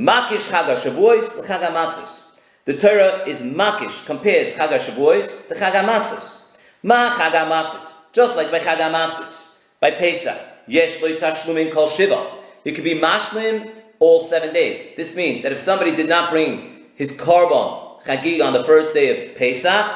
Makish 0.00 0.50
Chag 0.50 0.74
HaShavuos, 0.74 1.40
B'chag 1.40 1.68
HaMatzos. 1.68 2.33
The 2.66 2.78
Torah 2.78 3.28
is 3.28 3.42
Makish, 3.42 4.06
compares 4.06 4.54
Chag 4.54 4.70
HaShavuos 4.70 5.48
to 5.48 5.54
Chag 5.54 5.72
HaMatzos. 5.72 6.46
Ma 6.82 7.14
Chag 7.14 7.32
HaMatzos. 7.32 8.10
Just 8.14 8.38
like 8.38 8.50
by 8.50 8.58
Chag 8.58 8.78
HaMatzos, 8.78 9.64
by 9.80 9.90
Pesach. 9.90 10.40
Yesh 10.66 11.02
Lo 11.02 11.14
Tashlumin 11.14 11.70
Kol 11.70 11.88
Shiva. 11.88 12.38
You 12.64 12.72
could 12.72 12.84
be 12.84 12.94
Mashlim 12.94 13.70
all 13.98 14.18
seven 14.18 14.54
days. 14.54 14.96
This 14.96 15.14
means 15.14 15.42
that 15.42 15.52
if 15.52 15.58
somebody 15.58 15.94
did 15.94 16.08
not 16.08 16.30
bring 16.30 16.86
his 16.94 17.12
korban 17.12 18.02
Chagig 18.04 18.42
on 18.42 18.54
the 18.54 18.64
first 18.64 18.94
day 18.94 19.28
of 19.28 19.36
Pesach, 19.36 19.86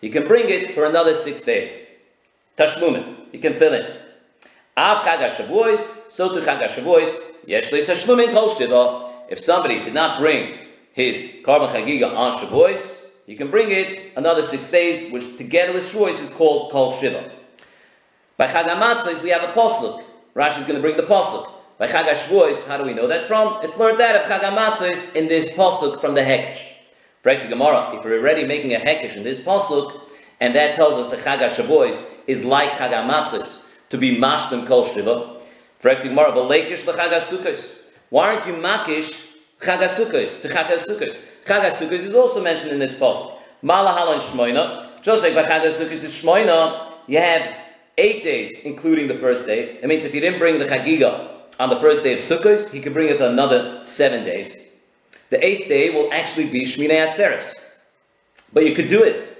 he 0.00 0.08
can 0.08 0.26
bring 0.26 0.48
it 0.48 0.74
for 0.74 0.86
another 0.86 1.14
six 1.14 1.42
days. 1.42 1.86
Tashlumin, 2.56 3.30
he 3.30 3.38
can 3.38 3.54
fill 3.56 3.74
in. 3.74 3.96
Av 4.76 5.04
Chag 5.04 5.18
HaShavuos, 5.18 6.10
so 6.10 6.34
to 6.34 6.40
Chag 6.40 6.66
HaShavuos, 6.66 7.14
Yesh 7.46 7.70
Tashlumin 7.70 8.32
Kol 8.32 8.48
Shiva. 8.48 9.08
If 9.28 9.38
somebody 9.38 9.84
did 9.84 9.94
not 9.94 10.18
bring 10.18 10.67
his 10.98 11.22
Karban 11.44 11.72
Chagiga 11.72 12.12
on 12.14 12.32
Shavuos, 12.32 13.12
he 13.24 13.36
can 13.36 13.52
bring 13.52 13.70
it 13.70 14.12
another 14.16 14.42
six 14.42 14.68
days, 14.68 15.12
which 15.12 15.36
together 15.36 15.72
with 15.72 15.84
Shavuos 15.84 16.20
is 16.20 16.28
called 16.28 16.72
Kol 16.72 16.92
Shiva. 16.98 17.30
By 18.36 18.48
Chag 18.48 18.64
HaMatzos, 18.64 19.22
we 19.22 19.30
have 19.30 19.44
a 19.44 19.52
Pasuk. 19.52 20.02
Rashi 20.34 20.58
is 20.58 20.64
going 20.64 20.74
to 20.74 20.80
bring 20.80 20.96
the 20.96 21.04
Pasuk. 21.04 21.48
By 21.78 21.86
Chag 21.86 22.06
HaShavuos, 22.06 22.66
how 22.66 22.78
do 22.78 22.84
we 22.84 22.94
know 22.94 23.06
that 23.06 23.26
from? 23.26 23.62
It's 23.62 23.78
learned 23.78 24.00
out 24.00 24.16
of 24.16 24.22
Chag 24.22 24.40
HaMatzos 24.40 25.14
in 25.14 25.28
this 25.28 25.56
Pasuk 25.56 26.00
from 26.00 26.14
the 26.14 26.22
Hekesh. 26.22 26.66
Correct 27.22 27.42
the 27.42 27.48
Gemara, 27.48 27.96
if 27.96 28.04
we're 28.04 28.18
already 28.18 28.44
making 28.44 28.74
a 28.74 28.78
Hekesh 28.78 29.14
in 29.16 29.22
this 29.22 29.38
Pasuk, 29.38 30.00
and 30.40 30.52
that 30.56 30.74
tells 30.74 30.94
us 30.94 31.06
the 31.06 31.16
Chag 31.16 31.38
HaShavuos 31.38 32.24
is 32.26 32.44
like 32.44 32.70
Chag 32.70 32.90
HaMatzos, 32.90 33.64
to 33.90 33.98
be 33.98 34.16
Mashlim 34.16 34.66
Kol 34.66 34.84
Shiva. 34.84 35.40
Correct 35.80 36.02
the 36.02 36.08
Gemara, 36.08 36.32
but 36.32 36.50
Lakish 36.50 36.84
the 36.84 36.92
Chag 36.92 37.10
HaSukkos. 37.10 37.84
Why 38.10 38.34
aren't 38.34 38.46
you 38.48 38.54
Makish 38.54 39.27
Chag 39.60 39.78
HaSukkos 39.78 40.40
to 40.42 40.48
Chag 40.48 40.66
HaSukkos? 40.66 41.18
Chag 41.44 41.62
HaSukkos 41.62 41.92
is 41.92 42.14
also 42.14 42.42
mentioned 42.42 42.72
in 42.72 42.78
this 42.78 42.94
Pasuk. 42.94 43.34
Malahal 43.62 44.12
and 44.12 44.22
Shmoina, 44.22 45.02
just 45.02 45.22
like 45.24 45.34
by 45.34 45.42
Chag 45.42 45.62
HaSukkos 45.62 46.04
is 46.04 46.22
Shmoina, 46.22 46.92
you 47.08 47.18
have 47.18 47.56
eight 47.96 48.22
days, 48.22 48.52
including 48.60 49.08
the 49.08 49.14
first 49.14 49.46
day. 49.46 49.78
It 49.82 49.86
means 49.86 50.04
if 50.04 50.14
you 50.14 50.20
didn't 50.20 50.38
bring 50.38 50.58
the 50.58 50.64
Chagiga 50.64 51.28
on 51.58 51.68
the 51.68 51.76
first 51.76 52.04
day 52.04 52.12
of 52.12 52.20
Sukkot, 52.20 52.72
he 52.72 52.80
can 52.80 52.92
bring 52.92 53.08
it 53.08 53.20
another 53.20 53.84
seven 53.84 54.24
days. 54.24 54.56
The 55.30 55.44
eighth 55.44 55.68
day 55.68 55.90
will 55.90 56.12
actually 56.12 56.48
be 56.48 56.62
Shmini 56.62 56.90
Atzeres. 56.90 57.52
But 58.52 58.64
you 58.64 58.74
could 58.74 58.88
do 58.88 59.02
it. 59.02 59.36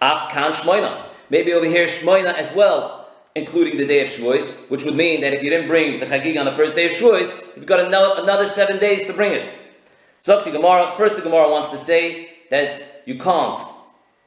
Af 0.00 0.30
Kan 0.32 0.52
Shmoina. 0.52 1.10
Maybe 1.28 1.52
over 1.52 1.66
here 1.66 1.86
Shmoina 1.86 2.32
as 2.32 2.52
well, 2.54 2.99
including 3.34 3.76
the 3.76 3.86
day 3.86 4.02
of 4.02 4.08
Shavuos, 4.08 4.70
which 4.70 4.84
would 4.84 4.94
mean 4.94 5.20
that 5.20 5.32
if 5.32 5.42
you 5.42 5.50
didn't 5.50 5.68
bring 5.68 6.00
the 6.00 6.06
Chagiga 6.06 6.40
on 6.40 6.46
the 6.46 6.54
first 6.54 6.74
day 6.74 6.86
of 6.86 6.92
Shavuos, 6.92 7.56
you've 7.56 7.66
got 7.66 7.80
another, 7.80 8.46
seven 8.46 8.78
days 8.78 9.06
to 9.06 9.12
bring 9.12 9.32
it. 9.32 9.52
So 10.18 10.40
the 10.42 10.50
Gemara, 10.50 10.92
first 10.96 11.16
the 11.16 11.22
Gemara 11.22 11.50
wants 11.50 11.68
to 11.68 11.76
say 11.76 12.30
that 12.50 13.02
you 13.06 13.16
can't 13.18 13.62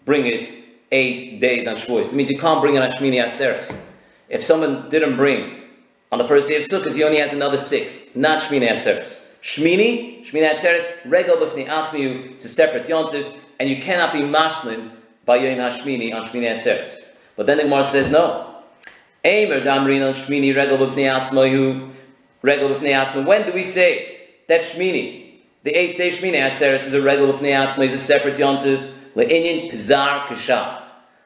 bring 0.06 0.26
it 0.26 0.54
eight 0.91 1.39
days 1.39 1.68
on 1.68 1.76
Shavuos. 1.76 2.14
It 2.14 2.16
means 2.16 2.30
you 2.30 2.38
can't 2.38 2.62
bring 2.62 2.76
it 2.76 2.82
on 2.82 2.89
Shmini 2.89 3.24
Atzeres. 3.24 3.76
If 4.30 4.43
someone 4.43 4.89
didn't 4.89 5.18
bring 5.18 5.62
on 6.12 6.18
the 6.18 6.28
first 6.28 6.47
day 6.47 6.56
of 6.56 6.64
Sukkot, 6.64 6.95
he 6.95 7.04
only 7.04 7.18
has 7.18 7.34
another 7.34 7.58
six, 7.58 8.16
not 8.16 8.41
Shmini 8.41 8.70
Atzeres. 8.70 9.22
Shmini, 9.41 10.22
Shmini 10.22 10.49
Atzeres, 10.54 10.88
Regal 11.04 11.36
B'fnei 11.36 11.68
Atzmiu, 11.68 12.36
it's 12.36 12.45
a 12.45 12.49
separate 12.49 12.88
yontiv, 12.88 13.38
and 13.60 13.70
you 13.70 13.82
cannot 13.82 14.14
be 14.14 14.20
mashlin 14.20 14.91
by 15.26 15.38
Yom 15.38 15.58
HaShmini 15.58 16.14
on 16.14 16.24
Shmini 16.24 16.54
Atzeres. 16.54 16.95
But 17.36 17.45
then 17.45 17.58
the 17.58 17.64
Gemara 17.64 17.84
says 17.84 18.10
no. 18.12 18.53
Eimer 19.24 19.63
Damrin 19.63 20.05
on 20.05 20.13
Shmini, 20.13 20.53
Regal 20.53 20.78
B'fnei 20.78 21.09
Atzmayu, 21.09 21.89
Regal 22.41 22.67
B'fnei 22.69 22.91
Atzmayu. 22.91 23.26
When 23.26 23.45
do 23.45 23.53
we 23.53 23.63
say 23.63 24.17
that 24.49 24.61
Shmini, 24.61 25.36
the 25.63 25.71
eighth 25.71 25.95
day 25.95 26.09
Shmini 26.09 26.36
Atzeres 26.36 26.86
is 26.86 26.93
a 26.93 27.01
Regal 27.01 27.32
B'fnei 27.32 27.53
Atzmayu, 27.53 27.86
is 27.86 27.93
a 27.93 27.97
separate 27.97 28.36
yontiv, 28.36 28.93
Le'inyin 29.15 29.71
Pizar 29.71 30.26
Kashav. 30.26 30.84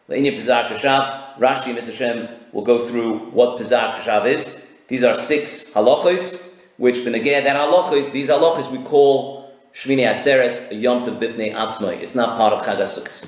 Le'inyin 0.09 0.35
Pizar 0.35 0.67
Kashav, 0.67 1.39
Rashi 1.39 2.01
and 2.01 2.29
will 2.53 2.61
go 2.61 2.87
through 2.87 3.17
what 3.31 3.59
Pizar 3.59 3.95
Kashav 3.95 4.27
is. 4.27 4.67
These 4.87 5.03
are 5.03 5.15
six 5.15 5.73
halachos, 5.73 6.61
which 6.77 6.97
benegeh 6.97 7.43
that 7.43 7.55
halachos, 7.55 8.11
these 8.11 8.29
halachos 8.29 8.71
we 8.71 8.77
call 8.83 9.51
Shmini 9.73 10.03
Atzeres, 10.03 10.69
a 10.69 10.75
Yom 10.75 11.03
Tov 11.03 11.19
Bifnei 11.19 11.51
Atzmai. 11.51 11.99
It's 11.99 12.13
not 12.13 12.37
part 12.37 12.53
of 12.53 12.61
Chag 12.61 12.77
HaSukkos. 12.77 13.27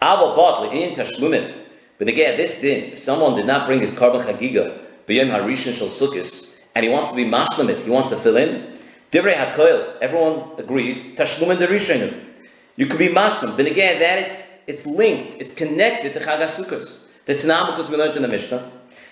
Avo 0.00 0.36
Bot, 0.36 0.70
Le'inyin 0.70 0.94
Tashlumin. 0.94 1.59
Benegeh, 2.00 2.34
this 2.38 2.62
din, 2.62 2.94
if 2.94 2.98
someone 2.98 3.36
did 3.36 3.44
not 3.44 3.66
bring 3.66 3.80
his 3.80 3.92
Karban 3.92 4.24
Chagiga, 4.24 4.80
B'yom 5.06 5.30
HaRishon 5.30 5.74
Shal 5.74 5.88
Sukkos, 5.88 6.58
and 6.74 6.82
he 6.82 6.90
wants 6.90 7.08
to 7.08 7.14
be 7.14 7.26
mashlamit, 7.26 7.82
he 7.82 7.90
wants 7.90 8.08
to 8.08 8.16
fill 8.16 8.38
in, 8.38 8.74
Divrei 9.12 9.34
HaKoil, 9.34 9.98
everyone 10.00 10.44
agrees, 10.56 11.14
Tashlumin 11.14 11.58
Derishonim. 11.58 12.18
You 12.76 12.86
could 12.86 12.98
be 12.98 13.08
mashlim. 13.08 13.54
But 13.54 13.66
again, 13.66 13.98
that 13.98 14.18
it's 14.18 14.50
it's 14.66 14.86
linked, 14.86 15.36
it's 15.38 15.52
connected 15.52 16.14
to 16.14 16.20
Chag 16.20 16.38
HaSukkos. 16.38 17.06
The 17.26 17.34
Tanam, 17.34 17.66
because 17.66 17.90
we 17.90 17.98
learned 17.98 18.16
in 18.16 18.22
the 18.22 18.28
Mishnah. 18.28 18.70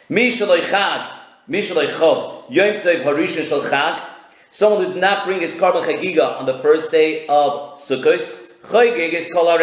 Mi 0.09 0.29
shaloi 0.29 0.61
chag, 0.61 1.11
mi 1.47 1.61
shaloi 1.61 1.89
chob, 1.89 2.45
yom 2.49 2.81
tov 2.81 3.05
harishon 3.05 3.45
shal 3.47 3.61
chag. 3.61 4.03
Someone 4.49 4.87
who 4.87 4.93
did 4.95 5.01
not 5.01 5.27
bring 5.27 5.41
his 5.41 5.53
Karban 5.53 5.85
chagiga 5.85 6.39
on 6.39 6.47
the 6.47 6.59
first 6.61 6.91
day 6.91 7.27
of 7.27 7.75
Sukkos, 7.75 8.48
choygig 8.63 9.13
is 9.13 9.31
kol. 9.33 9.59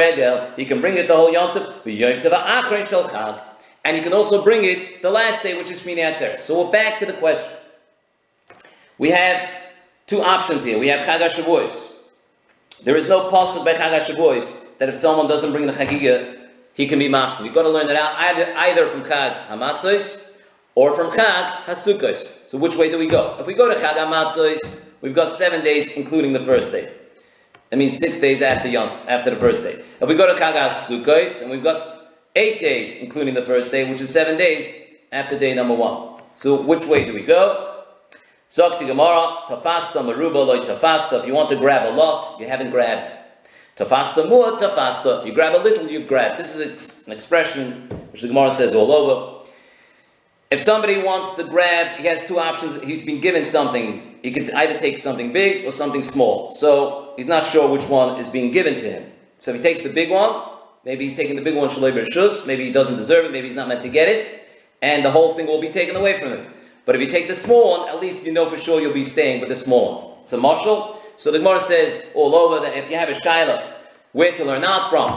He 0.56 0.66
can 0.66 0.82
bring 0.82 0.98
it 0.98 1.08
the 1.08 1.16
whole 1.16 1.32
yom 1.32 1.54
tov 1.54 1.84
ha'achron 1.84 2.88
shal 2.88 3.08
chag. 3.08 3.42
And 3.86 3.96
he 3.96 4.02
can 4.02 4.14
also 4.14 4.44
bring 4.44 4.64
it 4.64 5.04
the 5.04 5.12
last 5.12 5.44
day, 5.44 5.56
which 5.56 5.70
is 5.70 5.84
Shmini 5.84 6.00
Atzeres. 6.00 6.40
So 6.40 6.66
we're 6.66 6.72
back 6.72 6.98
to 7.00 7.06
the 7.06 7.14
question. 7.14 7.54
We 8.98 9.12
have 9.12 9.48
two 10.08 10.22
options 10.22 10.64
here. 10.64 10.80
We 10.80 10.88
have 10.88 11.02
Chag 11.02 11.20
HaShavuos. 11.20 12.02
There 12.84 12.96
is 12.96 13.08
no 13.08 13.30
pasuk 13.30 13.64
by 13.64 13.74
Chag 13.76 14.00
HaShavuos 14.00 14.80
that 14.80 14.90
if 14.90 14.96
someone 14.96 15.28
doesn't 15.28 15.52
bring 15.52 15.68
the 15.68 15.74
Chagiga, 15.74 16.48
he 16.74 16.88
can 16.88 16.98
be 16.98 17.08
mashlim. 17.08 17.44
We've 17.44 17.54
got 17.54 17.62
to 17.62 17.70
learn 17.70 17.86
that 17.88 17.96
out 17.96 18.16
either, 18.16 18.54
either 18.58 18.88
from 18.88 19.04
Chag 19.04 19.48
HaMatzos 19.50 20.32
or 20.74 20.96
from 20.96 21.12
Chag 21.12 21.66
HaSukkos. 21.66 22.50
So 22.50 22.58
which 22.58 22.76
way 22.76 22.90
do 22.90 22.98
we 22.98 23.06
go? 23.06 23.38
If 23.40 23.46
we 23.46 23.54
go 23.54 23.70
to 23.70 23.76
Chag 23.80 23.94
HaMatzos, 23.98 24.94
we've 25.02 25.14
got 25.14 25.32
seven 25.32 25.64
days, 25.64 25.96
including 25.96 26.34
the 26.34 26.44
first 26.44 26.72
day. 26.72 26.92
That 27.70 27.78
means 27.78 27.98
six 27.98 28.20
days 28.20 28.42
after 28.42 28.68
Yom, 28.68 28.90
after 29.08 29.32
the 29.32 29.38
first 29.38 29.64
day. 29.64 29.84
If 30.00 30.08
we 30.08 30.16
go 30.16 30.28
to 30.28 30.40
Chag 30.40 30.54
HaSukkos, 30.54 31.40
then 31.40 31.50
we've 31.50 31.64
got 31.64 31.82
eight 32.36 32.60
days, 32.60 32.94
including 32.94 33.34
the 33.34 33.42
first 33.42 33.72
day, 33.72 33.90
which 33.90 34.02
is 34.02 34.12
seven 34.12 34.38
days 34.38 34.70
after 35.12 35.38
day 35.38 35.54
number 35.54 35.74
one. 35.74 36.22
So 36.36 36.62
which 36.62 36.86
way 36.86 37.06
do 37.06 37.14
we 37.14 37.24
go? 37.24 37.84
Zok 38.50 38.80
Gemara, 38.80 39.46
tafasta 39.48 40.02
maruba 40.02 40.46
loy 40.46 40.60
tafasta. 40.60 41.20
If 41.20 41.28
you 41.28 41.34
want 41.34 41.50
to 41.50 41.56
grab 41.56 41.92
a 41.92 41.96
lot, 41.96 42.40
you 42.40 42.48
haven't 42.48 42.70
grabbed. 42.70 43.12
Tafasta 43.76 44.30
muat 44.30 44.60
tafasta. 44.60 45.22
If 45.22 45.28
you 45.28 45.34
grab 45.34 45.56
a 45.56 45.62
little, 45.64 45.90
you've 45.90 46.08
grabbed. 46.08 46.40
This 46.40 46.56
is 46.56 47.08
an 47.08 47.14
expression 47.14 47.90
which 48.12 48.22
the 48.22 48.28
Gemara 48.28 48.52
says 48.52 48.76
all 48.76 48.92
over. 48.92 49.48
If 50.52 50.60
somebody 50.60 51.02
wants 51.02 51.36
to 51.36 51.44
grab, 51.44 52.00
he 52.00 52.06
has 52.06 52.28
two 52.28 52.40
options. 52.40 52.82
He's 52.84 53.04
been 53.04 53.20
given 53.20 53.44
something. 53.46 54.15
He 54.26 54.32
can 54.32 54.52
either 54.56 54.76
take 54.80 54.98
something 54.98 55.32
big 55.32 55.66
or 55.68 55.72
something 55.72 56.04
small. 56.04 56.50
So 56.50 57.14
he's 57.16 57.28
not 57.28 57.46
sure 57.46 57.70
which 57.70 57.88
one 57.88 58.20
is 58.20 58.28
being 58.28 58.50
given 58.50 58.76
to 58.80 58.90
him. 58.90 59.12
So 59.38 59.52
if 59.52 59.58
he 59.58 59.62
takes 59.62 59.82
the 59.84 59.94
big 59.94 60.10
one, 60.10 60.32
maybe 60.84 61.04
he's 61.04 61.16
taking 61.16 61.36
the 61.36 61.44
big 61.44 61.56
one 61.56 61.70
shaloi 61.70 61.94
shus. 62.08 62.48
Maybe 62.48 62.66
he 62.66 62.72
doesn't 62.72 62.98
deserve 62.98 63.26
it. 63.26 63.32
Maybe 63.32 63.46
he's 63.46 63.56
not 63.56 63.68
meant 63.68 63.84
to 63.84 63.88
get 63.88 64.10
it, 64.10 64.50
and 64.82 65.06
the 65.06 65.12
whole 65.12 65.36
thing 65.36 65.46
will 65.46 65.62
be 65.62 65.70
taken 65.70 65.96
away 65.96 66.18
from 66.18 66.30
him. 66.30 66.48
But 66.86 66.96
if 66.96 67.02
you 67.02 67.08
take 67.08 67.28
the 67.28 67.36
small 67.36 67.78
one, 67.78 67.88
at 67.88 68.00
least 68.02 68.26
you 68.26 68.34
know 68.34 68.50
for 68.50 68.58
sure 68.58 68.82
you'll 68.82 68.96
be 68.96 69.06
staying 69.06 69.42
with 69.42 69.50
the 69.50 69.56
small 69.56 69.86
one. 69.94 70.20
It's 70.24 70.34
a 70.34 70.38
marshal. 70.38 71.00
So 71.18 71.30
the 71.32 71.38
Gemara 71.38 71.60
says 71.60 72.04
all 72.16 72.34
over 72.34 72.66
that 72.66 72.76
if 72.76 72.90
you 72.90 72.98
have 72.98 73.10
a 73.10 73.14
shaila, 73.14 73.76
where 74.14 74.36
to 74.36 74.44
learn 74.44 74.64
out 74.64 74.90
from, 74.90 75.10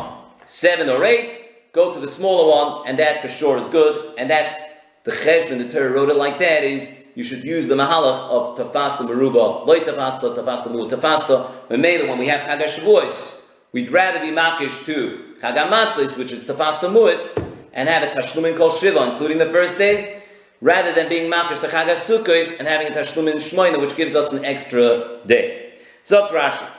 seven 0.45 0.91
or 0.91 1.03
eight, 1.03 1.73
go 1.73 1.95
to 1.95 1.99
the 1.99 2.09
smaller 2.09 2.47
one, 2.51 2.87
and 2.87 2.99
that 2.99 3.23
for 3.23 3.29
sure 3.29 3.57
is 3.57 3.67
good. 3.69 4.19
And 4.19 4.29
that's 4.29 4.53
the 5.05 5.13
cheshbon, 5.13 5.57
the 5.57 5.69
Torah 5.71 5.93
wrote 5.93 6.11
it 6.11 6.17
like 6.17 6.39
that, 6.41 6.63
is 6.63 7.07
you 7.19 7.25
should 7.25 7.43
use 7.43 7.67
the 7.67 7.75
mahalach 7.75 8.31
of 8.31 8.57
tafasta 8.57 8.99
meruba, 8.99 9.67
loy 9.67 9.81
tafasta, 9.81 10.37
tafasta 10.37 10.71
mu 10.71 10.89
tafasta. 10.89 11.51
When 11.67 11.81
we 12.17 12.29
have 12.29 12.43
Chag 12.43 12.65
HaShavuos, 12.65 13.51
we'd 13.73 13.91
rather 13.91 14.21
be 14.21 14.29
makish 14.29 14.85
to 14.85 15.35
Chag 15.43 15.57
HaMatzos, 15.57 16.17
which 16.17 16.31
is 16.31 16.45
tafasta 16.45 16.89
mu'it, 16.89 17.45
and 17.73 17.89
have 17.89 18.05
a 18.05 18.15
tashlumin 18.15 18.57
kol 18.57 18.71
shiva, 18.71 19.11
including 19.11 19.39
the 19.39 19.51
first 19.51 19.79
day, 19.79 20.23
rather 20.61 20.95
than 20.95 21.09
being 21.09 21.29
makish 21.29 21.61
the 21.61 21.67
Chag 21.67 21.87
HaSukkos 21.87 22.61
and 22.61 22.69
having 22.69 22.87
a 22.87 22.91
tashlumin 22.93 23.35
shmoina, 23.35 23.81
which 23.81 23.97
gives 23.97 24.15
us 24.15 24.33
an 24.33 24.45
extra 24.45 25.19
day. 25.27 25.75
So 26.05 26.29
Rashi. 26.29 26.71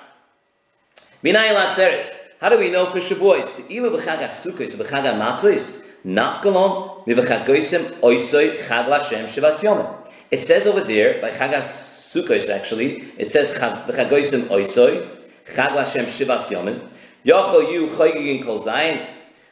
Minay 1.22 1.54
latzeres. 1.54 2.14
How 2.40 2.48
do 2.48 2.58
we 2.58 2.72
know 2.72 2.90
for 2.90 3.00
Shavuos? 3.00 3.58
The 3.58 3.64
ilu 3.76 3.90
b'chag 3.90 4.20
HaSukkos 4.20 4.74
b'chag 4.78 5.04
HaMatzos 5.04 5.86
nachgalon 6.06 7.06
miv'chagoisem 7.06 8.00
oisoi 8.00 8.58
chag 8.66 8.88
Lashem 8.88 9.26
shivas 9.26 9.62
yomim. 9.62 9.99
It 10.32 10.44
says 10.44 10.68
over 10.68 10.82
there 10.82 11.22
by 11.22 11.32
Chag 11.32 11.54
HaSukkos 11.54 12.50
actually, 12.50 13.04
it 13.18 13.32
says 13.32 13.52
b'chagoisem 13.54 14.44
oisoi 14.50 15.08
chag 15.48 15.72
Lashem 15.72 16.06
shivas 16.06 16.52
yomim. 16.52 16.88
Yochel 17.26 17.72
yu 17.72 17.88
choygin 17.88 18.44
kol 18.44 18.60
zayin. 18.60 19.08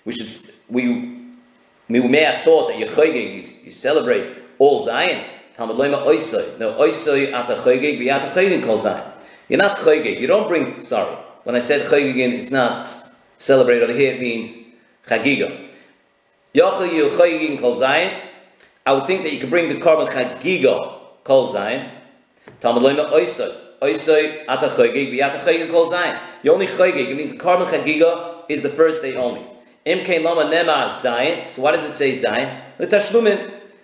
We 0.06 0.14
should 0.14 0.30
we 0.70 1.18
we 1.90 2.08
may 2.08 2.24
have 2.24 2.44
thought 2.44 2.68
that 2.68 2.78
you're 2.78 2.90
choygig, 2.90 3.64
you 3.64 3.72
celebrate 3.72 4.38
all 4.60 4.80
Zion. 4.80 5.26
Talmud 5.54 5.78
loyma 5.78 6.06
oisoi. 6.06 6.60
No, 6.60 6.74
oisoi 6.74 7.34
ata 7.34 7.56
choygig, 7.56 7.98
we 7.98 8.10
ata 8.10 8.28
choygin 8.28 8.64
kol 8.64 8.78
Zion. 8.78 9.04
You're 9.50 9.58
not 9.58 9.78
choygig. 9.78 10.20
You 10.20 10.28
don't 10.28 10.48
bring. 10.48 10.80
Sorry, 10.82 11.16
when 11.44 11.56
I 11.56 11.60
said 11.60 11.90
choygigin, 11.90 12.34
it's 12.34 12.52
not 12.52 12.88
celebrate 13.38 13.82
over 13.82 13.94
here. 13.94 14.14
It 14.14 14.22
means 14.22 14.56
chagiga. 15.08 15.70
Yochel 16.54 16.94
you 16.94 17.08
choygigin 17.08 17.60
kol 17.60 17.74
Zion. 17.74 18.27
I 18.88 18.94
would 18.94 19.06
think 19.06 19.24
that 19.24 19.34
you 19.34 19.40
could 19.42 19.50
bring 19.50 19.68
the 19.68 19.76
Karban 19.76 20.08
chagiga 20.08 20.98
kol 21.26 21.46
Zion. 21.46 21.92
Talmud 22.62 22.84
loyma 22.84 23.12
oisoi. 23.12 23.54
Oisoi 23.82 24.46
ata 24.48 24.70
choygig, 24.70 25.12
we 25.12 25.22
ata 25.22 25.40
choygin 25.40 25.70
kol 25.70 25.86
Zion. 25.86 26.18
You 26.42 26.54
only 26.54 26.68
choygig. 26.68 27.10
It 27.10 27.18
means 27.18 27.34
Karban 27.34 27.68
chagiga 27.68 28.46
is 28.48 28.62
the 28.62 28.70
first 28.70 29.02
day 29.02 29.14
only. 29.16 29.46
Im 29.84 30.24
lama 30.24 30.44
nema 30.44 30.88
zayin. 30.88 31.50
So 31.50 31.64
why 31.64 31.74
does 31.74 31.84
it 31.84 31.92
say 31.92 32.14
zayin? 32.14 32.64
The 32.78 32.88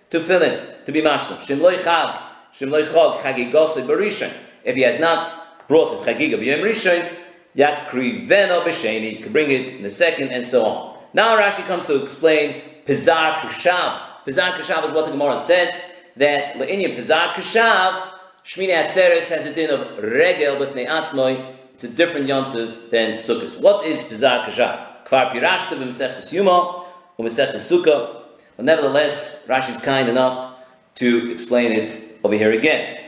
to 0.10 0.20
fill 0.22 0.42
in 0.42 0.86
to 0.86 0.92
be 0.94 1.02
mashlim. 1.02 1.36
Shim 1.36 1.60
loy 1.60 1.76
chag, 1.76 2.22
shim 2.54 2.72
loy 2.72 2.84
chag 2.84 3.18
chagigos 3.18 3.76
barishon. 3.86 4.32
If 4.64 4.78
he 4.78 4.84
has 4.84 5.02
not 5.02 5.68
brought 5.68 5.92
his 5.92 6.00
chagiga 6.00 6.40
b'yom 6.40 6.62
rishon, 6.62 7.12
Yakriveno 7.58 8.64
b'sheni. 8.64 9.18
You 9.18 9.22
can 9.22 9.34
bring 9.34 9.52
it 9.52 9.68
in 9.68 9.84
the 9.84 9.90
second, 9.90 10.30
and 10.30 10.46
so 10.46 10.64
on. 10.64 10.98
Now 11.14 11.38
Rashi 11.38 11.68
comes 11.68 11.86
to 11.88 12.02
explain 12.02 12.64
Pizar 12.86 13.42
Kishav. 13.42 14.12
Pizar 14.26 14.54
Kishav 14.54 14.86
is 14.86 14.94
what 14.94 15.06
the 15.06 15.12
Gemara 15.12 15.38
said, 15.38 15.84
that 16.16 16.56
Le'inya 16.56 16.96
Pizar 16.96 17.34
Kishav, 17.34 18.10
Shmini 18.46 18.74
Atzeres 18.74 19.30
has 19.30 19.46
a 19.46 19.54
din 19.54 19.70
of 19.70 20.04
Regel 20.04 20.56
b'fnei 20.56 20.88
Atzmoi, 20.88 21.56
it's 21.74 21.84
a 21.84 21.90
different 21.90 22.28
yontiv 22.28 22.90
than 22.90 23.14
Sukkot. 23.14 23.62
What 23.62 23.86
is 23.86 24.04
Pizar 24.04 24.46
Kishav? 24.46 25.06
Kvar 25.06 25.32
Pirashta 25.32 25.78
v'Mesechtes 25.78 26.32
Yuma, 26.32 26.86
u'Mesechtes 27.20 27.56
Sukkah. 27.56 28.22
But 28.56 28.66
nevertheless, 28.66 29.48
Rashi 29.48 29.72
is 29.72 29.78
kind 29.78 30.08
enough 30.08 30.56
to 30.96 31.32
explain 31.32 31.72
it 31.72 32.00
over 32.24 32.36
here 32.36 32.52
again. 32.52 33.00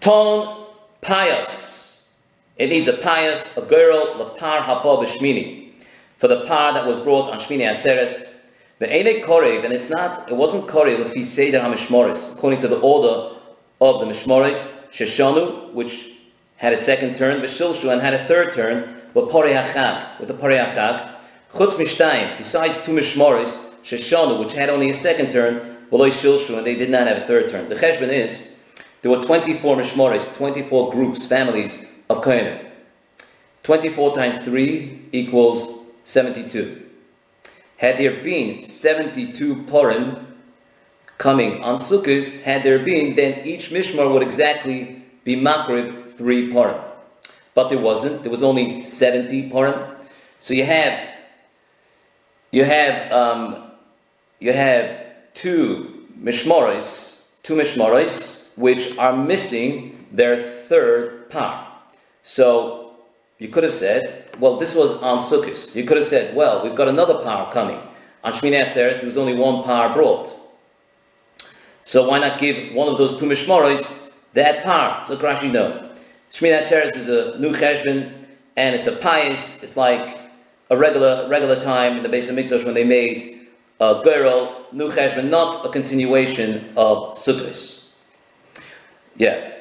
Ton 0.00 0.66
pious. 1.00 2.10
It 2.56 2.70
needs 2.70 2.88
a 2.88 2.94
pious, 2.94 3.56
a 3.56 3.62
girl, 3.62 4.14
lapar 4.14 4.62
haba 4.62 5.04
b'shmini, 5.04 5.72
for 6.16 6.26
the 6.28 6.46
par 6.46 6.72
that 6.72 6.86
was 6.86 6.98
brought 6.98 7.28
on 7.28 7.38
Shmini 7.38 7.70
Atzeres. 7.70 8.32
The 8.78 8.94
Ene 8.94 9.22
Korev, 9.22 9.64
and 9.64 9.72
it's 9.72 9.88
not, 9.88 10.28
it 10.28 10.36
wasn't 10.36 10.66
Korev 10.66 11.00
if 11.00 11.12
he 11.12 11.24
Seder 11.24 11.60
HaMishmoris, 11.60 12.34
according 12.34 12.60
to 12.60 12.68
the 12.68 12.78
order 12.78 13.36
of 13.80 14.00
the 14.00 14.06
Mishmoris, 14.06 14.88
Sheshanu, 14.90 15.72
which 15.72 16.12
had 16.56 16.74
a 16.74 16.76
second 16.76 17.16
turn, 17.16 17.40
Veshilshu, 17.40 17.90
and 17.90 18.02
had 18.02 18.12
a 18.12 18.26
third 18.26 18.52
turn, 18.52 19.00
but 19.14 19.30
Poreachag, 19.30 20.18
with 20.18 20.28
the 20.28 20.34
Pore 20.34 20.50
HaChag, 20.50 21.20
Chutz 21.52 21.76
Mishtayim, 21.76 22.36
besides 22.36 22.84
two 22.84 22.92
Mishmoris, 22.92 23.58
Sheshanu, 23.82 24.38
which 24.38 24.52
had 24.52 24.68
only 24.68 24.90
a 24.90 24.94
second 24.94 25.32
turn, 25.32 25.78
V'loi 25.90 26.10
Shilshu, 26.10 26.58
and 26.58 26.66
they 26.66 26.74
did 26.74 26.90
not 26.90 27.06
have 27.06 27.22
a 27.22 27.26
third 27.26 27.48
turn. 27.48 27.70
The 27.70 27.76
Cheshbon 27.76 28.08
is, 28.08 28.56
there 29.00 29.10
were 29.10 29.22
24 29.22 29.76
Mishmoris, 29.76 30.36
24 30.36 30.90
groups, 30.90 31.24
families 31.24 31.86
of 32.10 32.20
Kohenim. 32.20 32.62
24 33.62 34.14
times 34.14 34.38
3 34.38 35.08
equals 35.12 35.92
72. 36.04 36.85
Had 37.76 37.98
there 37.98 38.22
been 38.22 38.62
72 38.62 39.64
Purim 39.64 40.34
coming 41.18 41.62
on 41.62 41.76
Sukkot, 41.76 42.42
had 42.42 42.62
there 42.62 42.78
been, 42.78 43.14
then 43.14 43.46
each 43.46 43.70
Mishmar 43.70 44.10
would 44.12 44.22
exactly 44.22 45.02
be 45.24 45.36
Makriv 45.36 46.12
3 46.12 46.52
Purim. 46.52 46.80
But 47.54 47.68
there 47.68 47.78
wasn't. 47.78 48.22
There 48.22 48.30
was 48.30 48.42
only 48.42 48.80
70 48.82 49.50
Purim. 49.50 49.96
So 50.38 50.54
you 50.54 50.64
have 50.64 51.16
you 52.50 52.64
have 52.64 53.12
um, 53.12 53.70
you 54.38 54.52
have 54.52 54.98
two 55.34 56.06
Mishmoris, 56.18 57.32
two 57.42 57.54
Mishmoris, 57.54 58.56
which 58.56 58.96
are 58.98 59.16
missing 59.16 60.06
their 60.12 60.40
third 60.40 61.28
par. 61.30 61.66
So 62.22 62.85
you 63.38 63.48
could 63.48 63.64
have 63.64 63.74
said, 63.74 64.34
well, 64.38 64.56
this 64.56 64.74
was 64.74 65.02
on 65.02 65.18
Sukkot. 65.18 65.74
You 65.74 65.84
could 65.84 65.98
have 65.98 66.06
said, 66.06 66.34
well, 66.34 66.62
we've 66.62 66.74
got 66.74 66.88
another 66.88 67.22
par 67.22 67.50
coming. 67.52 67.80
On 68.24 68.32
Shmini 68.32 68.64
Atzeres, 68.64 68.96
there 68.96 69.06
was 69.06 69.18
only 69.18 69.34
one 69.34 69.62
par 69.62 69.92
brought. 69.92 70.34
So 71.82 72.08
why 72.08 72.18
not 72.18 72.40
give 72.40 72.74
one 72.74 72.88
of 72.88 72.98
those 72.98 73.16
two 73.18 73.26
Mishmoros 73.26 74.12
that 74.32 74.64
par? 74.64 75.06
So 75.06 75.16
Rashi 75.16 75.52
no. 75.52 75.92
Shmini 76.30 76.62
Atzeres 76.62 76.96
is 76.96 77.08
a 77.08 77.38
new 77.38 77.52
cheshbon, 77.52 78.26
and 78.56 78.74
it's 78.74 78.86
a 78.86 78.96
pious, 78.96 79.62
it's 79.62 79.76
like 79.76 80.18
a 80.70 80.76
regular 80.76 81.28
regular 81.28 81.60
time 81.60 81.98
in 81.98 82.02
the 82.02 82.08
base 82.08 82.28
of 82.28 82.36
Mikdash 82.36 82.64
when 82.64 82.74
they 82.74 82.84
made 82.84 83.46
a 83.80 84.00
girl, 84.02 84.66
new 84.72 84.90
cheshbon, 84.90 85.28
not 85.28 85.64
a 85.64 85.68
continuation 85.68 86.72
of 86.76 87.14
Sukkot. 87.14 87.92
Yeah. 89.14 89.55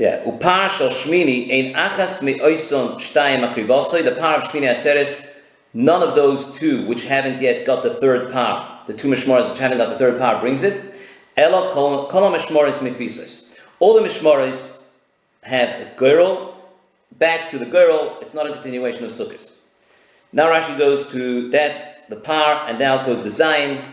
Yeah. 0.00 0.24
Upar 0.24 0.70
shel 0.70 0.88
Shmini 0.88 1.52
ein 1.52 1.74
achas 1.74 2.22
me'oison 2.22 2.96
shtayim 2.98 3.46
akrivosoi. 3.46 4.02
The 4.02 4.12
power 4.12 4.36
of 4.36 4.44
Shmini 4.44 4.66
Atzeres, 4.74 5.42
none 5.74 6.02
of 6.02 6.14
those 6.14 6.58
two 6.58 6.86
which 6.86 7.04
haven't 7.04 7.38
yet 7.38 7.66
got 7.66 7.82
the 7.82 7.92
third 7.92 8.32
power, 8.32 8.80
the 8.86 8.94
two 8.94 9.08
mishmoras 9.08 9.50
which 9.50 9.58
haven't 9.58 9.76
got 9.76 9.90
the 9.90 9.98
third 9.98 10.18
power, 10.18 10.40
brings 10.40 10.62
it. 10.62 10.98
Elo 11.36 11.70
kol 11.70 12.08
mishmoris 12.08 12.78
mifisos. 12.78 13.58
All 13.78 13.92
the 13.92 14.00
mishmoris 14.00 14.86
have 15.42 15.68
a 15.68 15.92
girl, 15.96 16.56
back 17.18 17.50
to 17.50 17.58
the 17.58 17.66
girl. 17.66 18.16
It's 18.22 18.32
not 18.32 18.48
a 18.48 18.54
continuation 18.54 19.04
of 19.04 19.10
sukkahs. 19.10 19.50
Now 20.32 20.46
Rashi 20.46 20.78
goes 20.78 21.12
to 21.12 21.50
that's 21.50 21.82
the 22.08 22.16
par, 22.16 22.66
and 22.66 22.78
now 22.78 23.04
goes 23.04 23.22
the 23.22 23.28
Zion. 23.28 23.86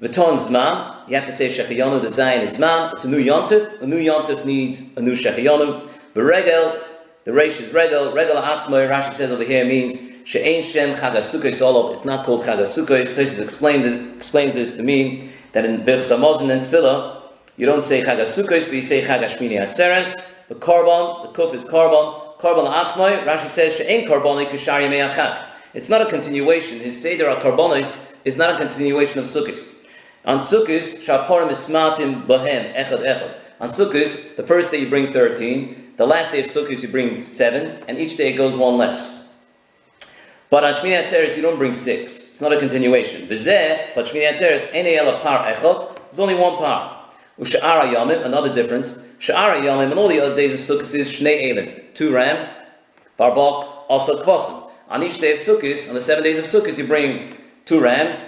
V'ton 0.00 0.34
zman, 0.34 1.08
you 1.08 1.14
have 1.14 1.26
to 1.26 1.32
say 1.32 1.48
shechiyonu, 1.48 2.00
the 2.00 2.08
zayin 2.08 2.42
is 2.42 2.56
zman, 2.56 2.92
it's 2.92 3.04
a 3.04 3.08
new 3.08 3.22
yontif, 3.22 3.82
a 3.82 3.86
new 3.86 3.98
yontif 3.98 4.44
needs 4.44 4.96
a 4.96 5.02
new 5.02 5.12
shechiyonu. 5.12 5.86
V'regel, 6.14 6.82
the 7.24 7.30
reish 7.30 7.60
is 7.60 7.72
regel, 7.72 8.12
regel 8.12 8.36
atzmoy, 8.36 8.88
Rashi 8.88 9.12
says 9.12 9.30
over 9.30 9.44
here 9.44 9.64
means 9.64 10.00
she'ein 10.24 10.62
shem 10.62 10.94
chagasukos 10.94 11.60
olov, 11.60 11.92
it's 11.92 12.06
not 12.06 12.24
called 12.24 12.42
chagasukos. 12.42 13.14
Tosis 13.14 13.42
explains 13.42 13.84
this, 13.84 14.16
explains 14.16 14.54
this 14.54 14.76
to 14.78 14.82
mean 14.82 15.28
that 15.52 15.66
in 15.66 15.84
Birch 15.84 16.00
Samozin 16.00 16.50
and 16.50 16.66
Tefillah, 16.66 17.22
you 17.58 17.66
don't 17.66 17.84
say 17.84 18.02
chagasukos, 18.02 18.66
but 18.66 18.74
you 18.74 18.82
say 18.82 19.02
chagashmini 19.02 19.60
atzeres. 19.60 20.48
The 20.48 20.54
korban, 20.54 21.22
the 21.22 21.38
kuf 21.38 21.52
is 21.52 21.64
korban, 21.64 22.38
korban 22.38 22.72
atzmoy, 22.72 23.24
Rashi 23.24 23.48
says 23.48 23.76
she'ein 23.76 24.08
korbani 24.08 24.48
kishari 24.48 24.88
me'achak. 24.88 25.48
It's 25.72 25.88
not 25.88 26.02
a 26.02 26.06
continuation. 26.06 26.80
His 26.80 27.00
seder 27.00 27.26
karbonis 27.36 28.16
is 28.24 28.36
not 28.36 28.54
a 28.54 28.58
continuation 28.58 29.20
of 29.20 29.26
sukkos. 29.26 29.79
On 30.24 30.38
Sukkot, 30.38 30.66
Shaporim 30.68 31.48
Ismatim 31.48 32.26
Bahem, 32.26 32.74
Echad 32.74 33.00
Echad. 33.00 33.34
On 33.58 33.68
Sukkot, 33.68 34.36
the 34.36 34.42
first 34.42 34.70
day 34.70 34.80
you 34.80 34.88
bring 34.88 35.10
13, 35.10 35.94
the 35.96 36.06
last 36.06 36.32
day 36.32 36.40
of 36.40 36.46
Sukkot 36.46 36.82
you 36.82 36.88
bring 36.88 37.18
7, 37.18 37.84
and 37.88 37.98
each 37.98 38.16
day 38.16 38.34
it 38.34 38.36
goes 38.36 38.54
one 38.54 38.76
less. 38.76 39.34
But 40.50 40.64
on 40.64 40.74
Shmini 40.74 41.02
Atzeres 41.02 41.36
you 41.36 41.42
don't 41.42 41.56
bring 41.56 41.72
6. 41.72 42.30
It's 42.30 42.40
not 42.42 42.52
a 42.52 42.58
continuation. 42.58 43.28
Vizeh, 43.28 43.94
but 43.94 44.06
Shmini 44.06 44.30
Atzeres, 44.30 44.74
Ene 44.74 44.98
Ela 44.98 45.20
Par 45.20 45.54
Echad, 45.54 45.96
there's 46.10 46.20
only 46.20 46.34
one 46.34 46.58
par. 46.58 47.10
Usha'ara 47.38 47.94
Yamim, 47.94 48.22
another 48.24 48.52
difference. 48.54 49.06
Sha'ara 49.20 49.62
Yamim, 49.62 49.90
and 49.90 49.98
all 49.98 50.08
the 50.08 50.20
other 50.20 50.36
days 50.36 50.52
of 50.52 50.60
Sukkot 50.60 50.94
is 50.94 51.10
Shnei 51.10 51.50
Elim, 51.50 51.80
two 51.94 52.12
rams. 52.12 52.50
Barbak, 53.18 53.84
also 53.88 54.22
Kvasim. 54.22 54.70
On 54.90 55.02
each 55.02 55.18
day 55.18 55.32
of 55.32 55.38
Sukkot, 55.38 55.88
on 55.88 55.94
the 55.94 56.00
seven 56.00 56.22
days 56.22 56.38
of 56.38 56.44
Sukkot, 56.44 56.76
you 56.76 56.86
bring 56.86 57.36
two 57.64 57.80
rams, 57.80 58.26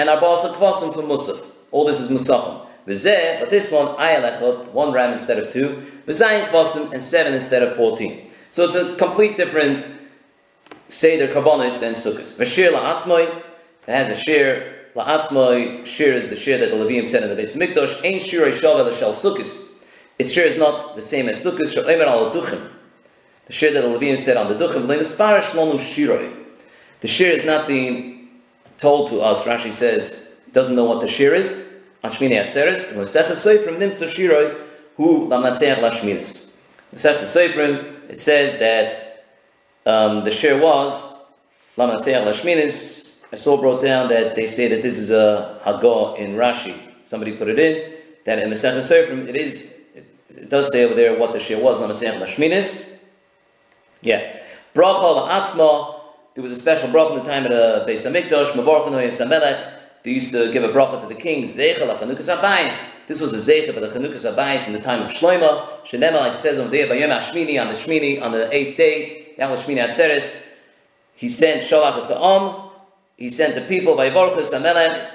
and 0.00 0.08
arbasa 0.08 0.50
kvasim 0.54 0.94
for 0.94 1.02
musaf. 1.02 1.44
All 1.70 1.84
this 1.84 2.00
is 2.00 2.10
musafim. 2.10 2.66
V'zeh, 2.86 3.38
but 3.38 3.50
this 3.50 3.70
one, 3.70 3.88
ayal 3.96 4.38
echot, 4.38 4.68
one 4.68 4.92
ram 4.92 5.12
instead 5.12 5.38
of 5.38 5.52
two. 5.52 5.86
V'zayin 6.06 6.46
kvasim, 6.46 6.90
and 6.92 7.02
seven 7.02 7.34
instead 7.34 7.62
of 7.62 7.76
fourteen. 7.76 8.30
So 8.48 8.64
it's 8.64 8.74
a 8.74 8.96
complete 8.96 9.36
different 9.36 9.86
seder 10.88 11.28
karbonis 11.28 11.78
than 11.80 11.92
sukkahs. 11.92 12.34
V'shir 12.38 12.72
la'atzmoi, 12.72 13.42
it 13.86 13.92
has 13.92 14.08
a 14.08 14.14
shir. 14.16 14.76
La'atzmoi, 14.94 15.86
shir 15.86 16.14
is 16.14 16.28
the 16.28 16.36
shir 16.36 16.56
that 16.56 16.70
the 16.70 16.76
Levium 16.76 17.06
said 17.06 17.22
in 17.22 17.28
the 17.28 17.36
base 17.36 17.54
of 17.54 17.60
Mikdash. 17.60 18.02
Ein 18.02 18.20
shir 18.20 18.50
shavel 18.50 18.86
l'shal 18.88 19.12
sukkahs. 19.12 19.68
Its 20.18 20.32
shir 20.32 20.44
is 20.44 20.56
not 20.56 20.96
the 20.96 21.02
same 21.02 21.28
as 21.28 21.44
sukkahs. 21.44 21.74
She'omer 21.74 22.06
al 22.06 22.32
duchim. 22.32 22.70
The 23.44 23.52
shir 23.52 23.70
that 23.72 23.82
the 23.82 23.88
Levium 23.88 24.16
said 24.16 24.38
on 24.38 24.48
the 24.48 24.54
duchim. 24.54 24.88
L'in 24.88 24.98
esparish 25.00 25.50
lonu 25.52 25.74
shiroi. 25.74 26.34
The 27.00 27.08
shir 27.08 27.30
is 27.30 27.44
not 27.44 27.68
being 27.68 28.19
told 28.80 29.08
to 29.08 29.20
us, 29.20 29.44
Rashi 29.44 29.72
says, 29.72 30.32
doesn't 30.52 30.74
know 30.74 30.84
what 30.84 31.00
the 31.00 31.06
shir 31.06 31.34
is. 31.34 31.68
On 32.02 32.10
Shmini 32.10 32.42
Atzeres, 32.42 32.92
Masechta 32.94 33.32
Seifrim 33.32 33.76
nimtza 33.76 34.08
shiroi 34.08 34.58
hu 34.96 35.28
lamatzeach 35.28 35.76
lashminis. 35.76 36.50
Masechta 36.94 37.24
Seifrim, 37.24 38.08
it 38.08 38.20
says 38.20 38.58
that 38.58 39.26
um, 39.84 40.24
the 40.24 40.30
shir 40.30 40.58
was 40.58 41.14
lamatzeach 41.76 42.24
lashminis. 42.24 43.22
I 43.32 43.36
saw 43.36 43.60
brought 43.60 43.82
down 43.82 44.08
that 44.08 44.34
they 44.34 44.46
say 44.46 44.66
that 44.68 44.82
this 44.82 44.96
is 44.96 45.10
a 45.10 45.60
hagah 45.64 46.18
in 46.18 46.36
Rashi. 46.36 46.74
Somebody 47.02 47.32
put 47.32 47.48
it 47.48 47.58
in 47.58 47.92
that 48.24 48.38
in 48.38 48.48
Masechta 48.50 48.78
Seifrim 48.78 49.28
it 49.28 49.36
is. 49.36 49.78
It, 49.94 50.48
does 50.48 50.72
say 50.72 50.84
over 50.84 50.94
there 50.94 51.18
what 51.18 51.32
the 51.32 51.38
shir 51.38 51.62
was 51.62 51.80
lamatzeach 51.80 52.18
lashminis. 52.18 52.98
Yeah, 54.00 54.42
bracha 54.74 55.28
la'atzma 55.28 55.99
there 56.34 56.42
was 56.42 56.52
a 56.52 56.56
special 56.56 56.88
bracha 56.88 57.12
in 57.12 57.18
the 57.18 57.24
time 57.24 57.44
of 57.44 57.50
the 57.50 57.84
Beis 57.86 58.06
Hamikdash. 58.06 59.76
They 60.02 60.12
used 60.12 60.32
to 60.32 60.50
give 60.50 60.64
a 60.64 60.68
bracha 60.68 61.00
to 61.00 61.06
the 61.06 61.14
king, 61.14 61.44
Zeichel 61.44 61.98
Chanukas 61.98 62.34
Abayis. 62.34 63.06
This 63.06 63.20
was 63.20 63.34
a 63.34 63.52
Zeichel 63.52 63.74
for 63.74 63.80
the 63.80 63.88
Chanukas 63.88 64.32
Abayis 64.32 64.66
in 64.66 64.72
the 64.72 64.80
time 64.80 65.02
of 65.02 65.10
Shloima. 65.10 65.82
Shenema, 65.82 66.20
like 66.20 66.34
it 66.34 66.40
says 66.40 66.58
over 66.58 66.70
there, 66.70 66.86
Bayom 66.86 67.10
Hashmini, 67.10 67.60
on 67.60 67.68
the 67.68 67.74
Shmini, 67.74 68.22
on 68.22 68.32
the 68.32 68.50
eighth 68.54 68.76
day, 68.76 69.32
that 69.36 69.50
was 69.50 69.66
Shmini 69.66 69.86
Atzeres. 69.86 70.34
He 71.14 71.28
sent 71.28 71.62
Shalach 71.62 72.00
Sa'am, 72.00 72.70
he 73.18 73.28
sent 73.28 73.54
the 73.54 73.60
people, 73.62 73.94
by 73.94 74.08
Vayivorchus 74.08 74.54
Amelech, 74.54 75.10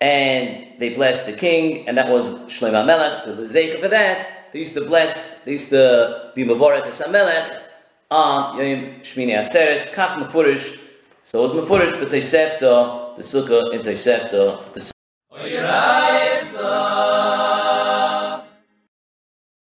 and 0.00 0.78
they 0.78 0.90
blessed 0.90 1.24
the 1.24 1.32
king, 1.32 1.88
and 1.88 1.96
that 1.96 2.10
was 2.10 2.24
Shloima 2.52 2.84
Melech. 2.84 3.24
To 3.24 3.32
the 3.32 3.44
Zeichel 3.44 3.80
for 3.80 3.88
that, 3.88 4.52
they 4.52 4.58
used 4.58 4.74
to 4.74 4.84
bless, 4.84 5.44
they 5.44 5.52
used 5.52 5.70
to 5.70 6.32
be 6.34 6.44
Mavorech 6.44 6.84
Amelech, 6.84 7.62
on 8.10 8.58
Yom 8.58 9.00
Shmini 9.02 9.32
Atzeres, 9.32 9.92
Kach 9.92 10.16
Mefurish, 10.16 10.80
so 11.22 11.42
was 11.42 11.52
Mefurish, 11.52 11.98
but 11.98 12.08
Tosefta, 12.08 13.14
the 13.16 13.22
Sukkah 13.22 13.72
in 13.74 13.82
Tosefta, 13.82 14.72
the 14.72 14.80
Sukkah. 14.80 16.17